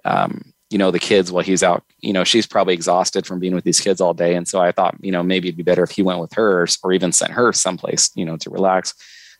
um, 0.04 0.52
you 0.70 0.78
know 0.78 0.90
the 0.90 0.98
kids 0.98 1.32
while 1.32 1.44
he's 1.44 1.62
out 1.62 1.84
you 2.00 2.12
know 2.12 2.24
she's 2.24 2.46
probably 2.46 2.74
exhausted 2.74 3.26
from 3.26 3.38
being 3.40 3.54
with 3.54 3.64
these 3.64 3.80
kids 3.80 4.00
all 4.00 4.14
day. 4.14 4.34
And 4.34 4.46
so 4.46 4.60
i 4.60 4.72
thought 4.72 4.96
you 5.00 5.12
know 5.12 5.22
maybe 5.22 5.48
it'd 5.48 5.56
be 5.56 5.62
better 5.62 5.82
if 5.82 5.90
he 5.90 6.02
went 6.02 6.20
with 6.20 6.32
her 6.34 6.66
or 6.82 6.92
even 6.92 7.12
sent 7.12 7.32
her 7.32 7.52
someplace 7.52 8.10
you 8.14 8.24
know 8.24 8.36
to 8.38 8.50
relax. 8.50 8.94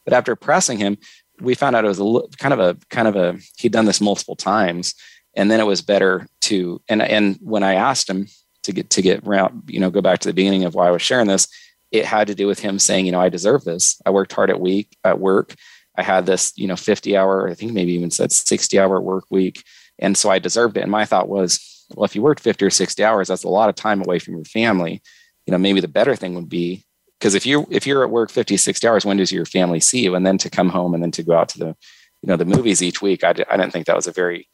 But 0.04 0.14
after 0.14 0.34
pressing 0.36 0.78
him 0.78 0.98
we 1.40 1.54
found 1.54 1.76
out 1.76 1.84
it 1.84 1.88
was 1.88 2.00
a 2.00 2.36
kind 2.38 2.52
of 2.52 2.60
a 2.60 2.76
kind 2.90 3.08
of 3.08 3.16
a 3.16 3.38
he'd 3.58 3.72
done 3.72 3.84
this 3.84 4.00
multiple 4.00 4.36
times. 4.36 4.94
And 5.36 5.50
then 5.50 5.60
it 5.60 5.66
was 5.66 5.82
better 5.82 6.26
to 6.42 6.80
and 6.88 7.02
and 7.02 7.38
when 7.42 7.62
i 7.62 7.74
asked 7.74 8.08
him 8.08 8.26
to 8.62 8.72
get 8.72 8.90
to 8.90 9.02
get 9.02 9.26
around 9.26 9.62
you 9.68 9.80
know 9.80 9.90
go 9.90 10.00
back 10.00 10.18
to 10.20 10.28
the 10.28 10.34
beginning 10.34 10.64
of 10.64 10.74
why 10.74 10.88
i 10.88 10.90
was 10.90 11.02
sharing 11.02 11.26
this 11.26 11.46
it 11.90 12.04
had 12.04 12.26
to 12.26 12.34
do 12.34 12.46
with 12.46 12.58
him 12.58 12.78
saying 12.78 13.06
you 13.06 13.12
know 13.12 13.20
i 13.20 13.28
deserve 13.28 13.64
this. 13.64 14.00
I 14.04 14.10
worked 14.10 14.32
hard 14.32 14.50
at 14.50 14.60
week 14.60 14.96
at 15.04 15.20
work 15.20 15.54
i 15.98 16.02
had 16.02 16.24
this 16.24 16.52
you 16.56 16.66
know 16.66 16.76
50 16.76 17.16
hour 17.16 17.48
i 17.48 17.54
think 17.54 17.72
maybe 17.72 17.92
even 17.92 18.10
said 18.10 18.32
60 18.32 18.78
hour 18.78 19.00
work 19.00 19.24
week 19.30 19.62
and 19.98 20.16
so 20.16 20.30
I 20.30 20.38
deserved 20.38 20.76
it. 20.76 20.82
And 20.82 20.90
my 20.90 21.04
thought 21.04 21.28
was, 21.28 21.86
well, 21.94 22.04
if 22.04 22.14
you 22.14 22.22
worked 22.22 22.40
50 22.40 22.64
or 22.64 22.70
60 22.70 23.02
hours, 23.02 23.28
that's 23.28 23.44
a 23.44 23.48
lot 23.48 23.68
of 23.68 23.74
time 23.74 24.00
away 24.00 24.18
from 24.18 24.34
your 24.34 24.44
family. 24.44 25.02
You 25.46 25.52
know, 25.52 25.58
maybe 25.58 25.80
the 25.80 25.88
better 25.88 26.14
thing 26.14 26.34
would 26.34 26.48
be 26.48 26.84
because 27.18 27.34
if 27.34 27.46
you 27.46 27.66
if 27.70 27.86
you're 27.86 28.04
at 28.04 28.10
work 28.10 28.30
50, 28.30 28.56
60 28.56 28.86
hours, 28.86 29.04
when 29.04 29.16
does 29.16 29.32
your 29.32 29.46
family 29.46 29.80
see 29.80 30.00
you? 30.04 30.14
And 30.14 30.26
then 30.26 30.38
to 30.38 30.50
come 30.50 30.68
home 30.68 30.94
and 30.94 31.02
then 31.02 31.10
to 31.12 31.22
go 31.22 31.36
out 31.36 31.48
to 31.50 31.58
the, 31.58 31.76
you 32.22 32.28
know, 32.28 32.36
the 32.36 32.44
movies 32.44 32.82
each 32.82 33.02
week, 33.02 33.24
I, 33.24 33.30
I 33.30 33.56
didn't 33.56 33.72
think 33.72 33.86
that 33.86 33.96
was 33.96 34.06
a 34.06 34.12
very, 34.12 34.48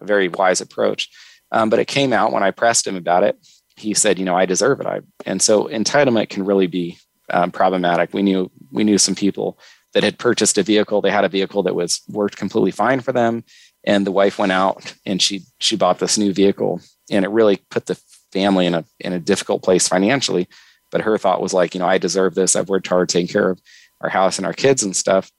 a 0.00 0.04
very 0.04 0.28
wise 0.28 0.60
approach. 0.60 1.10
Um, 1.52 1.68
but 1.68 1.78
it 1.78 1.88
came 1.88 2.12
out 2.12 2.32
when 2.32 2.42
I 2.42 2.50
pressed 2.52 2.86
him 2.86 2.96
about 2.96 3.24
it. 3.24 3.36
He 3.76 3.92
said, 3.92 4.18
you 4.18 4.24
know, 4.24 4.36
I 4.36 4.46
deserve 4.46 4.80
it. 4.80 4.86
I, 4.86 5.00
and 5.26 5.42
so 5.42 5.64
entitlement 5.64 6.30
can 6.30 6.44
really 6.44 6.66
be 6.66 6.98
um, 7.30 7.50
problematic. 7.50 8.14
We 8.14 8.22
knew 8.22 8.50
we 8.70 8.84
knew 8.84 8.98
some 8.98 9.14
people 9.14 9.58
that 9.96 10.04
had 10.04 10.18
purchased 10.18 10.58
a 10.58 10.62
vehicle. 10.62 11.00
They 11.00 11.10
had 11.10 11.24
a 11.24 11.28
vehicle 11.30 11.62
that 11.62 11.74
was 11.74 12.02
worked 12.06 12.36
completely 12.36 12.70
fine 12.70 13.00
for 13.00 13.12
them. 13.12 13.42
And 13.82 14.06
the 14.06 14.12
wife 14.12 14.38
went 14.38 14.52
out 14.52 14.92
and 15.06 15.22
she 15.22 15.44
she 15.58 15.74
bought 15.74 16.00
this 16.00 16.18
new 16.18 16.34
vehicle. 16.34 16.82
And 17.10 17.24
it 17.24 17.30
really 17.30 17.62
put 17.70 17.86
the 17.86 17.94
family 18.30 18.66
in 18.66 18.74
a 18.74 18.84
in 19.00 19.14
a 19.14 19.18
difficult 19.18 19.62
place 19.62 19.88
financially. 19.88 20.48
But 20.90 21.00
her 21.00 21.16
thought 21.16 21.40
was 21.40 21.54
like 21.54 21.72
you 21.72 21.78
know 21.78 21.86
i 21.86 21.96
deserve 21.96 22.34
this. 22.34 22.54
I've 22.54 22.68
worked 22.68 22.88
hard 22.88 23.08
taking 23.08 23.32
care 23.32 23.48
of 23.48 23.58
our 24.02 24.10
house 24.10 24.36
and 24.36 24.44
our 24.44 24.52
kids 24.52 24.82
and 24.82 24.94
stuff. 24.94 25.32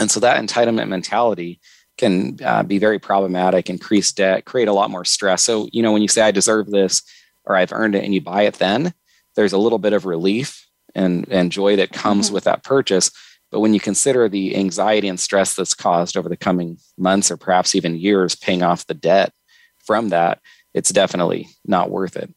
And 0.00 0.10
so 0.10 0.20
that 0.20 0.42
entitlement 0.42 0.88
mentality 0.88 1.60
can 1.98 2.38
uh, 2.42 2.62
be 2.62 2.78
very 2.78 2.98
problematic 2.98 3.68
increase 3.68 4.10
debt 4.10 4.46
create 4.46 4.68
a 4.68 4.72
lot 4.72 4.88
more 4.88 5.04
stress. 5.04 5.42
So 5.42 5.68
you 5.70 5.82
know 5.82 5.92
when 5.92 6.00
you 6.00 6.08
say 6.08 6.22
i 6.22 6.30
deserve 6.30 6.70
this 6.70 7.02
or 7.44 7.54
i've 7.54 7.74
earned 7.74 7.94
it 7.94 8.04
and 8.04 8.14
you 8.14 8.22
buy 8.22 8.44
it 8.44 8.54
then 8.54 8.94
there's 9.34 9.52
a 9.52 9.58
little 9.58 9.78
bit 9.78 9.92
of 9.92 10.06
relief 10.06 10.66
and 10.94 11.28
and 11.30 11.52
joy 11.52 11.76
that 11.76 11.92
comes 11.92 12.28
mm-hmm. 12.28 12.36
with 12.36 12.44
that 12.44 12.64
purchase 12.64 13.10
but 13.56 13.60
when 13.60 13.72
you 13.72 13.80
consider 13.80 14.28
the 14.28 14.54
anxiety 14.54 15.08
and 15.08 15.18
stress 15.18 15.54
that's 15.54 15.72
caused 15.72 16.14
over 16.14 16.28
the 16.28 16.36
coming 16.36 16.76
months 16.98 17.30
or 17.30 17.38
perhaps 17.38 17.74
even 17.74 17.96
years 17.96 18.34
paying 18.34 18.62
off 18.62 18.86
the 18.86 18.92
debt 18.92 19.32
from 19.78 20.10
that, 20.10 20.40
it's 20.74 20.90
definitely 20.90 21.48
not 21.64 21.88
worth 21.88 22.16
it. 22.16 22.28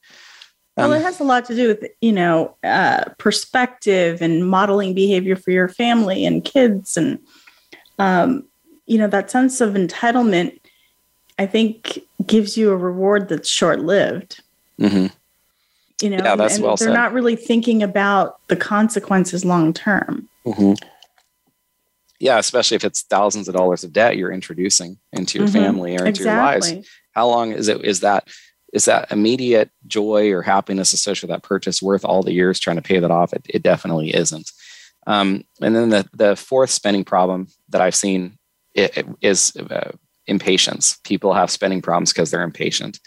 Um, 0.78 0.92
well, 0.92 0.94
it 0.94 1.00
um, 1.00 1.04
has 1.04 1.20
a 1.20 1.26
lot 1.26 1.44
to 1.48 1.56
do 1.58 1.68
with, 1.68 1.92
you 2.00 2.14
know, 2.14 2.56
uh, 2.64 3.04
perspective 3.18 4.22
and 4.22 4.48
modeling 4.48 4.94
behavior 4.94 5.36
for 5.36 5.52
your 5.52 5.68
family 5.68 6.26
and 6.26 6.46
kids. 6.46 6.96
And, 6.96 7.20
um, 7.98 8.46
you 8.86 8.98
know, 8.98 9.08
that 9.08 9.30
sense 9.30 9.60
of 9.60 9.74
entitlement, 9.74 10.58
I 11.38 11.48
think, 11.48 12.00
gives 12.26 12.58
you 12.58 12.72
a 12.72 12.78
reward 12.78 13.28
that's 13.28 13.50
short 13.50 13.82
lived. 13.82 14.42
Mm-hmm. 14.80 15.08
You 16.02 16.10
know, 16.12 16.24
yeah, 16.24 16.38
that's 16.38 16.56
and 16.56 16.64
well 16.64 16.78
they're 16.78 16.88
said. 16.88 16.94
not 16.94 17.12
really 17.12 17.36
thinking 17.36 17.84
about 17.84 18.40
the 18.48 18.56
consequences 18.56 19.44
long 19.44 19.74
term. 19.74 20.30
Mm-hmm 20.46 20.76
yeah, 22.20 22.38
especially 22.38 22.76
if 22.76 22.84
it's 22.84 23.04
thousands 23.04 23.48
of 23.48 23.56
dollars 23.56 23.84
of 23.84 23.94
debt 23.94 24.18
you're 24.18 24.32
introducing 24.32 24.98
into 25.14 25.40
your 25.40 25.48
mm-hmm. 25.48 25.58
family 25.58 25.92
or 25.94 26.06
into 26.06 26.22
exactly. 26.22 26.70
your 26.70 26.78
lives. 26.78 26.90
How 27.14 27.28
long 27.28 27.54
is 27.54 27.68
it? 27.68 27.84
Is 27.84 28.02
that 28.02 28.28
is 28.74 28.86
that 28.86 29.12
immediate 29.12 29.72
joy 29.88 30.32
or 30.32 30.42
happiness 30.42 30.94
associated 30.94 31.30
with 31.30 31.42
that 31.42 31.48
purchase 31.48 31.82
worth 31.82 32.06
all 32.06 32.22
the 32.22 32.34
years 32.34 32.60
trying 32.60 32.76
to 32.76 32.84
pay 32.84 33.00
that 33.00 33.10
off? 33.10 33.34
It, 33.34 33.46
it 33.50 33.64
definitely 33.64 34.14
isn't. 34.14 34.52
Um, 35.08 35.46
and 35.62 35.76
then 35.76 35.90
the 35.90 36.08
the 36.14 36.36
fourth 36.36 36.70
spending 36.70 37.04
problem 37.04 37.48
that 37.70 37.82
I've 37.82 37.96
seen 37.96 38.38
it, 38.76 38.98
it 38.98 39.06
is 39.22 39.56
uh, 39.56 39.92
impatience. 40.28 41.00
People 41.04 41.34
have 41.34 41.50
spending 41.50 41.82
problems 41.82 42.14
because 42.14 42.32
they're 42.32 42.44
impatient. 42.44 43.00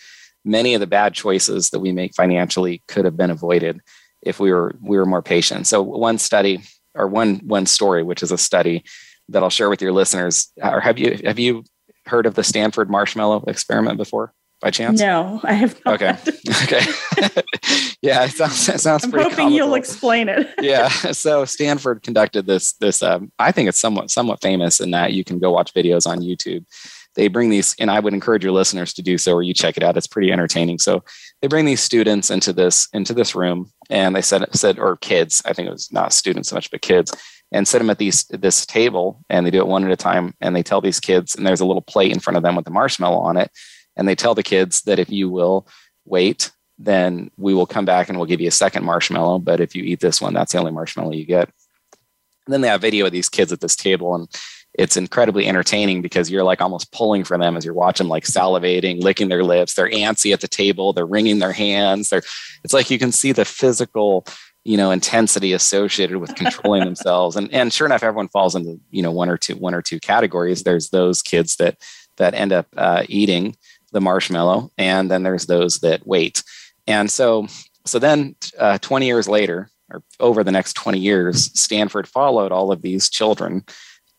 Many 0.45 0.75
of 0.75 0.81
the 0.81 0.87
bad 0.87 1.15
choices 1.15 1.71
that 1.71 1.79
we 1.79 1.93
make 1.93 2.15
financially 2.15 2.83
could 2.89 3.05
have 3.05 3.17
been 3.17 3.31
avoided 3.31 3.81
if 4.23 4.41
we 4.41 4.53
were 4.53 4.75
we 4.83 4.97
were 4.97 5.07
more 5.07 5.23
patient. 5.23 5.67
So 5.67 5.83
one 5.83 6.19
study 6.19 6.63
or 6.95 7.07
one 7.07 7.41
one 7.45 7.67
story, 7.67 8.03
which 8.03 8.23
is 8.23 8.33
a 8.33 8.39
study 8.39 8.85
that 9.29 9.43
I'll 9.43 9.51
share 9.51 9.71
with 9.71 9.83
your 9.83 9.93
listeners. 9.93 10.53
Or 10.63 10.81
have 10.81 10.99
you 10.99 11.19
have 11.25 11.39
you 11.39 11.65
heard 12.07 12.27
of 12.27 12.35
the 12.35 12.45
Stanford 12.45 12.91
marshmallow 12.91 13.45
experiment 13.47 13.97
before? 13.97 14.33
By 14.61 14.71
chance? 14.71 15.01
No, 15.01 15.41
I 15.43 15.55
have 15.55 15.81
not. 15.85 15.95
Okay. 15.95 16.17
Okay. 16.65 16.81
yeah, 18.03 18.25
it 18.25 18.31
sounds, 18.31 18.69
it 18.69 18.81
sounds 18.81 19.05
I'm 19.05 19.11
pretty 19.11 19.25
hoping 19.25 19.37
comical. 19.37 19.57
you'll 19.57 19.75
explain 19.75 20.29
it. 20.29 20.49
yeah. 20.61 20.89
So 20.89 21.45
Stanford 21.45 22.03
conducted 22.03 22.47
this 22.47 22.75
this 22.75 23.03
um, 23.03 23.33
I 23.39 23.53
think 23.53 23.69
it's 23.69 23.81
somewhat 23.81 24.11
somewhat 24.11 24.41
famous 24.41 24.79
in 24.79 24.93
that 24.93 25.13
you 25.13 25.25
can 25.25 25.39
go 25.39 25.51
watch 25.51 25.75
videos 25.75 26.07
on 26.07 26.21
YouTube 26.21 26.65
they 27.15 27.29
bring 27.29 27.51
these 27.51 27.75
and 27.79 27.91
i 27.91 28.01
would 28.01 28.15
encourage 28.15 28.43
your 28.43 28.53
listeners 28.53 28.93
to 28.95 29.03
do 29.03 29.19
so 29.19 29.35
or 29.35 29.43
you 29.43 29.55
check 29.55 29.77
it 29.77 29.83
out. 29.83 29.97
It's 29.97 30.07
pretty 30.07 30.33
entertaining. 30.33 30.79
So 30.79 31.05
they 31.41 31.49
bring 31.49 31.67
these 31.67 31.83
students 31.83 32.31
into 32.31 32.53
this 32.53 32.89
into 32.93 33.13
this 33.15 33.35
room 33.35 33.71
and 33.91 34.15
they 34.15 34.23
said 34.23 34.47
said 34.55 34.79
or 34.79 34.97
kids 34.97 35.43
i 35.45 35.53
think 35.53 35.69
it 35.69 35.73
was 35.73 35.93
not 35.93 36.13
students 36.13 36.49
so 36.49 36.57
much 36.57 36.71
but 36.71 36.83
kids 36.83 37.13
and 37.51 37.69
set 37.69 37.79
them 37.79 37.91
at 37.91 37.99
these 37.99 38.25
this 38.25 38.65
table 38.65 39.23
and 39.29 39.45
they 39.45 39.51
do 39.51 39.59
it 39.59 39.67
one 39.67 39.85
at 39.85 39.91
a 39.91 39.97
time 39.97 40.35
and 40.41 40.57
they 40.57 40.63
tell 40.63 40.81
these 40.81 41.01
kids 41.01 41.35
and 41.35 41.47
there's 41.47 41.61
a 41.61 41.67
little 41.67 41.83
plate 41.83 42.13
in 42.13 42.21
front 42.21 42.37
of 42.37 42.43
them 42.43 42.57
with 42.57 42.67
a 42.67 42.71
marshmallow 42.71 43.19
on 43.19 43.37
it 43.37 43.51
and 43.97 44.09
they 44.09 44.15
tell 44.15 44.35
the 44.35 44.43
kids 44.43 44.83
that 44.83 44.99
if 44.99 45.11
you 45.11 45.29
will 45.29 45.67
wait 46.05 46.51
then 46.79 47.31
we 47.37 47.55
will 47.55 47.67
come 47.67 47.85
back 47.85 48.09
and 48.09 48.19
we'll 48.19 48.27
give 48.27 48.41
you 48.41 48.49
a 48.49 48.53
second 48.53 48.85
marshmallow 48.85 49.39
but 49.39 49.61
if 49.61 49.75
you 49.75 49.83
eat 49.83 50.01
this 50.01 50.21
one 50.21 50.33
that's 50.33 50.53
the 50.53 50.59
only 50.59 50.73
marshmallow 50.73 51.13
you 51.13 51.27
get. 51.27 51.51
And 52.47 52.53
then 52.53 52.61
they 52.61 52.69
have 52.69 52.81
video 52.81 53.07
of 53.07 53.13
these 53.13 53.29
kids 53.29 53.53
at 53.53 53.61
this 53.61 53.77
table 53.77 54.15
and 54.15 54.29
it's 54.75 54.97
incredibly 54.97 55.47
entertaining 55.47 56.01
because 56.01 56.31
you're 56.31 56.45
like 56.45 56.61
almost 56.61 56.93
pulling 56.93 57.25
for 57.25 57.37
them 57.37 57.57
as 57.57 57.65
you're 57.65 57.75
watching 57.75 58.09
like 58.09 58.25
salivating 58.25 59.03
licking 59.03 59.29
their 59.29 59.45
lips 59.45 59.75
they're 59.75 59.91
antsy 59.91 60.33
at 60.33 60.41
the 60.41 60.49
table 60.49 60.93
they're 60.93 61.07
wringing 61.07 61.39
their 61.39 61.53
hands 61.53 62.09
they're 62.09 62.23
it's 62.65 62.73
like 62.73 62.91
you 62.91 62.99
can 62.99 63.13
see 63.13 63.33
the 63.33 63.45
physical 63.45 64.25
you 64.65 64.77
know 64.77 64.91
intensity 64.91 65.53
associated 65.53 66.19
with 66.19 66.35
controlling 66.35 66.85
themselves. 66.85 67.37
And 67.37 67.53
and 67.53 67.73
sure 67.73 67.87
enough 67.87 68.03
everyone 68.03 68.29
falls 68.29 68.55
into 68.55 68.81
you 68.91 69.03
know 69.03 69.11
one 69.11 69.29
or 69.29 69.37
two 69.37 69.57
one 69.57 69.75
or 69.75 69.83
two 69.83 70.01
categories. 70.01 70.63
There's 70.63 70.91
those 70.91 71.23
kids 71.23 71.57
that 71.57 71.79
that 72.17 72.35
end 72.35 72.53
up 72.53 72.67
uh, 72.77 73.05
eating 73.09 73.57
the 73.93 74.01
marshmallow 74.01 74.71
and 74.79 75.11
then 75.11 75.23
there's 75.23 75.47
those 75.47 75.81
that 75.81 76.07
wait. 76.07 76.43
And 76.87 77.11
so 77.11 77.47
so 77.85 77.99
then 77.99 78.37
uh, 78.59 78.79
20 78.79 79.07
years 79.07 79.29
later 79.29 79.69
or 79.91 80.03
over 80.21 80.45
the 80.45 80.53
next 80.53 80.75
20 80.75 80.99
years 81.01 81.51
stanford 81.59 82.07
followed 82.07 82.53
all 82.53 82.71
of 82.71 82.81
these 82.81 83.11
children 83.11 83.65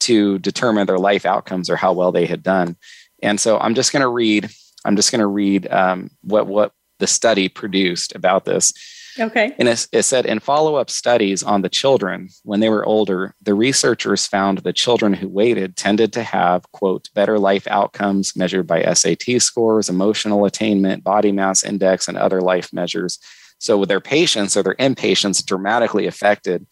to 0.04 0.40
determine 0.40 0.88
their 0.88 1.00
life 1.00 1.26
outcomes 1.26 1.70
or 1.70 1.76
how 1.76 1.94
well 1.94 2.12
they 2.12 2.26
had 2.26 2.44
done. 2.44 2.76
And 3.22 3.40
so 3.40 3.58
I'm 3.60 3.76
just 3.76 3.92
going 3.92 4.02
to 4.02 4.10
read. 4.10 4.50
I'm 4.86 4.96
just 4.96 5.12
going 5.12 5.22
to 5.22 5.28
read 5.28 5.72
um, 5.72 6.12
what 6.22 6.48
what 6.48 6.74
the 7.00 7.08
study 7.08 7.50
produced 7.50 8.16
about 8.16 8.46
this. 8.46 8.74
Okay. 9.20 9.54
And 9.60 9.68
it, 9.68 9.88
it 9.92 10.04
said 10.04 10.26
in 10.26 10.40
follow 10.40 10.76
up 10.76 10.90
studies 10.90 11.44
on 11.44 11.62
the 11.62 11.70
children 11.70 12.30
when 12.44 12.60
they 12.60 12.70
were 12.70 12.86
older, 12.86 13.36
the 13.42 13.54
researchers 13.54 14.26
found 14.26 14.60
the 14.60 14.74
children 14.74 15.14
who 15.14 15.30
waited 15.30 15.78
tended 15.78 16.12
to 16.14 16.24
have, 16.24 16.70
quote, 16.72 17.10
better 17.14 17.38
life 17.38 17.68
outcomes 17.68 18.36
measured 18.36 18.66
by 18.66 18.82
SAT 18.94 19.40
scores, 19.42 19.90
emotional 19.90 20.46
attainment, 20.46 21.04
body 21.04 21.32
mass 21.32 21.64
index, 21.64 22.08
and 22.08 22.18
other 22.18 22.42
life 22.42 22.74
measures. 22.74 23.20
So, 23.60 23.78
with 23.78 23.90
their 23.90 24.02
patience 24.02 24.58
or 24.58 24.64
their 24.64 24.76
impatience 24.80 25.42
dramatically 25.42 26.08
affected 26.08 26.66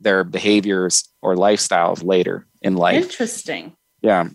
their 0.00 0.22
behaviors 0.24 1.08
or 1.20 1.34
lifestyles 1.34 2.04
later 2.04 2.46
in 2.62 2.74
life. 2.76 3.02
Interesting. 3.02 3.76
Yeah. 4.02 4.28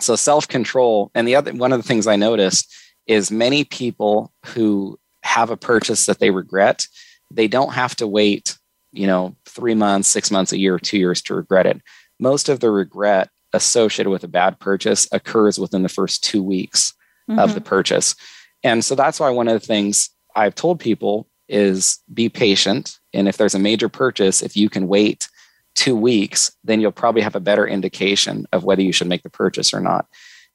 So 0.00 0.16
self 0.16 0.48
control. 0.48 1.10
And 1.14 1.28
the 1.28 1.36
other 1.36 1.52
one 1.52 1.72
of 1.72 1.80
the 1.80 1.86
things 1.86 2.06
I 2.06 2.16
noticed 2.16 2.72
is 3.06 3.30
many 3.30 3.64
people 3.64 4.32
who 4.46 4.98
have 5.22 5.50
a 5.50 5.56
purchase 5.56 6.06
that 6.06 6.18
they 6.18 6.30
regret, 6.30 6.86
they 7.30 7.48
don't 7.48 7.72
have 7.72 7.94
to 7.96 8.06
wait 8.06 8.56
you 8.92 9.06
know, 9.06 9.36
three 9.46 9.74
months, 9.74 10.08
six 10.08 10.30
months, 10.30 10.52
a 10.52 10.58
year, 10.58 10.78
two 10.78 10.98
years 10.98 11.22
to 11.22 11.34
regret 11.34 11.66
it. 11.66 11.80
Most 12.18 12.48
of 12.48 12.60
the 12.60 12.70
regret 12.70 13.30
associated 13.52 14.10
with 14.10 14.24
a 14.24 14.28
bad 14.28 14.58
purchase 14.58 15.08
occurs 15.12 15.58
within 15.58 15.82
the 15.82 15.88
first 15.88 16.22
two 16.22 16.42
weeks 16.42 16.92
mm-hmm. 17.28 17.38
of 17.38 17.54
the 17.54 17.60
purchase. 17.60 18.14
And 18.62 18.84
so 18.84 18.94
that's 18.94 19.20
why 19.20 19.30
one 19.30 19.48
of 19.48 19.60
the 19.60 19.66
things 19.66 20.10
I've 20.34 20.54
told 20.54 20.80
people 20.80 21.26
is 21.48 21.98
be 22.12 22.28
patient. 22.28 22.98
And 23.12 23.26
if 23.26 23.36
there's 23.36 23.54
a 23.54 23.60
major 23.60 23.88
purchase, 23.88 24.42
if 24.42 24.56
you 24.56 24.68
can 24.68 24.86
wait 24.86 25.28
two 25.74 25.96
weeks, 25.96 26.52
then 26.64 26.80
you'll 26.80 26.92
probably 26.92 27.22
have 27.22 27.36
a 27.36 27.40
better 27.40 27.66
indication 27.66 28.46
of 28.52 28.64
whether 28.64 28.82
you 28.82 28.92
should 28.92 29.08
make 29.08 29.22
the 29.22 29.30
purchase 29.30 29.72
or 29.72 29.80
not. 29.80 30.06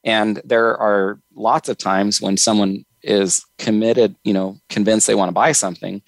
And 0.04 0.42
there 0.46 0.78
are 0.78 1.20
lots 1.34 1.68
of 1.68 1.78
times 1.78 2.22
when 2.22 2.38
someone 2.38 2.86
is 3.02 3.44
committed, 3.58 4.16
you 4.24 4.34
know, 4.34 4.58
convinced 4.70 5.08
they 5.08 5.16
want 5.16 5.30
to 5.30 5.34
buy 5.34 5.52
something, 5.52 6.02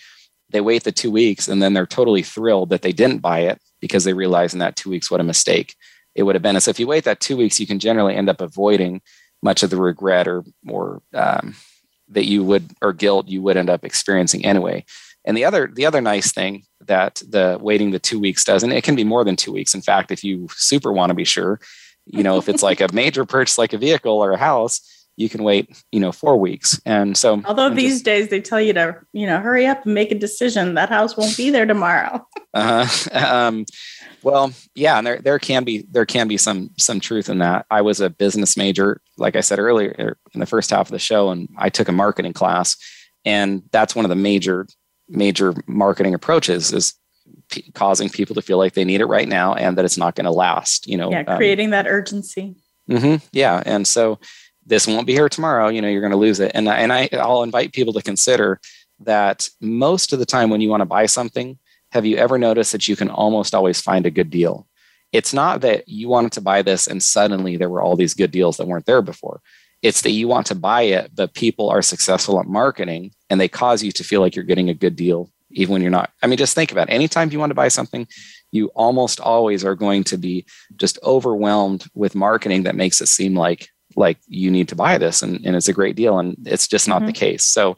they 0.49 0.61
wait 0.61 0.83
the 0.83 0.91
two 0.91 1.11
weeks 1.11 1.47
and 1.47 1.61
then 1.61 1.73
they're 1.73 1.85
totally 1.85 2.21
thrilled 2.21 2.69
that 2.69 2.81
they 2.81 2.91
didn't 2.91 3.19
buy 3.19 3.39
it 3.39 3.59
because 3.81 4.03
they 4.03 4.13
realize 4.13 4.53
in 4.53 4.59
that 4.59 4.75
two 4.75 4.89
weeks 4.89 5.11
what 5.11 5.19
a 5.19 5.23
mistake 5.23 5.75
it 6.15 6.23
would 6.23 6.35
have 6.35 6.41
been. 6.41 6.55
And 6.55 6.63
so 6.63 6.71
if 6.71 6.79
you 6.79 6.87
wait 6.87 7.03
that 7.03 7.19
two 7.19 7.37
weeks, 7.37 7.59
you 7.59 7.67
can 7.67 7.79
generally 7.79 8.15
end 8.15 8.29
up 8.29 8.41
avoiding 8.41 9.01
much 9.43 9.61
of 9.63 9.69
the 9.69 9.77
regret 9.77 10.27
or 10.27 10.43
or 10.67 11.01
um, 11.13 11.55
that 12.09 12.25
you 12.25 12.43
would 12.43 12.71
or 12.81 12.93
guilt 12.93 13.27
you 13.27 13.41
would 13.41 13.57
end 13.57 13.69
up 13.69 13.83
experiencing 13.83 14.45
anyway. 14.45 14.83
And 15.25 15.37
the 15.37 15.45
other 15.45 15.69
the 15.71 15.85
other 15.85 16.01
nice 16.01 16.31
thing 16.31 16.63
that 16.87 17.21
the 17.27 17.57
waiting 17.61 17.91
the 17.91 17.99
two 17.99 18.19
weeks 18.19 18.43
does, 18.43 18.63
and 18.63 18.73
it 18.73 18.83
can 18.83 18.95
be 18.95 19.03
more 19.03 19.23
than 19.23 19.35
two 19.35 19.51
weeks. 19.51 19.73
In 19.75 19.81
fact, 19.81 20.11
if 20.11 20.23
you 20.23 20.47
super 20.51 20.91
want 20.91 21.09
to 21.09 21.15
be 21.15 21.23
sure, 21.23 21.59
you 22.05 22.23
know, 22.23 22.37
if 22.37 22.49
it's 22.49 22.63
like 22.63 22.81
a 22.81 22.91
major 22.93 23.25
purchase 23.35 23.57
like 23.57 23.73
a 23.73 23.77
vehicle 23.77 24.13
or 24.13 24.31
a 24.31 24.37
house, 24.37 24.81
you 25.17 25.29
can 25.29 25.43
wait, 25.43 25.83
you 25.91 25.99
know, 25.99 26.11
four 26.11 26.37
weeks. 26.37 26.79
And 26.85 27.17
so 27.17 27.41
although 27.45 27.65
I'm 27.65 27.75
these 27.75 27.95
just, 27.95 28.05
days 28.05 28.29
they 28.29 28.39
tell 28.39 28.61
you 28.61 28.73
to, 28.73 28.97
you 29.13 29.25
know, 29.25 29.39
hurry 29.39 29.65
up 29.65 29.83
and 29.83 29.93
make 29.93 30.11
a 30.11 30.15
decision, 30.15 30.75
that 30.75 30.89
house 30.89 31.17
won't 31.17 31.35
be 31.35 31.49
there 31.49 31.65
tomorrow. 31.65 32.25
uh, 32.53 32.87
um, 33.11 33.65
well, 34.23 34.51
yeah, 34.75 34.97
and 34.97 35.05
there 35.05 35.19
there 35.19 35.39
can 35.39 35.63
be 35.63 35.85
there 35.91 36.05
can 36.05 36.27
be 36.27 36.37
some 36.37 36.71
some 36.77 36.99
truth 36.99 37.29
in 37.29 37.39
that. 37.39 37.65
I 37.69 37.81
was 37.81 37.99
a 37.99 38.09
business 38.09 38.57
major, 38.57 39.01
like 39.17 39.35
I 39.35 39.41
said 39.41 39.59
earlier 39.59 40.17
in 40.33 40.39
the 40.39 40.45
first 40.45 40.69
half 40.69 40.87
of 40.87 40.91
the 40.91 40.99
show, 40.99 41.29
and 41.29 41.49
I 41.57 41.69
took 41.69 41.87
a 41.87 41.93
marketing 41.93 42.33
class, 42.33 42.77
and 43.25 43.63
that's 43.71 43.95
one 43.95 44.05
of 44.05 44.09
the 44.09 44.15
major 44.15 44.67
major 45.09 45.53
marketing 45.67 46.13
approaches 46.13 46.73
is 46.73 46.93
p- 47.49 47.71
causing 47.73 48.09
people 48.09 48.35
to 48.35 48.41
feel 48.41 48.57
like 48.57 48.73
they 48.73 48.85
need 48.85 49.01
it 49.01 49.05
right 49.05 49.27
now 49.27 49.53
and 49.53 49.77
that 49.77 49.85
it's 49.85 49.97
not 49.97 50.15
going 50.15 50.25
to 50.25 50.31
last. 50.31 50.87
You 50.87 50.97
know, 50.97 51.11
yeah, 51.11 51.23
um, 51.27 51.37
creating 51.37 51.67
um, 51.67 51.71
that 51.71 51.87
urgency. 51.87 52.55
Mm-hmm, 52.89 53.25
yeah, 53.31 53.61
and 53.65 53.87
so 53.87 54.19
this 54.65 54.87
won't 54.87 55.07
be 55.07 55.13
here 55.13 55.29
tomorrow. 55.29 55.69
You 55.69 55.81
know, 55.81 55.87
you're 55.87 56.01
going 56.01 56.11
to 56.11 56.17
lose 56.17 56.39
it. 56.39 56.51
And 56.53 56.67
and 56.67 56.91
I 56.93 57.09
I'll 57.13 57.43
invite 57.43 57.73
people 57.73 57.93
to 57.93 58.01
consider 58.01 58.59
that 58.99 59.49
most 59.61 60.13
of 60.13 60.19
the 60.19 60.25
time 60.25 60.49
when 60.49 60.61
you 60.61 60.69
want 60.69 60.81
to 60.81 60.85
buy 60.85 61.05
something, 61.05 61.57
have 61.91 62.05
you 62.05 62.17
ever 62.17 62.37
noticed 62.37 62.71
that 62.71 62.87
you 62.87 62.95
can 62.95 63.09
almost 63.09 63.55
always 63.55 63.81
find 63.81 64.05
a 64.05 64.11
good 64.11 64.29
deal? 64.29 64.67
It's 65.13 65.33
not 65.33 65.61
that 65.61 65.87
you 65.87 66.09
wanted 66.09 66.33
to 66.33 66.41
buy 66.41 66.61
this 66.61 66.87
and 66.87 67.01
suddenly 67.01 67.55
there 67.55 67.69
were 67.69 67.81
all 67.81 67.95
these 67.95 68.13
good 68.13 68.31
deals 68.31 68.57
that 68.57 68.67
weren't 68.67 68.85
there 68.85 69.01
before. 69.01 69.41
It's 69.81 70.01
that 70.01 70.11
you 70.11 70.27
want 70.27 70.47
to 70.47 70.55
buy 70.55 70.83
it, 70.83 71.11
but 71.15 71.33
people 71.33 71.69
are 71.69 71.81
successful 71.81 72.39
at 72.39 72.47
marketing 72.47 73.11
and 73.29 73.39
they 73.39 73.47
cause 73.47 73.83
you 73.83 73.91
to 73.93 74.03
feel 74.03 74.21
like 74.21 74.35
you're 74.35 74.45
getting 74.45 74.69
a 74.69 74.73
good 74.73 74.95
deal, 74.95 75.29
even 75.51 75.73
when 75.73 75.81
you're 75.81 75.91
not. 75.91 76.11
I 76.21 76.27
mean, 76.27 76.37
just 76.37 76.55
think 76.55 76.71
about 76.71 76.89
it. 76.89 76.93
Anytime 76.93 77.31
you 77.31 77.39
want 77.39 77.51
to 77.51 77.55
buy 77.55 77.67
something, 77.67 78.07
you 78.51 78.67
almost 78.69 79.19
always 79.19 79.63
are 79.63 79.75
going 79.75 80.03
to 80.05 80.17
be 80.17 80.45
just 80.75 80.97
overwhelmed 81.03 81.85
with 81.93 82.15
marketing 82.15 82.63
that 82.63 82.75
makes 82.75 83.01
it 83.01 83.07
seem 83.07 83.35
like 83.35 83.69
like 83.95 84.19
you 84.27 84.51
need 84.51 84.67
to 84.69 84.75
buy 84.75 84.97
this 84.97 85.23
and, 85.23 85.43
and 85.43 85.55
it's 85.55 85.67
a 85.67 85.73
great 85.73 85.95
deal. 85.95 86.19
And 86.19 86.35
it's 86.45 86.67
just 86.67 86.87
not 86.87 86.97
mm-hmm. 86.97 87.07
the 87.07 87.13
case. 87.13 87.43
So 87.43 87.77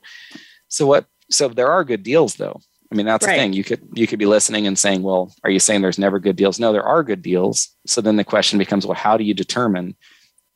so 0.68 0.86
what 0.86 1.06
so 1.30 1.48
there 1.48 1.72
are 1.72 1.84
good 1.84 2.04
deals 2.04 2.36
though. 2.36 2.60
I 2.92 2.96
mean, 2.96 3.06
that's 3.06 3.26
right. 3.26 3.34
the 3.34 3.40
thing. 3.40 3.54
You 3.54 3.64
could 3.64 3.88
you 3.94 4.08
could 4.08 4.20
be 4.20 4.26
listening 4.26 4.66
and 4.66 4.78
saying, 4.78 5.04
"Well, 5.04 5.32
are 5.44 5.52
you 5.52 5.60
saying 5.60 5.82
there's 5.82 6.00
never 6.00 6.20
good 6.20 6.36
deals?" 6.36 6.60
No, 6.60 6.74
there 6.74 6.84
are 6.84 7.04
good 7.04 7.22
deals. 7.22 7.70
So 7.86 8.02
then 8.02 8.16
the 8.16 8.24
question 8.24 8.58
becomes, 8.58 8.86
well, 8.86 8.96
how 8.96 9.16
do 9.16 9.24
you 9.24 9.36
determine 9.36 9.96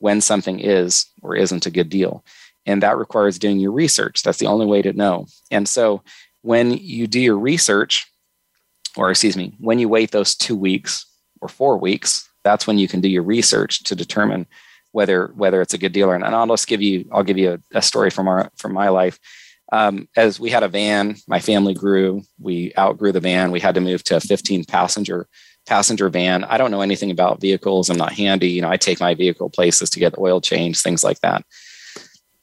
when 0.04 0.20
something 0.20 0.60
is 0.60 1.06
or 1.22 1.34
isn't 1.34 1.66
a 1.66 1.72
good 1.72 1.88
deal. 1.88 2.26
And 2.66 2.84
that 2.84 2.98
requires 2.98 3.40
doing 3.40 3.58
your 3.58 3.72
research. 3.72 4.22
That's 4.22 4.38
the 4.38 4.48
only 4.48 4.66
way 4.66 4.82
to 4.82 4.92
know. 4.92 5.28
And 5.50 5.66
so 5.66 6.04
when 6.42 6.72
you 6.72 7.08
do 7.08 7.22
your 7.22 7.40
research, 7.40 8.06
or 8.98 9.10
excuse 9.10 9.38
me, 9.38 9.54
when 9.60 9.80
you 9.80 9.88
wait 9.88 10.12
those 10.12 10.36
two 10.36 10.58
weeks 10.58 11.06
or 11.40 11.48
four 11.48 11.78
weeks, 11.78 12.30
that's 12.44 12.68
when 12.68 12.78
you 12.78 12.90
can 12.90 13.00
do 13.00 13.08
your 13.08 13.24
research 13.24 13.82
to 13.84 13.96
determine 13.96 14.46
whether 14.92 15.28
whether 15.38 15.62
it's 15.62 15.74
a 15.74 15.78
good 15.78 15.94
deal 15.94 16.12
or 16.12 16.20
not. 16.20 16.28
And 16.28 16.36
I'll 16.36 16.48
just 16.48 16.68
give 16.68 16.82
you 16.82 17.08
I'll 17.14 17.24
give 17.24 17.38
you 17.38 17.54
a, 17.54 17.78
a 17.78 17.82
story 17.82 18.10
from 18.10 18.28
our 18.28 18.52
from 18.58 18.74
my 18.74 18.90
life. 18.90 19.18
Um, 19.72 20.10
as 20.18 20.38
we 20.38 20.50
had 20.50 20.64
a 20.64 20.68
van, 20.68 21.16
my 21.30 21.40
family 21.40 21.74
grew. 21.74 22.24
We 22.42 22.74
outgrew 22.78 23.14
the 23.14 23.22
van. 23.22 23.52
We 23.52 23.62
had 23.62 23.76
to 23.76 23.82
move 23.82 24.04
to 24.04 24.18
a 24.18 24.20
15 24.20 24.66
passenger 24.66 25.30
passenger 25.66 26.10
van. 26.10 26.44
I 26.46 26.58
don't 26.58 26.72
know 26.72 26.82
anything 26.82 27.12
about 27.12 27.42
vehicles. 27.42 27.90
I'm 27.90 27.98
not 27.98 28.14
handy. 28.14 28.50
You 28.50 28.62
know, 28.62 28.70
I 28.70 28.78
take 28.78 29.00
my 29.00 29.14
vehicle 29.14 29.50
places 29.50 29.90
to 29.92 30.00
get 30.00 30.14
the 30.14 30.22
oil 30.22 30.42
change, 30.42 30.82
things 30.82 31.04
like 31.04 31.20
that. 31.22 31.46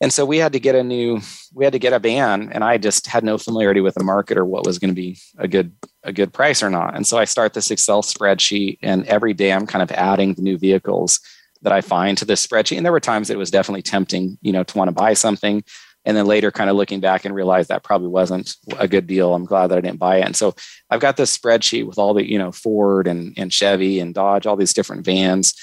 And 0.03 0.13
so 0.13 0.25
we 0.25 0.39
had 0.39 0.55
to 0.55 0.61
get 0.61 0.75
a 0.75 0.83
new, 0.83 1.21
we 1.53 1.65
had 1.65 1.75
to 1.75 1.79
get 1.79 1.93
a 1.93 1.99
van, 1.99 2.51
and 2.53 2.65
I 2.65 2.79
just 2.79 3.07
had 3.07 3.23
no 3.23 3.37
familiarity 3.37 3.83
with 3.83 3.95
the 3.95 4.05
market 4.05 4.39
or 4.39 4.47
what 4.47 4.65
was 4.65 4.79
going 4.79 4.89
to 4.89 4.95
be 4.95 5.19
a 5.37 5.47
good 5.47 5.73
a 6.03 6.13
good 6.13 6.33
price 6.33 6.63
or 6.63 6.71
not. 6.71 6.97
And 6.97 7.07
so 7.07 7.19
I 7.19 7.27
start 7.27 7.53
this 7.53 7.71
Excel 7.71 8.03
spreadsheet, 8.03 8.79
and 8.83 9.05
every 9.07 9.35
day 9.35 9.53
I'm 9.53 9.67
kind 9.67 9.83
of 9.83 9.93
adding 9.93 10.33
the 10.33 10.43
new 10.43 10.57
vehicles 10.57 11.21
that 11.61 11.73
I 11.75 11.83
find 11.83 12.17
to 12.17 12.25
this 12.25 12.47
spreadsheet. 12.47 12.79
And 12.79 12.87
there 12.87 12.93
were 12.93 13.01
times 13.01 13.29
it 13.29 13.37
was 13.37 13.51
definitely 13.51 13.83
tempting, 13.83 14.39
you 14.41 14.53
know, 14.53 14.63
to 14.63 14.79
want 14.79 14.89
to 14.89 14.93
buy 14.93 15.13
something 15.13 15.63
and 16.05 16.17
then 16.17 16.27
later 16.27 16.51
kind 16.51 16.71
of 16.71 16.77
looking 16.77 17.01
back 17.01 17.25
and 17.25 17.35
realize 17.35 17.69
that 17.69 17.83
probably 17.83 18.09
wasn't 18.09 18.57
a 18.79 18.89
good 18.89 19.07
deal. 19.07 19.35
I'm 19.35 19.45
glad 19.45 19.69
that 19.69 19.79
i 19.79 19.81
didn't 19.81 19.99
buy 19.99 20.19
it. 20.19 20.25
And 20.25 20.37
so 20.37 20.55
i've 20.91 21.01
got 21.01 21.17
this 21.17 21.37
spreadsheet 21.37 21.87
with 21.87 21.99
all 21.99 22.15
the 22.15 22.29
you 22.29 22.39
know 22.39 22.53
ford 22.53 23.07
and, 23.07 23.35
and 23.37 23.53
chevy 23.53 24.01
and 24.01 24.15
dodge 24.15 24.47
all 24.47 24.57
these 24.57 24.75
different 24.75 25.05
vans 25.05 25.55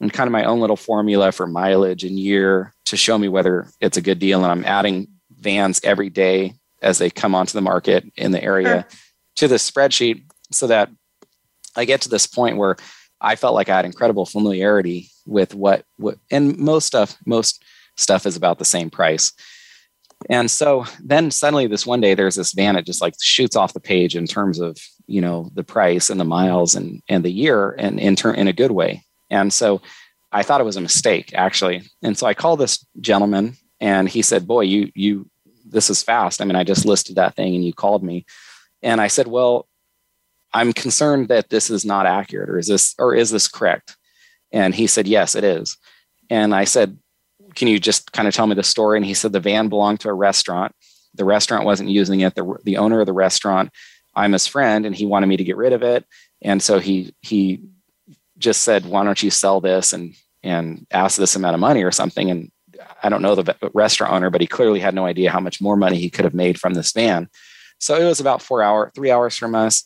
and 0.00 0.12
kind 0.12 0.26
of 0.26 0.32
my 0.32 0.44
own 0.44 0.60
little 0.60 0.76
formula 0.76 1.32
for 1.32 1.46
mileage 1.46 2.04
and 2.04 2.18
year 2.18 2.74
to 2.86 2.96
show 2.96 3.16
me 3.16 3.28
whether 3.28 3.68
it's 3.80 3.96
a 3.96 4.02
good 4.02 4.18
deal. 4.18 4.42
And 4.42 4.50
i'm 4.50 4.64
adding 4.64 5.08
vans 5.30 5.80
every 5.84 6.10
day 6.10 6.54
as 6.82 6.98
they 6.98 7.10
come 7.10 7.34
onto 7.34 7.52
the 7.52 7.62
market 7.62 8.04
in 8.16 8.32
the 8.32 8.42
area 8.42 8.86
sure. 8.88 8.98
to 9.36 9.48
the 9.48 9.56
spreadsheet 9.56 10.24
so 10.50 10.66
that 10.66 10.90
i 11.76 11.84
get 11.84 12.00
to 12.02 12.08
this 12.08 12.26
point 12.26 12.56
where 12.56 12.76
i 13.20 13.36
felt 13.36 13.54
like 13.54 13.68
i 13.68 13.76
had 13.76 13.84
incredible 13.84 14.26
familiarity 14.26 15.08
with 15.26 15.54
what, 15.54 15.84
what 15.96 16.18
and 16.30 16.58
most 16.58 16.86
stuff 16.86 17.16
most 17.24 17.62
stuff 17.96 18.26
is 18.26 18.36
about 18.36 18.58
the 18.58 18.64
same 18.64 18.90
price 18.90 19.32
and 20.28 20.50
so 20.50 20.84
then 21.02 21.30
suddenly 21.30 21.66
this 21.66 21.86
one 21.86 22.00
day 22.00 22.14
there's 22.14 22.36
this 22.36 22.52
van 22.52 22.74
that 22.74 22.86
just 22.86 23.00
like 23.00 23.14
shoots 23.20 23.56
off 23.56 23.74
the 23.74 23.80
page 23.80 24.16
in 24.16 24.26
terms 24.26 24.58
of 24.58 24.78
you 25.06 25.20
know 25.20 25.50
the 25.54 25.64
price 25.64 26.10
and 26.10 26.18
the 26.18 26.24
miles 26.24 26.74
and 26.74 27.02
and 27.08 27.24
the 27.24 27.30
year 27.30 27.72
and 27.72 28.00
in 28.00 28.16
turn 28.16 28.36
in 28.36 28.48
a 28.48 28.52
good 28.52 28.70
way. 28.70 29.04
And 29.30 29.52
so 29.52 29.82
I 30.32 30.42
thought 30.42 30.60
it 30.60 30.64
was 30.64 30.76
a 30.76 30.82
mistake 30.82 31.32
actually. 31.34 31.82
And 32.02 32.16
so 32.16 32.26
I 32.26 32.34
called 32.34 32.60
this 32.60 32.84
gentleman 33.00 33.56
and 33.80 34.08
he 34.08 34.22
said, 34.22 34.46
"Boy, 34.46 34.62
you 34.62 34.90
you 34.94 35.30
this 35.66 35.90
is 35.90 36.02
fast. 36.02 36.40
I 36.40 36.44
mean, 36.44 36.56
I 36.56 36.64
just 36.64 36.86
listed 36.86 37.16
that 37.16 37.34
thing 37.36 37.54
and 37.54 37.64
you 37.64 37.72
called 37.72 38.02
me." 38.02 38.24
And 38.82 39.00
I 39.00 39.08
said, 39.08 39.26
"Well, 39.26 39.66
I'm 40.52 40.72
concerned 40.72 41.28
that 41.28 41.50
this 41.50 41.70
is 41.70 41.84
not 41.84 42.06
accurate 42.06 42.48
or 42.48 42.58
is 42.58 42.68
this 42.68 42.94
or 42.98 43.14
is 43.14 43.30
this 43.30 43.48
correct?" 43.48 43.96
And 44.52 44.74
he 44.74 44.86
said, 44.86 45.06
"Yes, 45.06 45.34
it 45.34 45.44
is." 45.44 45.76
And 46.30 46.54
I 46.54 46.64
said, 46.64 46.98
can 47.54 47.68
you 47.68 47.78
just 47.78 48.12
kind 48.12 48.28
of 48.28 48.34
tell 48.34 48.46
me 48.46 48.54
the 48.54 48.62
story? 48.62 48.98
And 48.98 49.06
he 49.06 49.14
said 49.14 49.32
the 49.32 49.40
van 49.40 49.68
belonged 49.68 50.00
to 50.00 50.08
a 50.08 50.14
restaurant. 50.14 50.74
The 51.14 51.24
restaurant 51.24 51.64
wasn't 51.64 51.90
using 51.90 52.20
it. 52.20 52.34
The, 52.34 52.56
the 52.64 52.76
owner 52.76 53.00
of 53.00 53.06
the 53.06 53.12
restaurant, 53.12 53.70
I'm 54.14 54.32
his 54.32 54.46
friend, 54.46 54.84
and 54.84 54.94
he 54.94 55.06
wanted 55.06 55.26
me 55.26 55.36
to 55.36 55.44
get 55.44 55.56
rid 55.56 55.72
of 55.72 55.82
it. 55.82 56.04
And 56.42 56.62
so 56.62 56.78
he 56.78 57.14
he 57.20 57.62
just 58.38 58.62
said, 58.62 58.86
"Why 58.86 59.04
don't 59.04 59.22
you 59.22 59.30
sell 59.30 59.60
this 59.60 59.92
and 59.92 60.14
and 60.42 60.86
ask 60.90 61.16
this 61.16 61.36
amount 61.36 61.54
of 61.54 61.60
money 61.60 61.82
or 61.82 61.92
something?" 61.92 62.30
And 62.30 62.50
I 63.02 63.08
don't 63.08 63.22
know 63.22 63.34
the 63.34 63.54
restaurant 63.72 64.12
owner, 64.12 64.30
but 64.30 64.40
he 64.40 64.46
clearly 64.46 64.80
had 64.80 64.94
no 64.94 65.06
idea 65.06 65.30
how 65.30 65.40
much 65.40 65.60
more 65.60 65.76
money 65.76 65.98
he 65.98 66.10
could 66.10 66.24
have 66.24 66.34
made 66.34 66.58
from 66.58 66.74
this 66.74 66.92
van. 66.92 67.28
So 67.78 67.96
it 67.96 68.04
was 68.04 68.20
about 68.20 68.42
four 68.42 68.62
hour, 68.62 68.90
three 68.94 69.10
hours 69.10 69.36
from 69.36 69.54
us. 69.54 69.84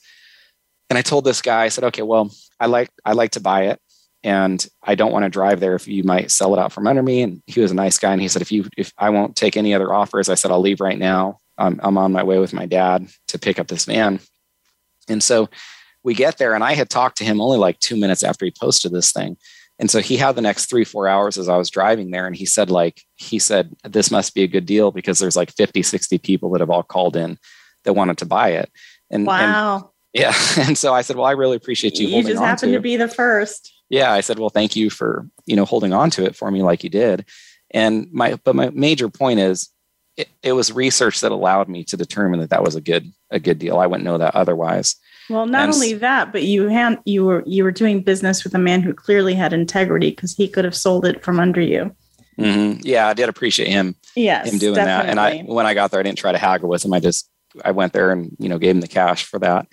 And 0.91 0.99
I 0.99 1.03
told 1.03 1.25
this 1.25 1.43
guy, 1.43 1.65
I 1.65 1.69
said, 1.69 1.85
"Okay, 1.85 2.03
well, 2.03 2.31
I 2.59 2.67
like 2.67 2.91
I 3.05 3.13
like 3.13 3.33
to 3.33 3.41
buy 3.41 3.67
it 3.67 3.81
and 4.25 4.67
I 4.83 4.95
don't 4.95 5.13
want 5.13 5.25
to 5.25 5.31
drive 5.31 5.61
there 5.61 5.75
if 5.75 5.87
you 5.87 6.03
might 6.03 6.31
sell 6.31 6.55
it 6.55 6.59
out 6.59 6.73
from 6.73 6.87
under 6.87 7.03
me. 7.03 7.23
And 7.23 7.43
he 7.47 7.61
was 7.61 7.71
a 7.71 7.75
nice 7.75 7.99
guy. 7.99 8.13
And 8.13 8.21
he 8.21 8.29
said, 8.29 8.43
if 8.43 8.51
you, 8.51 8.67
if 8.77 8.93
I 8.99 9.11
won't 9.11 9.37
take 9.37 9.57
any 9.57 9.75
other 9.75 9.93
offers, 9.93 10.29
I 10.29 10.35
said, 10.35 10.51
I'll 10.51 10.61
leave 10.61 10.81
right 10.81 10.99
now. 10.99 11.41
I'm, 11.57 11.81
I'm 11.83 11.99
on 11.99 12.13
my 12.13 12.23
way 12.23 12.39
with 12.39 12.53
my 12.53 12.67
dad 12.67 13.09
to 13.29 13.39
pick 13.39 13.59
up 13.59 13.69
this 13.69 13.85
van. 13.85 14.21
And 15.09 15.23
so 15.23 15.49
we 16.03 16.15
get 16.15 16.39
there 16.39 16.55
and 16.55 16.65
I 16.65 16.75
had 16.75 16.91
talked 16.91 17.19
to 17.19 17.25
him 17.25 17.41
only 17.41 17.59
like 17.59 17.79
two 17.79 17.97
minutes 17.97 18.23
after 18.23 18.45
he 18.45 18.53
posted 18.59 18.93
this 18.93 19.13
thing. 19.13 19.37
And 19.81 19.91
so 19.91 20.01
he 20.01 20.17
had 20.17 20.35
the 20.35 20.43
next 20.43 20.67
three, 20.67 20.85
four 20.85 21.07
hours 21.07 21.39
as 21.39 21.49
I 21.49 21.57
was 21.57 21.71
driving 21.71 22.11
there. 22.11 22.27
And 22.27 22.35
he 22.35 22.45
said, 22.45 22.69
like, 22.69 23.03
he 23.15 23.39
said, 23.39 23.77
this 23.85 24.11
must 24.11 24.35
be 24.35 24.43
a 24.43 24.49
good 24.49 24.67
deal 24.67 24.91
because 24.91 25.21
there's 25.21 25.37
like 25.37 25.53
50, 25.53 25.83
60 25.83 26.19
people 26.19 26.51
that 26.51 26.61
have 26.61 26.71
all 26.71 26.83
called 26.83 27.17
in 27.17 27.39
that 27.85 27.93
wanted 27.93 28.19
to 28.19 28.27
buy 28.27 28.51
it. 28.51 28.71
And 29.11 29.25
wow. 29.27 29.77
And, 29.77 29.85
yeah. 30.15 30.35
And 30.67 30.77
so 30.77 30.93
I 30.93 31.03
said, 31.03 31.15
well, 31.15 31.27
I 31.27 31.33
really 31.33 31.57
appreciate 31.57 31.99
you. 31.99 32.09
You 32.09 32.25
just 32.25 32.43
happened 32.43 32.73
to, 32.73 32.79
to 32.79 32.83
be 32.83 32.97
the 32.97 33.07
first 33.07 33.73
yeah, 33.89 34.13
I 34.13 34.21
said, 34.21 34.39
well, 34.39 34.51
thank 34.51 34.77
you 34.77 34.91
for, 34.91 35.27
you 35.47 35.57
know, 35.57 35.65
holding 35.65 35.93
on 35.93 36.11
to 36.11 36.25
it 36.25 36.37
for 36.37 36.51
me 36.51 36.63
like 36.63 36.85
you 36.85 36.91
did. 36.91 37.25
And 37.71 38.09
my, 38.13 38.35
but 38.45 38.55
my 38.55 38.71
major 38.71 39.09
point 39.09 39.41
is 39.41 39.71
it, 40.17 40.29
it 40.43 40.53
was 40.53 40.73
research 40.73 41.21
that 41.21 41.33
allowed 41.33 41.69
me 41.69 41.85
to 41.85 41.97
determine 41.97 42.41
that 42.41 42.51
that 42.51 42.65
was 42.65 42.75
a 42.75 42.81
good, 42.81 43.13
a 43.31 43.39
good 43.39 43.59
deal. 43.59 43.79
I 43.79 43.87
wouldn't 43.87 44.05
know 44.05 44.19
that 44.19 44.35
otherwise. 44.35 44.97
Well, 45.31 45.47
not 45.47 45.65
And 45.65 45.75
only 45.75 45.95
that, 45.95 46.33
but 46.33 46.45
you 46.45 46.69
had 46.69 47.01
you 47.05 47.25
were 47.25 47.43
you 47.47 47.63
were 47.63 47.71
doing 47.71 48.01
business 48.01 48.45
with 48.45 48.55
a 48.55 48.59
man 48.59 48.81
who 48.81 48.95
clearly 48.95 49.35
had 49.35 49.53
integrity 49.53 50.11
because 50.11 50.35
he 50.35 50.49
could 50.49 50.65
have 50.65 50.75
sold 50.75 51.05
it 51.05 51.23
from 51.23 51.39
under 51.39 51.61
you. 51.61 51.95
Mhm. 52.39 52.81
Yeah, 52.83 53.09
I 53.09 53.15
did 53.15 53.29
appreciate 53.29 53.69
him 53.69 53.97
Yes, 54.17 54.51
him 54.51 54.59
doing 54.59 54.77
that. 54.77 55.07
And 55.07 55.21
I 55.21 55.41
when 55.41 55.67
I 55.67 55.75
got 55.75 55.91
there, 55.91 56.01
I 56.01 56.03
didn't 56.03 56.19
try 56.19 56.33
to 56.33 56.39
haggle 56.39 56.71
with 56.71 56.83
him. 56.85 56.95
I 56.95 57.01
just 57.01 57.29
I 57.63 57.73
went 57.73 57.93
there 57.93 58.11
and 58.11 58.35
you 58.39 58.49
know 58.49 58.59
gave 58.59 58.75
him 58.75 58.81
the 58.81 58.89
cash 58.89 59.25
for 59.25 59.39
that. 59.41 59.67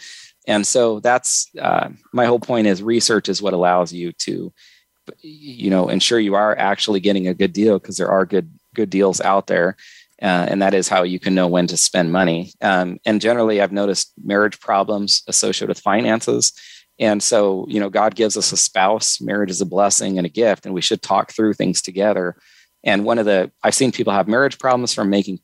And 0.48 0.66
so 0.66 1.00
that's 1.00 1.50
uh, 1.60 1.90
my 2.14 2.26
whole 2.26 2.40
point 2.40 2.68
is 2.68 2.84
research 2.84 3.30
is 3.30 3.42
what 3.42 3.54
allows 3.54 3.92
you 3.92 4.12
to 4.12 4.54
you 5.22 5.70
know 5.70 5.90
ensure 5.90 6.20
you 6.20 6.34
are 6.34 6.58
actually 6.58 7.00
getting 7.00 7.28
a 7.28 7.34
good 7.34 7.54
deal 7.54 7.78
because 7.78 7.98
there 7.98 8.10
are 8.10 8.26
good 8.26 8.52
good 8.74 8.90
deals 8.90 9.22
out 9.22 9.48
there. 9.48 9.76
Uh, 10.22 10.48
and 10.50 10.62
that 10.62 10.74
is 10.74 10.88
how 10.88 11.04
you 11.04 11.20
can 11.20 11.36
know 11.36 11.48
when 11.48 11.68
to 11.68 11.76
spend 11.76 12.12
money. 12.12 12.52
Um, 12.62 13.00
and 13.06 13.20
generally, 13.20 13.62
I've 13.62 13.74
noticed 13.74 14.14
marriage 14.24 14.60
problems 14.62 15.24
associated 15.28 15.68
with 15.68 15.80
finances. 15.80 16.54
And 17.00 17.22
so, 17.22 17.66
you 17.68 17.82
know, 17.82 17.90
God 17.90 18.16
gives 18.16 18.38
us 18.38 18.54
a 18.54 18.58
spouse. 18.58 19.20
Marriage 19.20 19.52
is 19.52 19.60
a 19.60 19.66
blessing 19.66 20.18
and 20.18 20.26
a 20.26 20.30
gift, 20.30 20.66
and 20.66 20.74
we 20.74 20.82
should 20.82 21.02
talk 21.02 21.32
through 21.32 21.54
things 21.54 21.82
together. 21.82 22.38
And 22.84 23.04
one 23.04 23.20
of 23.20 23.26
the, 23.26 23.52
I've 23.62 23.76
seen 23.76 23.92
people 23.92 24.14
have 24.14 24.30
marriage 24.30 24.58
problems 24.58 24.94
from 24.94 25.10
making 25.10 25.40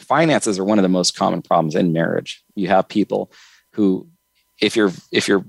finances 0.00 0.58
are 0.58 0.64
one 0.64 0.78
of 0.78 0.82
the 0.82 0.88
most 0.88 1.16
common 1.16 1.42
problems 1.42 1.74
in 1.74 1.92
marriage. 1.92 2.42
You 2.54 2.68
have 2.68 2.88
people 2.88 3.32
who, 3.72 4.08
if 4.60 4.76
you're, 4.76 4.92
if 5.12 5.28
you're 5.28 5.44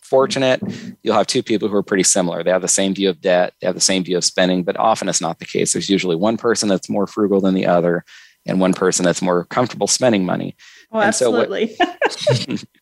fortunate, 0.00 0.60
you'll 1.02 1.16
have 1.16 1.26
two 1.26 1.42
people 1.42 1.68
who 1.68 1.76
are 1.76 1.82
pretty 1.82 2.02
similar. 2.02 2.42
They 2.42 2.50
have 2.50 2.62
the 2.62 2.68
same 2.68 2.94
view 2.94 3.10
of 3.10 3.20
debt, 3.20 3.54
they 3.60 3.66
have 3.66 3.74
the 3.74 3.80
same 3.80 4.04
view 4.04 4.16
of 4.16 4.24
spending, 4.24 4.62
but 4.62 4.76
often 4.76 5.08
it's 5.08 5.20
not 5.20 5.38
the 5.38 5.44
case. 5.44 5.72
There's 5.72 5.90
usually 5.90 6.16
one 6.16 6.36
person 6.36 6.68
that's 6.68 6.88
more 6.88 7.06
frugal 7.06 7.40
than 7.40 7.54
the 7.54 7.66
other, 7.66 8.04
and 8.46 8.60
one 8.60 8.74
person 8.74 9.04
that's 9.04 9.22
more 9.22 9.44
comfortable 9.44 9.86
spending 9.86 10.24
money. 10.24 10.56
oh, 10.92 11.00
and 11.00 11.14
so 11.14 11.30
what- 11.30 11.50
absolutely. 11.50 12.58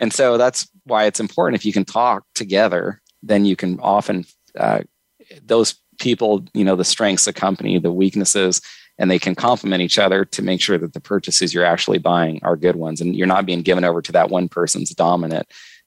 And 0.00 0.12
so 0.12 0.36
that's 0.36 0.68
why 0.84 1.04
it's 1.04 1.20
important 1.20 1.60
if 1.60 1.64
you 1.64 1.72
can 1.72 1.84
talk 1.84 2.24
together, 2.34 3.00
then 3.22 3.44
you 3.44 3.56
can 3.56 3.78
often, 3.80 4.24
uh, 4.58 4.80
those 5.42 5.76
people, 6.00 6.44
you 6.52 6.64
know, 6.64 6.76
the 6.76 6.84
strengths 6.84 7.26
accompany 7.26 7.78
the 7.78 7.92
weaknesses 7.92 8.60
and 8.98 9.10
they 9.10 9.18
can 9.18 9.34
complement 9.34 9.82
each 9.82 9.98
other 9.98 10.24
to 10.24 10.42
make 10.42 10.60
sure 10.60 10.78
that 10.78 10.92
the 10.92 11.00
purchases 11.00 11.52
you're 11.52 11.64
actually 11.64 11.98
buying 11.98 12.40
are 12.42 12.56
good 12.56 12.76
ones 12.76 13.00
and 13.00 13.16
you're 13.16 13.26
not 13.26 13.46
being 13.46 13.62
given 13.62 13.84
over 13.84 14.00
to 14.00 14.12
that 14.12 14.30
one 14.30 14.48
person's 14.48 14.90
dominant 14.90 15.46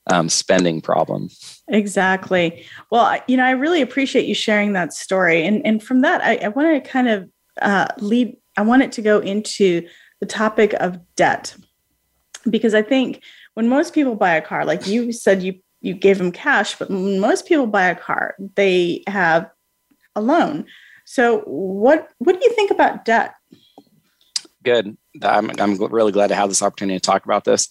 um, 0.10 0.30
spending 0.30 0.82
problem. 0.82 1.30
Exactly. 1.68 2.66
Well, 2.92 3.20
you 3.28 3.38
know, 3.38 3.44
I 3.44 3.52
really 3.52 3.82
appreciate 3.82 4.26
you 4.26 4.36
sharing 4.36 4.74
that 4.74 4.94
story, 4.94 5.46
and 5.46 5.66
and 5.66 5.84
from 5.84 6.02
that, 6.02 6.22
I, 6.22 6.38
I 6.38 6.48
want 6.50 6.84
to 6.84 6.90
kind 6.90 7.10
of 7.10 7.30
uh, 7.62 7.88
lead. 7.98 8.38
I 8.56 8.62
want 8.62 8.84
it 8.84 8.92
to 8.94 9.02
go 9.02 9.20
into 9.20 9.88
the 10.20 10.26
topic 10.26 10.74
of 10.74 11.00
debt, 11.16 11.56
because 12.50 12.74
I 12.74 12.82
think 12.82 13.22
when 13.54 13.68
most 13.68 13.94
people 13.94 14.16
buy 14.16 14.36
a 14.36 14.42
car, 14.42 14.66
like 14.66 14.88
you 14.88 15.12
said, 15.12 15.44
you 15.44 15.60
you 15.82 15.94
gave 15.94 16.18
them 16.18 16.32
cash, 16.32 16.78
but 16.80 16.90
most 16.90 17.46
people 17.46 17.68
buy 17.68 17.88
a 17.88 17.96
car, 17.96 18.36
they 18.56 19.04
have 19.08 19.50
a 20.16 20.22
loan. 20.22 20.66
So, 21.10 21.40
what 21.46 22.10
what 22.18 22.38
do 22.38 22.46
you 22.46 22.54
think 22.54 22.70
about 22.70 23.06
debt? 23.06 23.34
Good. 24.62 24.98
I'm, 25.22 25.50
I'm 25.58 25.78
really 25.78 26.12
glad 26.12 26.28
to 26.28 26.36
have 26.36 26.50
this 26.50 26.62
opportunity 26.62 27.00
to 27.00 27.06
talk 27.06 27.24
about 27.24 27.46
this. 27.46 27.70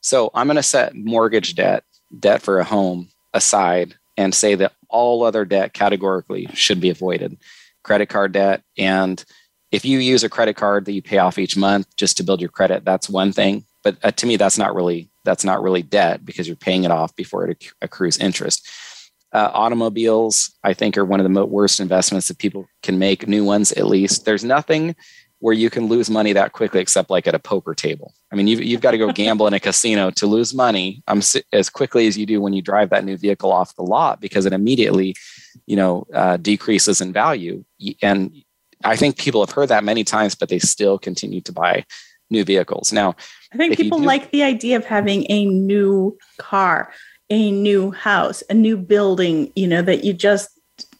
So 0.00 0.30
I'm 0.32 0.46
going 0.46 0.56
to 0.56 0.62
set 0.62 0.94
mortgage 0.94 1.56
debt, 1.56 1.82
debt 2.16 2.40
for 2.40 2.60
a 2.60 2.64
home 2.64 3.08
aside 3.34 3.96
and 4.16 4.32
say 4.32 4.54
that 4.54 4.74
all 4.88 5.24
other 5.24 5.44
debt 5.44 5.74
categorically 5.74 6.46
should 6.54 6.80
be 6.80 6.88
avoided. 6.88 7.36
Credit 7.82 8.06
card 8.06 8.30
debt. 8.30 8.62
And 8.78 9.24
if 9.72 9.84
you 9.84 9.98
use 9.98 10.22
a 10.22 10.28
credit 10.28 10.54
card 10.54 10.84
that 10.84 10.92
you 10.92 11.02
pay 11.02 11.18
off 11.18 11.36
each 11.36 11.56
month 11.56 11.88
just 11.96 12.16
to 12.18 12.22
build 12.22 12.40
your 12.40 12.48
credit, 12.48 12.84
that's 12.84 13.08
one 13.08 13.32
thing. 13.32 13.64
But 13.82 13.96
uh, 14.04 14.12
to 14.12 14.26
me, 14.26 14.36
that's 14.36 14.56
not 14.56 14.74
really 14.76 15.10
that's 15.24 15.44
not 15.44 15.62
really 15.62 15.82
debt 15.82 16.24
because 16.24 16.46
you're 16.46 16.56
paying 16.56 16.84
it 16.84 16.92
off 16.92 17.14
before 17.16 17.48
it 17.48 17.72
accrues 17.82 18.18
interest. 18.18 18.68
Uh, 19.32 19.50
automobiles, 19.52 20.56
I 20.64 20.72
think, 20.72 20.96
are 20.96 21.04
one 21.04 21.20
of 21.20 21.30
the 21.30 21.46
worst 21.46 21.80
investments 21.80 22.28
that 22.28 22.38
people 22.38 22.66
can 22.82 22.98
make. 22.98 23.28
New 23.28 23.44
ones, 23.44 23.72
at 23.72 23.86
least. 23.86 24.24
There's 24.24 24.44
nothing 24.44 24.96
where 25.40 25.54
you 25.54 25.70
can 25.70 25.86
lose 25.86 26.10
money 26.10 26.32
that 26.32 26.52
quickly, 26.52 26.80
except 26.80 27.10
like 27.10 27.26
at 27.26 27.34
a 27.34 27.38
poker 27.38 27.74
table. 27.74 28.12
I 28.32 28.36
mean, 28.36 28.48
you've, 28.48 28.60
you've 28.60 28.80
got 28.80 28.92
to 28.92 28.98
go 28.98 29.12
gamble 29.12 29.46
in 29.46 29.54
a 29.54 29.60
casino 29.60 30.10
to 30.12 30.26
lose 30.26 30.54
money 30.54 31.02
um, 31.08 31.20
as 31.52 31.70
quickly 31.70 32.06
as 32.06 32.18
you 32.18 32.26
do 32.26 32.40
when 32.40 32.52
you 32.52 32.62
drive 32.62 32.90
that 32.90 33.04
new 33.04 33.16
vehicle 33.16 33.52
off 33.52 33.76
the 33.76 33.82
lot 33.82 34.20
because 34.20 34.46
it 34.46 34.52
immediately, 34.52 35.14
you 35.66 35.76
know, 35.76 36.06
uh, 36.12 36.36
decreases 36.38 37.00
in 37.00 37.12
value. 37.12 37.64
And 38.02 38.32
I 38.84 38.96
think 38.96 39.16
people 39.16 39.44
have 39.44 39.54
heard 39.54 39.68
that 39.68 39.84
many 39.84 40.04
times, 40.04 40.34
but 40.34 40.48
they 40.48 40.58
still 40.58 40.98
continue 40.98 41.40
to 41.42 41.52
buy 41.52 41.84
new 42.30 42.44
vehicles. 42.44 42.92
Now, 42.92 43.14
I 43.52 43.56
think 43.56 43.76
people 43.76 43.98
do- 43.98 44.04
like 44.04 44.30
the 44.30 44.42
idea 44.42 44.76
of 44.76 44.84
having 44.84 45.26
a 45.30 45.44
new 45.44 46.18
car, 46.38 46.92
a 47.30 47.50
new 47.50 47.90
house, 47.90 48.42
a 48.48 48.54
new 48.54 48.76
building, 48.76 49.52
you 49.54 49.66
know, 49.66 49.82
that 49.82 50.04
you 50.04 50.12
just, 50.12 50.50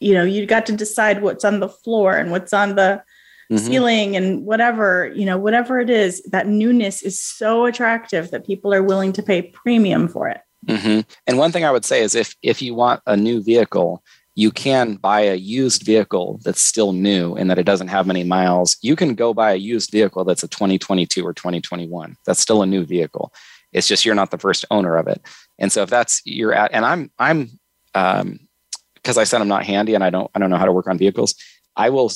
you 0.01 0.14
know, 0.14 0.24
you 0.24 0.47
got 0.47 0.66
to 0.66 0.72
decide 0.76 1.22
what's 1.22 1.45
on 1.45 1.61
the 1.61 1.68
floor 1.68 2.16
and 2.16 2.31
what's 2.31 2.53
on 2.53 2.74
the 2.74 3.03
mhm. 3.51 3.59
ceiling 3.59 4.16
and 4.16 4.45
whatever, 4.45 5.12
you 5.14 5.24
know, 5.24 5.39
whatever 5.39 5.81
it 5.81 5.91
is, 5.91 6.22
that 6.24 6.47
newness 6.47 7.03
is 7.03 7.18
so 7.20 7.64
attractive 7.64 8.31
that 8.31 8.47
people 8.47 8.74
are 8.74 8.83
willing 8.83 9.12
to 9.12 9.22
pay 9.22 9.43
premium 9.43 10.09
for 10.09 10.29
it. 10.29 10.41
hmm 10.66 11.01
And 11.26 11.39
one 11.39 11.53
thing 11.53 11.64
I 11.64 11.70
would 11.70 11.85
say 11.85 12.03
is 12.03 12.14
if 12.14 12.35
if 12.43 12.61
you 12.61 12.74
want 12.74 13.01
a 13.07 13.16
new 13.16 13.43
vehicle, 13.43 14.03
you 14.39 14.53
can 14.53 14.95
buy 14.95 15.22
a 15.22 15.35
used 15.35 15.83
vehicle 15.83 16.39
that's 16.45 16.61
still 16.61 16.93
new 16.93 17.35
and 17.35 17.51
that 17.51 17.59
it 17.59 17.66
doesn't 17.66 17.89
have 17.89 18.07
many 18.07 18.22
miles. 18.22 18.76
You 18.83 18.95
can 18.95 19.16
go 19.16 19.35
buy 19.35 19.51
a 19.51 19.57
used 19.57 19.91
vehicle 19.91 20.24
that's 20.24 20.45
a 20.45 20.49
2022 20.49 21.26
or 21.26 21.33
2021. 21.33 22.16
That's 22.24 22.39
still 22.39 22.62
a 22.62 22.66
new 22.66 22.85
vehicle. 22.85 23.33
It's 23.72 23.88
just 23.88 24.04
you're 24.04 24.14
not 24.14 24.30
the 24.30 24.38
first 24.38 24.64
owner 24.70 24.96
of 24.96 25.06
it. 25.06 25.20
And 25.58 25.70
so 25.70 25.82
if 25.82 25.90
that's 25.90 26.22
you're 26.24 26.54
at, 26.54 26.72
and 26.72 26.84
I'm 26.84 27.10
I'm 27.18 27.58
um 27.94 28.40
because 28.94 29.18
I 29.18 29.24
said 29.24 29.40
I'm 29.40 29.48
not 29.48 29.64
handy 29.64 29.94
and 29.94 30.04
I 30.04 30.10
don't 30.10 30.30
I 30.34 30.38
don't 30.38 30.50
know 30.50 30.56
how 30.56 30.66
to 30.66 30.72
work 30.72 30.86
on 30.86 30.98
vehicles. 30.98 31.34
I 31.76 31.90
will 31.90 32.10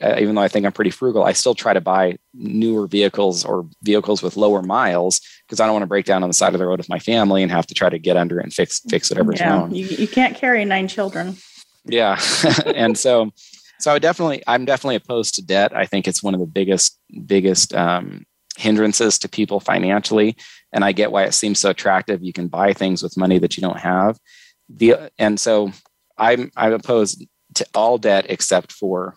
uh, 0.00 0.16
even 0.20 0.34
though 0.34 0.42
I 0.42 0.48
think 0.48 0.66
I'm 0.66 0.72
pretty 0.72 0.90
frugal, 0.90 1.24
I 1.24 1.32
still 1.32 1.54
try 1.54 1.72
to 1.72 1.80
buy 1.80 2.18
newer 2.32 2.86
vehicles 2.86 3.44
or 3.44 3.68
vehicles 3.82 4.22
with 4.22 4.36
lower 4.36 4.62
miles 4.62 5.20
because 5.46 5.58
I 5.58 5.66
don't 5.66 5.72
want 5.72 5.82
to 5.82 5.88
break 5.88 6.06
down 6.06 6.22
on 6.22 6.28
the 6.28 6.34
side 6.34 6.54
of 6.54 6.60
the 6.60 6.66
road 6.66 6.78
with 6.78 6.88
my 6.88 7.00
family 7.00 7.42
and 7.42 7.50
have 7.50 7.66
to 7.66 7.74
try 7.74 7.88
to 7.88 7.98
get 7.98 8.16
under 8.16 8.38
it 8.38 8.44
and 8.44 8.52
fix 8.52 8.80
fix 8.88 9.10
whatever's 9.10 9.40
yeah, 9.40 9.58
wrong. 9.58 9.74
you, 9.74 9.86
you 9.86 10.06
can't 10.06 10.36
carry 10.36 10.64
nine 10.64 10.86
children. 10.86 11.36
Yeah, 11.84 12.20
and 12.66 12.96
so 12.96 13.32
so 13.80 13.90
I 13.90 13.94
would 13.94 14.02
definitely 14.02 14.42
I'm 14.46 14.64
definitely 14.64 14.96
opposed 14.96 15.34
to 15.36 15.42
debt. 15.42 15.74
I 15.74 15.86
think 15.86 16.06
it's 16.06 16.22
one 16.22 16.34
of 16.34 16.40
the 16.40 16.46
biggest 16.46 16.98
biggest 17.26 17.74
um, 17.74 18.24
hindrances 18.60 19.18
to 19.18 19.28
people 19.28 19.58
financially, 19.60 20.36
and 20.72 20.84
I 20.84 20.92
get 20.92 21.10
why 21.10 21.24
it 21.24 21.34
seems 21.34 21.58
so 21.58 21.70
attractive. 21.70 22.22
You 22.22 22.32
can 22.32 22.48
buy 22.48 22.72
things 22.72 23.02
with 23.02 23.16
money 23.16 23.38
that 23.38 23.56
you 23.56 23.60
don't 23.60 23.78
have. 23.78 24.18
The 24.68 25.10
and 25.18 25.40
so 25.40 25.72
I'm 26.16 26.52
I'm 26.56 26.72
opposed 26.72 27.26
to 27.54 27.66
all 27.74 27.98
debt 27.98 28.26
except 28.28 28.72
for 28.72 29.16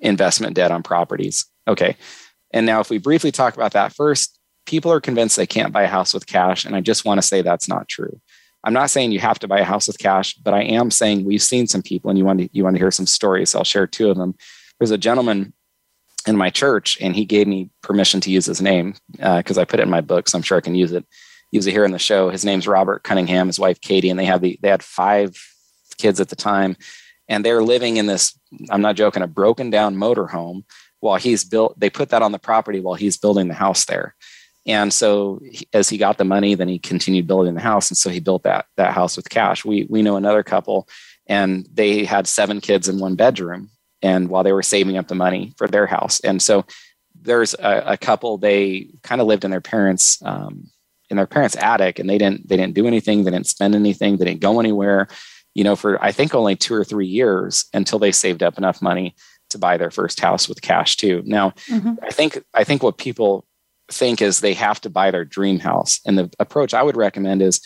investment 0.00 0.54
debt 0.54 0.70
on 0.70 0.82
properties. 0.82 1.44
Okay, 1.66 1.96
and 2.52 2.64
now 2.64 2.80
if 2.80 2.88
we 2.88 2.98
briefly 2.98 3.32
talk 3.32 3.54
about 3.54 3.72
that 3.72 3.92
first, 3.92 4.38
people 4.64 4.92
are 4.92 5.00
convinced 5.00 5.36
they 5.36 5.46
can't 5.46 5.72
buy 5.72 5.82
a 5.82 5.88
house 5.88 6.14
with 6.14 6.26
cash, 6.26 6.64
and 6.64 6.74
I 6.74 6.80
just 6.80 7.04
want 7.04 7.18
to 7.18 7.26
say 7.26 7.42
that's 7.42 7.68
not 7.68 7.88
true. 7.88 8.20
I'm 8.64 8.72
not 8.72 8.90
saying 8.90 9.12
you 9.12 9.20
have 9.20 9.38
to 9.40 9.48
buy 9.48 9.60
a 9.60 9.64
house 9.64 9.86
with 9.86 9.98
cash, 9.98 10.34
but 10.34 10.54
I 10.54 10.62
am 10.62 10.90
saying 10.90 11.24
we've 11.24 11.42
seen 11.42 11.66
some 11.66 11.82
people, 11.82 12.10
and 12.10 12.18
you 12.18 12.24
want 12.24 12.40
to 12.40 12.48
you 12.52 12.64
want 12.64 12.76
to 12.76 12.80
hear 12.80 12.90
some 12.90 13.06
stories. 13.06 13.50
So 13.50 13.58
I'll 13.58 13.64
share 13.64 13.86
two 13.86 14.10
of 14.10 14.16
them. 14.16 14.34
There's 14.78 14.90
a 14.90 14.98
gentleman 14.98 15.52
in 16.26 16.36
my 16.36 16.50
church, 16.50 16.98
and 17.00 17.14
he 17.14 17.24
gave 17.24 17.46
me 17.46 17.70
permission 17.82 18.20
to 18.20 18.30
use 18.30 18.46
his 18.46 18.60
name 18.60 18.94
uh, 19.20 19.38
because 19.38 19.58
I 19.58 19.64
put 19.64 19.80
it 19.80 19.84
in 19.84 19.90
my 19.90 20.00
book, 20.00 20.28
so 20.28 20.36
I'm 20.36 20.42
sure 20.42 20.58
I 20.58 20.62
can 20.62 20.74
use 20.74 20.92
it 20.92 21.04
use 21.50 21.66
it 21.66 21.72
here 21.72 21.84
in 21.84 21.92
the 21.92 21.98
show. 21.98 22.28
His 22.28 22.44
name's 22.44 22.68
Robert 22.68 23.02
Cunningham, 23.04 23.46
his 23.46 23.58
wife 23.58 23.80
Katie, 23.80 24.10
and 24.10 24.18
they 24.18 24.26
have 24.26 24.40
the 24.40 24.58
they 24.62 24.68
had 24.68 24.82
five 24.82 25.36
kids 25.96 26.20
at 26.20 26.28
the 26.28 26.36
time, 26.36 26.76
and 27.28 27.44
they're 27.44 27.62
living 27.62 27.96
in 27.96 28.06
this. 28.06 28.38
I'm 28.70 28.82
not 28.82 28.96
joking, 28.96 29.22
a 29.22 29.26
broken 29.26 29.70
down 29.70 29.96
motorhome 29.96 30.64
while 31.00 31.16
he's 31.16 31.44
built. 31.44 31.78
They 31.78 31.90
put 31.90 32.10
that 32.10 32.22
on 32.22 32.32
the 32.32 32.38
property 32.38 32.80
while 32.80 32.94
he's 32.94 33.16
building 33.16 33.48
the 33.48 33.54
house 33.54 33.84
there. 33.84 34.14
And 34.66 34.92
so 34.92 35.40
as 35.72 35.88
he 35.88 35.96
got 35.96 36.18
the 36.18 36.24
money, 36.24 36.54
then 36.54 36.68
he 36.68 36.78
continued 36.78 37.26
building 37.26 37.54
the 37.54 37.60
house. 37.60 37.90
And 37.90 37.96
so 37.96 38.10
he 38.10 38.20
built 38.20 38.42
that 38.42 38.66
that 38.76 38.92
house 38.92 39.16
with 39.16 39.30
cash. 39.30 39.64
We 39.64 39.86
we 39.88 40.02
know 40.02 40.16
another 40.16 40.42
couple 40.42 40.88
and 41.26 41.66
they 41.72 42.04
had 42.04 42.26
seven 42.26 42.60
kids 42.60 42.88
in 42.88 42.98
one 42.98 43.14
bedroom. 43.14 43.70
And 44.02 44.28
while 44.28 44.44
they 44.44 44.52
were 44.52 44.62
saving 44.62 44.96
up 44.96 45.08
the 45.08 45.14
money 45.14 45.52
for 45.56 45.66
their 45.66 45.86
house. 45.86 46.20
And 46.20 46.40
so 46.40 46.64
there's 47.20 47.54
a, 47.54 47.82
a 47.86 47.96
couple, 47.96 48.38
they 48.38 48.88
kind 49.02 49.20
of 49.20 49.26
lived 49.26 49.44
in 49.44 49.50
their 49.50 49.60
parents' 49.60 50.22
um, 50.24 50.70
in 51.10 51.16
their 51.16 51.26
parents' 51.26 51.56
attic 51.56 51.98
and 51.98 52.08
they 52.08 52.18
didn't 52.18 52.48
they 52.48 52.56
didn't 52.56 52.74
do 52.74 52.86
anything, 52.86 53.24
they 53.24 53.30
didn't 53.30 53.46
spend 53.46 53.74
anything, 53.74 54.16
they 54.16 54.26
didn't 54.26 54.40
go 54.40 54.60
anywhere, 54.60 55.08
you 55.54 55.64
know, 55.64 55.74
for 55.74 56.02
I 56.04 56.12
think 56.12 56.34
only 56.34 56.54
two 56.54 56.74
or 56.74 56.84
three 56.84 57.06
years 57.06 57.64
until 57.72 57.98
they 57.98 58.12
saved 58.12 58.42
up 58.42 58.58
enough 58.58 58.82
money 58.82 59.14
to 59.50 59.58
buy 59.58 59.78
their 59.78 59.90
first 59.90 60.20
house 60.20 60.48
with 60.48 60.60
cash 60.60 60.96
too. 60.96 61.22
Now 61.24 61.52
Mhm. 61.68 61.96
I 62.02 62.10
think 62.10 62.42
I 62.54 62.64
think 62.64 62.82
what 62.82 62.98
people 62.98 63.46
think 63.90 64.20
is 64.20 64.40
they 64.40 64.54
have 64.54 64.80
to 64.82 64.90
buy 64.90 65.10
their 65.10 65.24
dream 65.24 65.58
house. 65.60 66.00
And 66.04 66.18
the 66.18 66.30
approach 66.38 66.74
I 66.74 66.82
would 66.82 66.96
recommend 66.96 67.40
is 67.40 67.60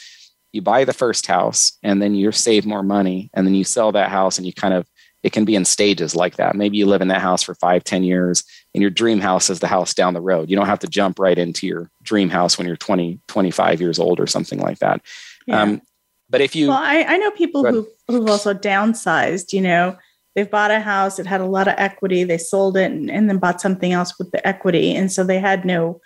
you 0.53 0.63
buy 0.63 0.85
the 0.85 0.93
first 0.93 1.27
house 1.27 1.77
and 1.83 2.01
then 2.01 2.15
you 2.15 2.31
save 2.31 2.65
more 2.65 2.83
money 2.85 3.29
and 3.35 3.45
then 3.47 3.55
you 3.55 3.65
sell 3.65 3.91
that 3.93 4.11
house 4.11 4.39
and 4.39 4.47
you 4.47 4.53
kind 4.53 4.75
of 4.75 4.87
it 5.23 5.33
can 5.33 5.45
be 5.45 5.55
in 5.55 5.65
stages 5.65 6.17
like 6.17 6.37
that. 6.37 6.57
Maybe 6.57 6.77
you 6.77 6.87
live 6.87 7.01
in 7.01 7.09
that 7.09 7.21
house 7.21 7.43
for 7.43 7.55
five, 7.55 7.85
ten 7.85 8.03
years, 8.03 8.45
and 8.75 8.83
your 8.83 8.91
dream 8.91 9.21
house 9.21 9.51
is 9.51 9.61
the 9.61 9.69
house 9.69 9.95
down 9.95 10.15
the 10.15 10.21
road. 10.21 10.51
You 10.51 10.57
don't 10.57 10.67
have 10.67 10.81
to 10.81 10.89
jump 10.89 11.19
right 11.19 11.39
into 11.39 11.67
your 11.67 11.91
dream 12.03 12.29
house 12.29 12.59
when 12.59 12.67
you're 12.67 12.77
20, 12.77 13.21
25 13.29 13.81
years 13.81 13.99
old 13.99 14.19
or 14.19 14.27
something 14.27 14.59
like 14.59 14.79
that. 14.81 15.01
Yeah. 15.47 15.63
Um, 15.63 15.83
but 16.29 16.41
if 16.41 16.57
you, 16.57 16.69
well, 16.69 16.81
I, 16.81 17.03
I 17.03 17.17
know 17.19 17.31
people 17.33 17.65
who 17.65 17.87
who've 18.09 18.29
also 18.29 18.55
downsized. 18.55 19.53
You 19.53 19.61
know, 19.61 19.97
they've 20.35 20.51
bought 20.51 20.71
a 20.71 20.81
house, 20.81 21.19
it 21.19 21.27
had 21.27 21.41
a 21.41 21.47
lot 21.47 21.69
of 21.69 21.75
equity, 21.77 22.25
they 22.25 22.39
sold 22.39 22.77
it, 22.77 22.91
and, 22.91 23.11
and 23.11 23.29
then 23.29 23.39
bought 23.39 23.61
something 23.61 23.93
else 23.93 24.19
with 24.19 24.31
the 24.33 24.47
equity, 24.47 24.95
and 24.95 25.13
so 25.13 25.25
they 25.25 25.39
had 25.39 25.65
no 25.65 26.01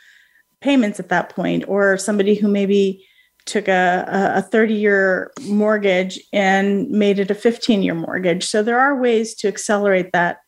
payments 0.61 0.99
at 0.99 1.09
that 1.11 1.31
point. 1.31 1.65
Or 1.69 1.97
somebody 1.97 2.35
who 2.35 2.49
maybe 2.49 3.07
took 3.47 3.69
a, 3.69 4.05
a 4.37 4.43
30 4.43 4.75
year 4.75 5.33
mortgage 5.47 6.21
and 6.33 6.91
made 6.91 7.19
it 7.19 7.31
a 7.31 7.35
15 7.35 7.83
year 7.83 7.95
mortgage. 7.95 8.45
So 8.45 8.63
there 8.63 8.79
are 8.79 9.01
ways 9.01 9.35
to 9.37 9.49
accelerate 9.49 10.13
that 10.13 10.39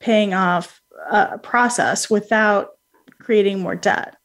paying 0.00 0.34
off 0.34 0.80
uh, 1.10 1.38
process 1.38 2.10
without 2.10 2.70
creating 3.20 3.60
more 3.60 3.76
debt. 3.76 4.16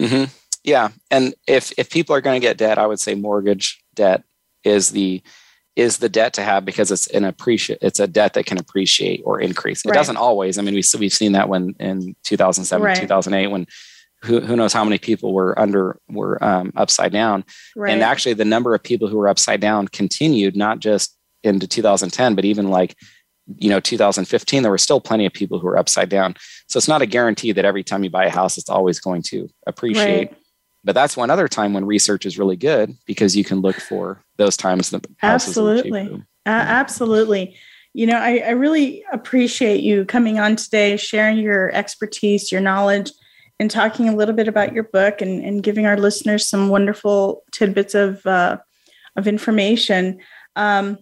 Mm-hmm. 0.00 0.24
Yeah, 0.64 0.90
and 1.10 1.34
if 1.46 1.72
if 1.78 1.90
people 1.90 2.14
are 2.14 2.20
going 2.20 2.40
to 2.40 2.46
get 2.46 2.58
debt, 2.58 2.78
I 2.78 2.86
would 2.86 3.00
say 3.00 3.14
mortgage 3.14 3.82
debt 3.94 4.24
is 4.64 4.90
the 4.90 5.22
is 5.76 5.98
the 5.98 6.08
debt 6.08 6.32
to 6.34 6.42
have 6.42 6.64
because 6.64 6.90
it's 6.90 7.06
an 7.08 7.24
appreciate 7.24 7.78
it's 7.80 8.00
a 8.00 8.06
debt 8.06 8.34
that 8.34 8.46
can 8.46 8.58
appreciate 8.58 9.22
or 9.24 9.40
increase. 9.40 9.84
It 9.84 9.90
right. 9.90 9.94
doesn't 9.94 10.16
always. 10.16 10.58
I 10.58 10.62
mean, 10.62 10.74
we 10.74 10.82
we've 10.98 11.12
seen 11.12 11.32
that 11.32 11.48
when 11.48 11.74
in 11.78 12.16
2007, 12.24 12.84
right. 12.84 12.96
2008 12.96 13.46
when 13.46 13.66
who, 14.24 14.40
who 14.40 14.56
knows 14.56 14.72
how 14.72 14.84
many 14.84 14.98
people 14.98 15.32
were 15.32 15.58
under 15.58 15.98
were 16.08 16.42
um, 16.42 16.72
upside 16.76 17.12
down. 17.12 17.44
Right. 17.76 17.92
and 17.92 18.02
actually 18.02 18.34
the 18.34 18.44
number 18.44 18.74
of 18.74 18.82
people 18.82 19.08
who 19.08 19.16
were 19.16 19.28
upside 19.28 19.60
down 19.60 19.88
continued 19.88 20.56
not 20.56 20.80
just 20.80 21.16
into 21.44 21.68
2010 21.68 22.34
but 22.34 22.44
even 22.44 22.68
like 22.68 22.96
you 23.56 23.70
know 23.70 23.80
2015 23.80 24.62
there 24.62 24.72
were 24.72 24.78
still 24.78 25.00
plenty 25.00 25.24
of 25.24 25.32
people 25.32 25.58
who 25.58 25.66
were 25.66 25.78
upside 25.78 26.08
down. 26.08 26.34
So 26.66 26.78
it's 26.78 26.88
not 26.88 27.02
a 27.02 27.06
guarantee 27.06 27.52
that 27.52 27.64
every 27.64 27.84
time 27.84 28.04
you 28.04 28.10
buy 28.10 28.26
a 28.26 28.30
house 28.30 28.58
it's 28.58 28.68
always 28.68 29.00
going 29.00 29.22
to 29.22 29.48
appreciate. 29.66 30.28
Right. 30.28 30.36
but 30.84 30.94
that's 30.94 31.16
one 31.16 31.30
other 31.30 31.48
time 31.48 31.72
when 31.72 31.84
research 31.84 32.26
is 32.26 32.38
really 32.38 32.56
good 32.56 32.94
because 33.06 33.36
you 33.36 33.44
can 33.44 33.60
look 33.60 33.76
for 33.76 34.22
those 34.36 34.56
times 34.56 34.90
that 34.90 35.06
absolutely. 35.22 36.24
Uh, 36.44 36.50
absolutely. 36.50 37.56
You 37.94 38.06
know 38.08 38.18
I, 38.18 38.38
I 38.38 38.50
really 38.50 39.04
appreciate 39.12 39.82
you 39.82 40.04
coming 40.04 40.40
on 40.40 40.56
today 40.56 40.96
sharing 40.96 41.38
your 41.38 41.70
expertise 41.72 42.50
your 42.50 42.60
knowledge 42.60 43.12
and 43.60 43.70
talking 43.70 44.08
a 44.08 44.14
little 44.14 44.34
bit 44.34 44.48
about 44.48 44.72
your 44.72 44.84
book 44.84 45.20
and, 45.20 45.44
and 45.44 45.62
giving 45.62 45.86
our 45.86 45.96
listeners 45.96 46.46
some 46.46 46.68
wonderful 46.68 47.42
tidbits 47.52 47.94
of 47.94 48.24
uh, 48.26 48.58
of 49.16 49.26
information. 49.26 50.20
Um, 50.56 50.98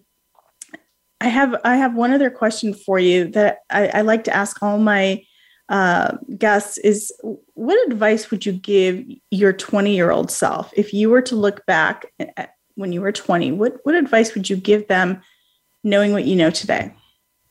I 1.21 1.29
have 1.29 1.55
I 1.63 1.77
have 1.77 1.95
one 1.95 2.11
other 2.11 2.29
question 2.29 2.73
for 2.73 2.99
you 2.99 3.29
that 3.29 3.59
I, 3.69 3.87
I 3.87 4.01
like 4.01 4.23
to 4.25 4.35
ask 4.35 4.61
all 4.61 4.77
my 4.77 5.23
uh, 5.69 6.17
guests 6.37 6.77
is 6.77 7.11
what 7.53 7.91
advice 7.91 8.31
would 8.31 8.45
you 8.45 8.53
give 8.53 9.03
your 9.31 9.53
20 9.53 9.95
year 9.95 10.11
old 10.11 10.31
self? 10.31 10.71
If 10.75 10.93
you 10.93 11.09
were 11.09 11.21
to 11.23 11.35
look 11.35 11.65
back 11.65 12.05
when 12.75 12.91
you 12.91 13.01
were 13.01 13.11
20 13.11 13.53
what 13.53 13.77
what 13.83 13.95
advice 13.95 14.35
would 14.35 14.49
you 14.49 14.55
give 14.55 14.87
them 14.87 15.21
knowing 15.83 16.13
what 16.13 16.25
you 16.25 16.35
know 16.35 16.51
today? 16.51 16.93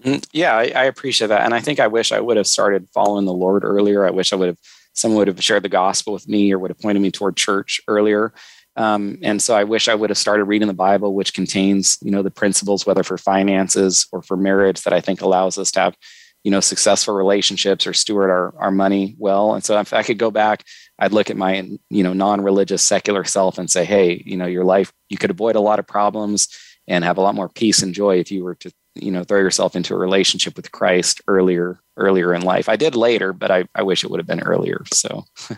Mm, 0.04 0.24
yeah 0.32 0.56
I, 0.56 0.72
I 0.74 0.84
appreciate 0.84 1.28
that. 1.28 1.42
And 1.42 1.52
i 1.52 1.60
think 1.60 1.80
i 1.80 1.86
wish 1.86 2.12
i 2.12 2.20
would 2.20 2.36
have 2.36 2.46
started 2.46 2.88
following 2.94 3.26
the 3.26 3.32
lord 3.32 3.64
earlier. 3.64 4.06
I 4.06 4.10
wish 4.10 4.32
i 4.32 4.36
would 4.36 4.48
have 4.48 4.58
someone 4.96 5.18
would 5.18 5.28
have 5.28 5.42
shared 5.42 5.62
the 5.62 5.68
gospel 5.68 6.12
with 6.12 6.26
me 6.26 6.52
or 6.52 6.58
would 6.58 6.70
have 6.70 6.80
pointed 6.80 7.00
me 7.00 7.10
toward 7.10 7.36
church 7.36 7.80
earlier. 7.86 8.32
Um, 8.74 9.18
and 9.22 9.40
so 9.40 9.54
I 9.54 9.64
wish 9.64 9.88
I 9.88 9.94
would 9.94 10.10
have 10.10 10.18
started 10.18 10.44
reading 10.44 10.68
the 10.68 10.74
Bible, 10.74 11.14
which 11.14 11.32
contains, 11.32 11.98
you 12.02 12.10
know, 12.10 12.22
the 12.22 12.30
principles, 12.30 12.84
whether 12.84 13.02
for 13.02 13.16
finances 13.16 14.06
or 14.12 14.22
for 14.22 14.36
marriage, 14.36 14.82
that 14.82 14.92
I 14.92 15.00
think 15.00 15.20
allows 15.20 15.56
us 15.56 15.70
to 15.72 15.80
have, 15.80 15.96
you 16.44 16.50
know, 16.50 16.60
successful 16.60 17.14
relationships 17.14 17.86
or 17.86 17.94
steward 17.94 18.30
our, 18.30 18.54
our 18.58 18.70
money 18.70 19.16
well. 19.18 19.54
And 19.54 19.64
so 19.64 19.78
if 19.80 19.92
I 19.92 20.02
could 20.02 20.18
go 20.18 20.30
back, 20.30 20.64
I'd 20.98 21.12
look 21.12 21.30
at 21.30 21.36
my, 21.36 21.68
you 21.90 22.02
know, 22.02 22.12
non-religious 22.12 22.82
secular 22.82 23.24
self 23.24 23.58
and 23.58 23.70
say, 23.70 23.84
hey, 23.84 24.22
you 24.26 24.36
know, 24.36 24.46
your 24.46 24.64
life, 24.64 24.92
you 25.08 25.16
could 25.16 25.30
avoid 25.30 25.56
a 25.56 25.60
lot 25.60 25.78
of 25.78 25.86
problems 25.86 26.48
and 26.86 27.02
have 27.02 27.18
a 27.18 27.22
lot 27.22 27.34
more 27.34 27.48
peace 27.48 27.82
and 27.82 27.94
joy 27.94 28.18
if 28.18 28.30
you 28.30 28.44
were 28.44 28.54
to 28.56 28.70
you 29.02 29.10
know 29.10 29.24
throw 29.24 29.38
yourself 29.38 29.76
into 29.76 29.94
a 29.94 29.98
relationship 29.98 30.56
with 30.56 30.72
christ 30.72 31.20
earlier 31.28 31.80
earlier 31.96 32.34
in 32.34 32.42
life. 32.42 32.68
I 32.68 32.76
did 32.76 32.94
later 32.94 33.32
but 33.32 33.50
i, 33.50 33.64
I 33.74 33.82
wish 33.82 34.04
it 34.04 34.10
would 34.10 34.20
have 34.20 34.26
been 34.26 34.42
earlier 34.42 34.82
so. 34.92 35.24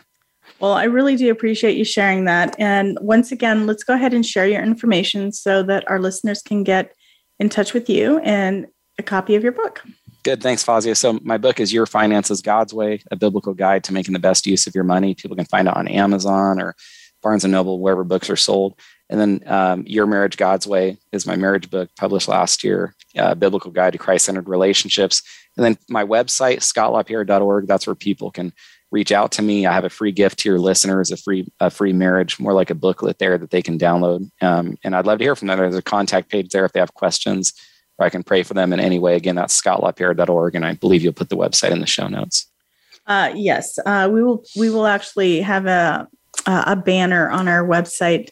Well 0.60 0.72
i 0.72 0.84
really 0.84 1.14
do 1.14 1.30
appreciate 1.30 1.76
you 1.76 1.84
sharing 1.84 2.24
that. 2.24 2.56
And 2.58 2.98
once 3.00 3.30
again 3.30 3.66
let's 3.66 3.84
go 3.84 3.94
ahead 3.94 4.12
and 4.12 4.26
share 4.26 4.46
your 4.46 4.62
information 4.62 5.30
so 5.30 5.62
that 5.62 5.88
our 5.88 6.00
listeners 6.00 6.42
can 6.42 6.64
get 6.64 6.94
in 7.38 7.48
touch 7.48 7.72
with 7.72 7.88
you 7.88 8.18
and 8.20 8.66
a 8.98 9.04
copy 9.04 9.36
of 9.36 9.44
your 9.44 9.52
book. 9.52 9.84
Good. 10.24 10.42
Thanks 10.42 10.64
fazia. 10.64 10.96
So 10.96 11.20
my 11.22 11.38
book 11.38 11.60
is 11.60 11.72
your 11.72 11.86
finances 11.86 12.42
god's 12.42 12.74
way 12.74 13.02
a 13.12 13.16
biblical 13.16 13.54
guide 13.54 13.84
to 13.84 13.92
making 13.92 14.14
the 14.14 14.18
best 14.18 14.48
use 14.48 14.66
of 14.66 14.74
your 14.74 14.82
money. 14.82 15.14
People 15.14 15.36
can 15.36 15.46
find 15.46 15.68
it 15.68 15.76
on 15.76 15.86
amazon 15.86 16.60
or 16.60 16.74
barnes 17.22 17.44
and 17.44 17.52
noble 17.52 17.80
wherever 17.80 18.04
books 18.04 18.28
are 18.28 18.36
sold 18.36 18.78
and 19.10 19.20
then 19.20 19.42
um, 19.46 19.84
Your 19.86 20.06
Marriage 20.06 20.36
God's 20.36 20.66
Way 20.66 20.98
is 21.12 21.26
my 21.26 21.36
marriage 21.36 21.70
book 21.70 21.90
published 21.96 22.28
last 22.28 22.62
year, 22.62 22.94
uh, 23.16 23.34
Biblical 23.34 23.70
Guide 23.70 23.92
to 23.92 23.98
Christ 23.98 24.26
Centered 24.26 24.48
Relationships. 24.48 25.22
And 25.56 25.64
then 25.64 25.78
my 25.88 26.04
website, 26.04 26.58
scottlapierre.org, 26.58 27.66
that's 27.66 27.86
where 27.86 27.96
people 27.96 28.30
can 28.30 28.52
reach 28.90 29.12
out 29.12 29.32
to 29.32 29.42
me. 29.42 29.66
I 29.66 29.72
have 29.72 29.84
a 29.84 29.90
free 29.90 30.12
gift 30.12 30.38
to 30.40 30.48
your 30.48 30.58
listeners, 30.58 31.10
a 31.10 31.16
free 31.16 31.46
a 31.60 31.70
free 31.70 31.92
marriage, 31.92 32.38
more 32.38 32.52
like 32.54 32.70
a 32.70 32.74
booklet 32.74 33.18
there 33.18 33.36
that 33.38 33.50
they 33.50 33.62
can 33.62 33.78
download. 33.78 34.30
Um, 34.40 34.78
and 34.84 34.94
I'd 34.94 35.06
love 35.06 35.18
to 35.18 35.24
hear 35.24 35.36
from 35.36 35.48
them. 35.48 35.58
There's 35.58 35.74
a 35.74 35.82
contact 35.82 36.30
page 36.30 36.50
there 36.50 36.64
if 36.64 36.72
they 36.72 36.80
have 36.80 36.94
questions 36.94 37.52
or 37.98 38.06
I 38.06 38.10
can 38.10 38.22
pray 38.22 38.42
for 38.42 38.54
them 38.54 38.72
in 38.72 38.80
any 38.80 38.98
way. 38.98 39.16
Again, 39.16 39.34
that's 39.34 39.60
scottlapierre.org. 39.60 40.54
And 40.54 40.64
I 40.64 40.74
believe 40.74 41.02
you'll 41.02 41.12
put 41.12 41.28
the 41.28 41.36
website 41.36 41.72
in 41.72 41.80
the 41.80 41.86
show 41.86 42.08
notes. 42.08 42.46
Uh, 43.06 43.32
yes, 43.34 43.78
uh, 43.86 44.08
we 44.12 44.22
will. 44.22 44.44
We 44.54 44.68
will 44.68 44.86
actually 44.86 45.40
have 45.40 45.64
a 45.66 46.06
a 46.46 46.76
banner 46.76 47.30
on 47.30 47.48
our 47.48 47.66
website 47.66 48.28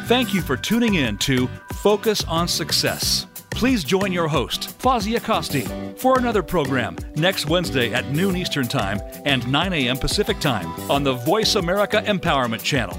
Thank 0.06 0.34
you 0.34 0.42
for 0.42 0.56
tuning 0.56 0.96
in 0.96 1.16
to 1.18 1.48
Focus 1.76 2.24
on 2.24 2.46
Success. 2.46 3.26
Please 3.50 3.84
join 3.84 4.12
your 4.12 4.28
host, 4.28 4.78
Fazia 4.78 5.22
Costi, 5.22 5.62
for 5.96 6.18
another 6.18 6.42
program 6.42 6.96
next 7.16 7.48
Wednesday 7.48 7.94
at 7.94 8.10
noon 8.10 8.36
Eastern 8.36 8.66
Time 8.66 9.00
and 9.24 9.46
9 9.50 9.72
a.m. 9.72 9.96
Pacific 9.96 10.38
Time 10.40 10.68
on 10.90 11.04
the 11.04 11.14
Voice 11.14 11.54
America 11.54 12.02
Empowerment 12.06 12.62
Channel. 12.62 12.98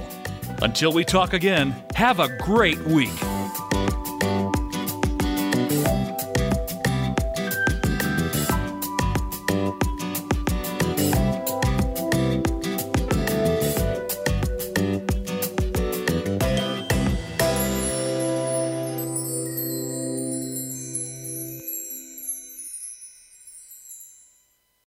Until 0.61 0.93
we 0.93 1.03
talk 1.03 1.33
again, 1.33 1.75
have 1.93 2.19
a 2.19 2.35
great 2.37 2.79
week. 2.85 3.11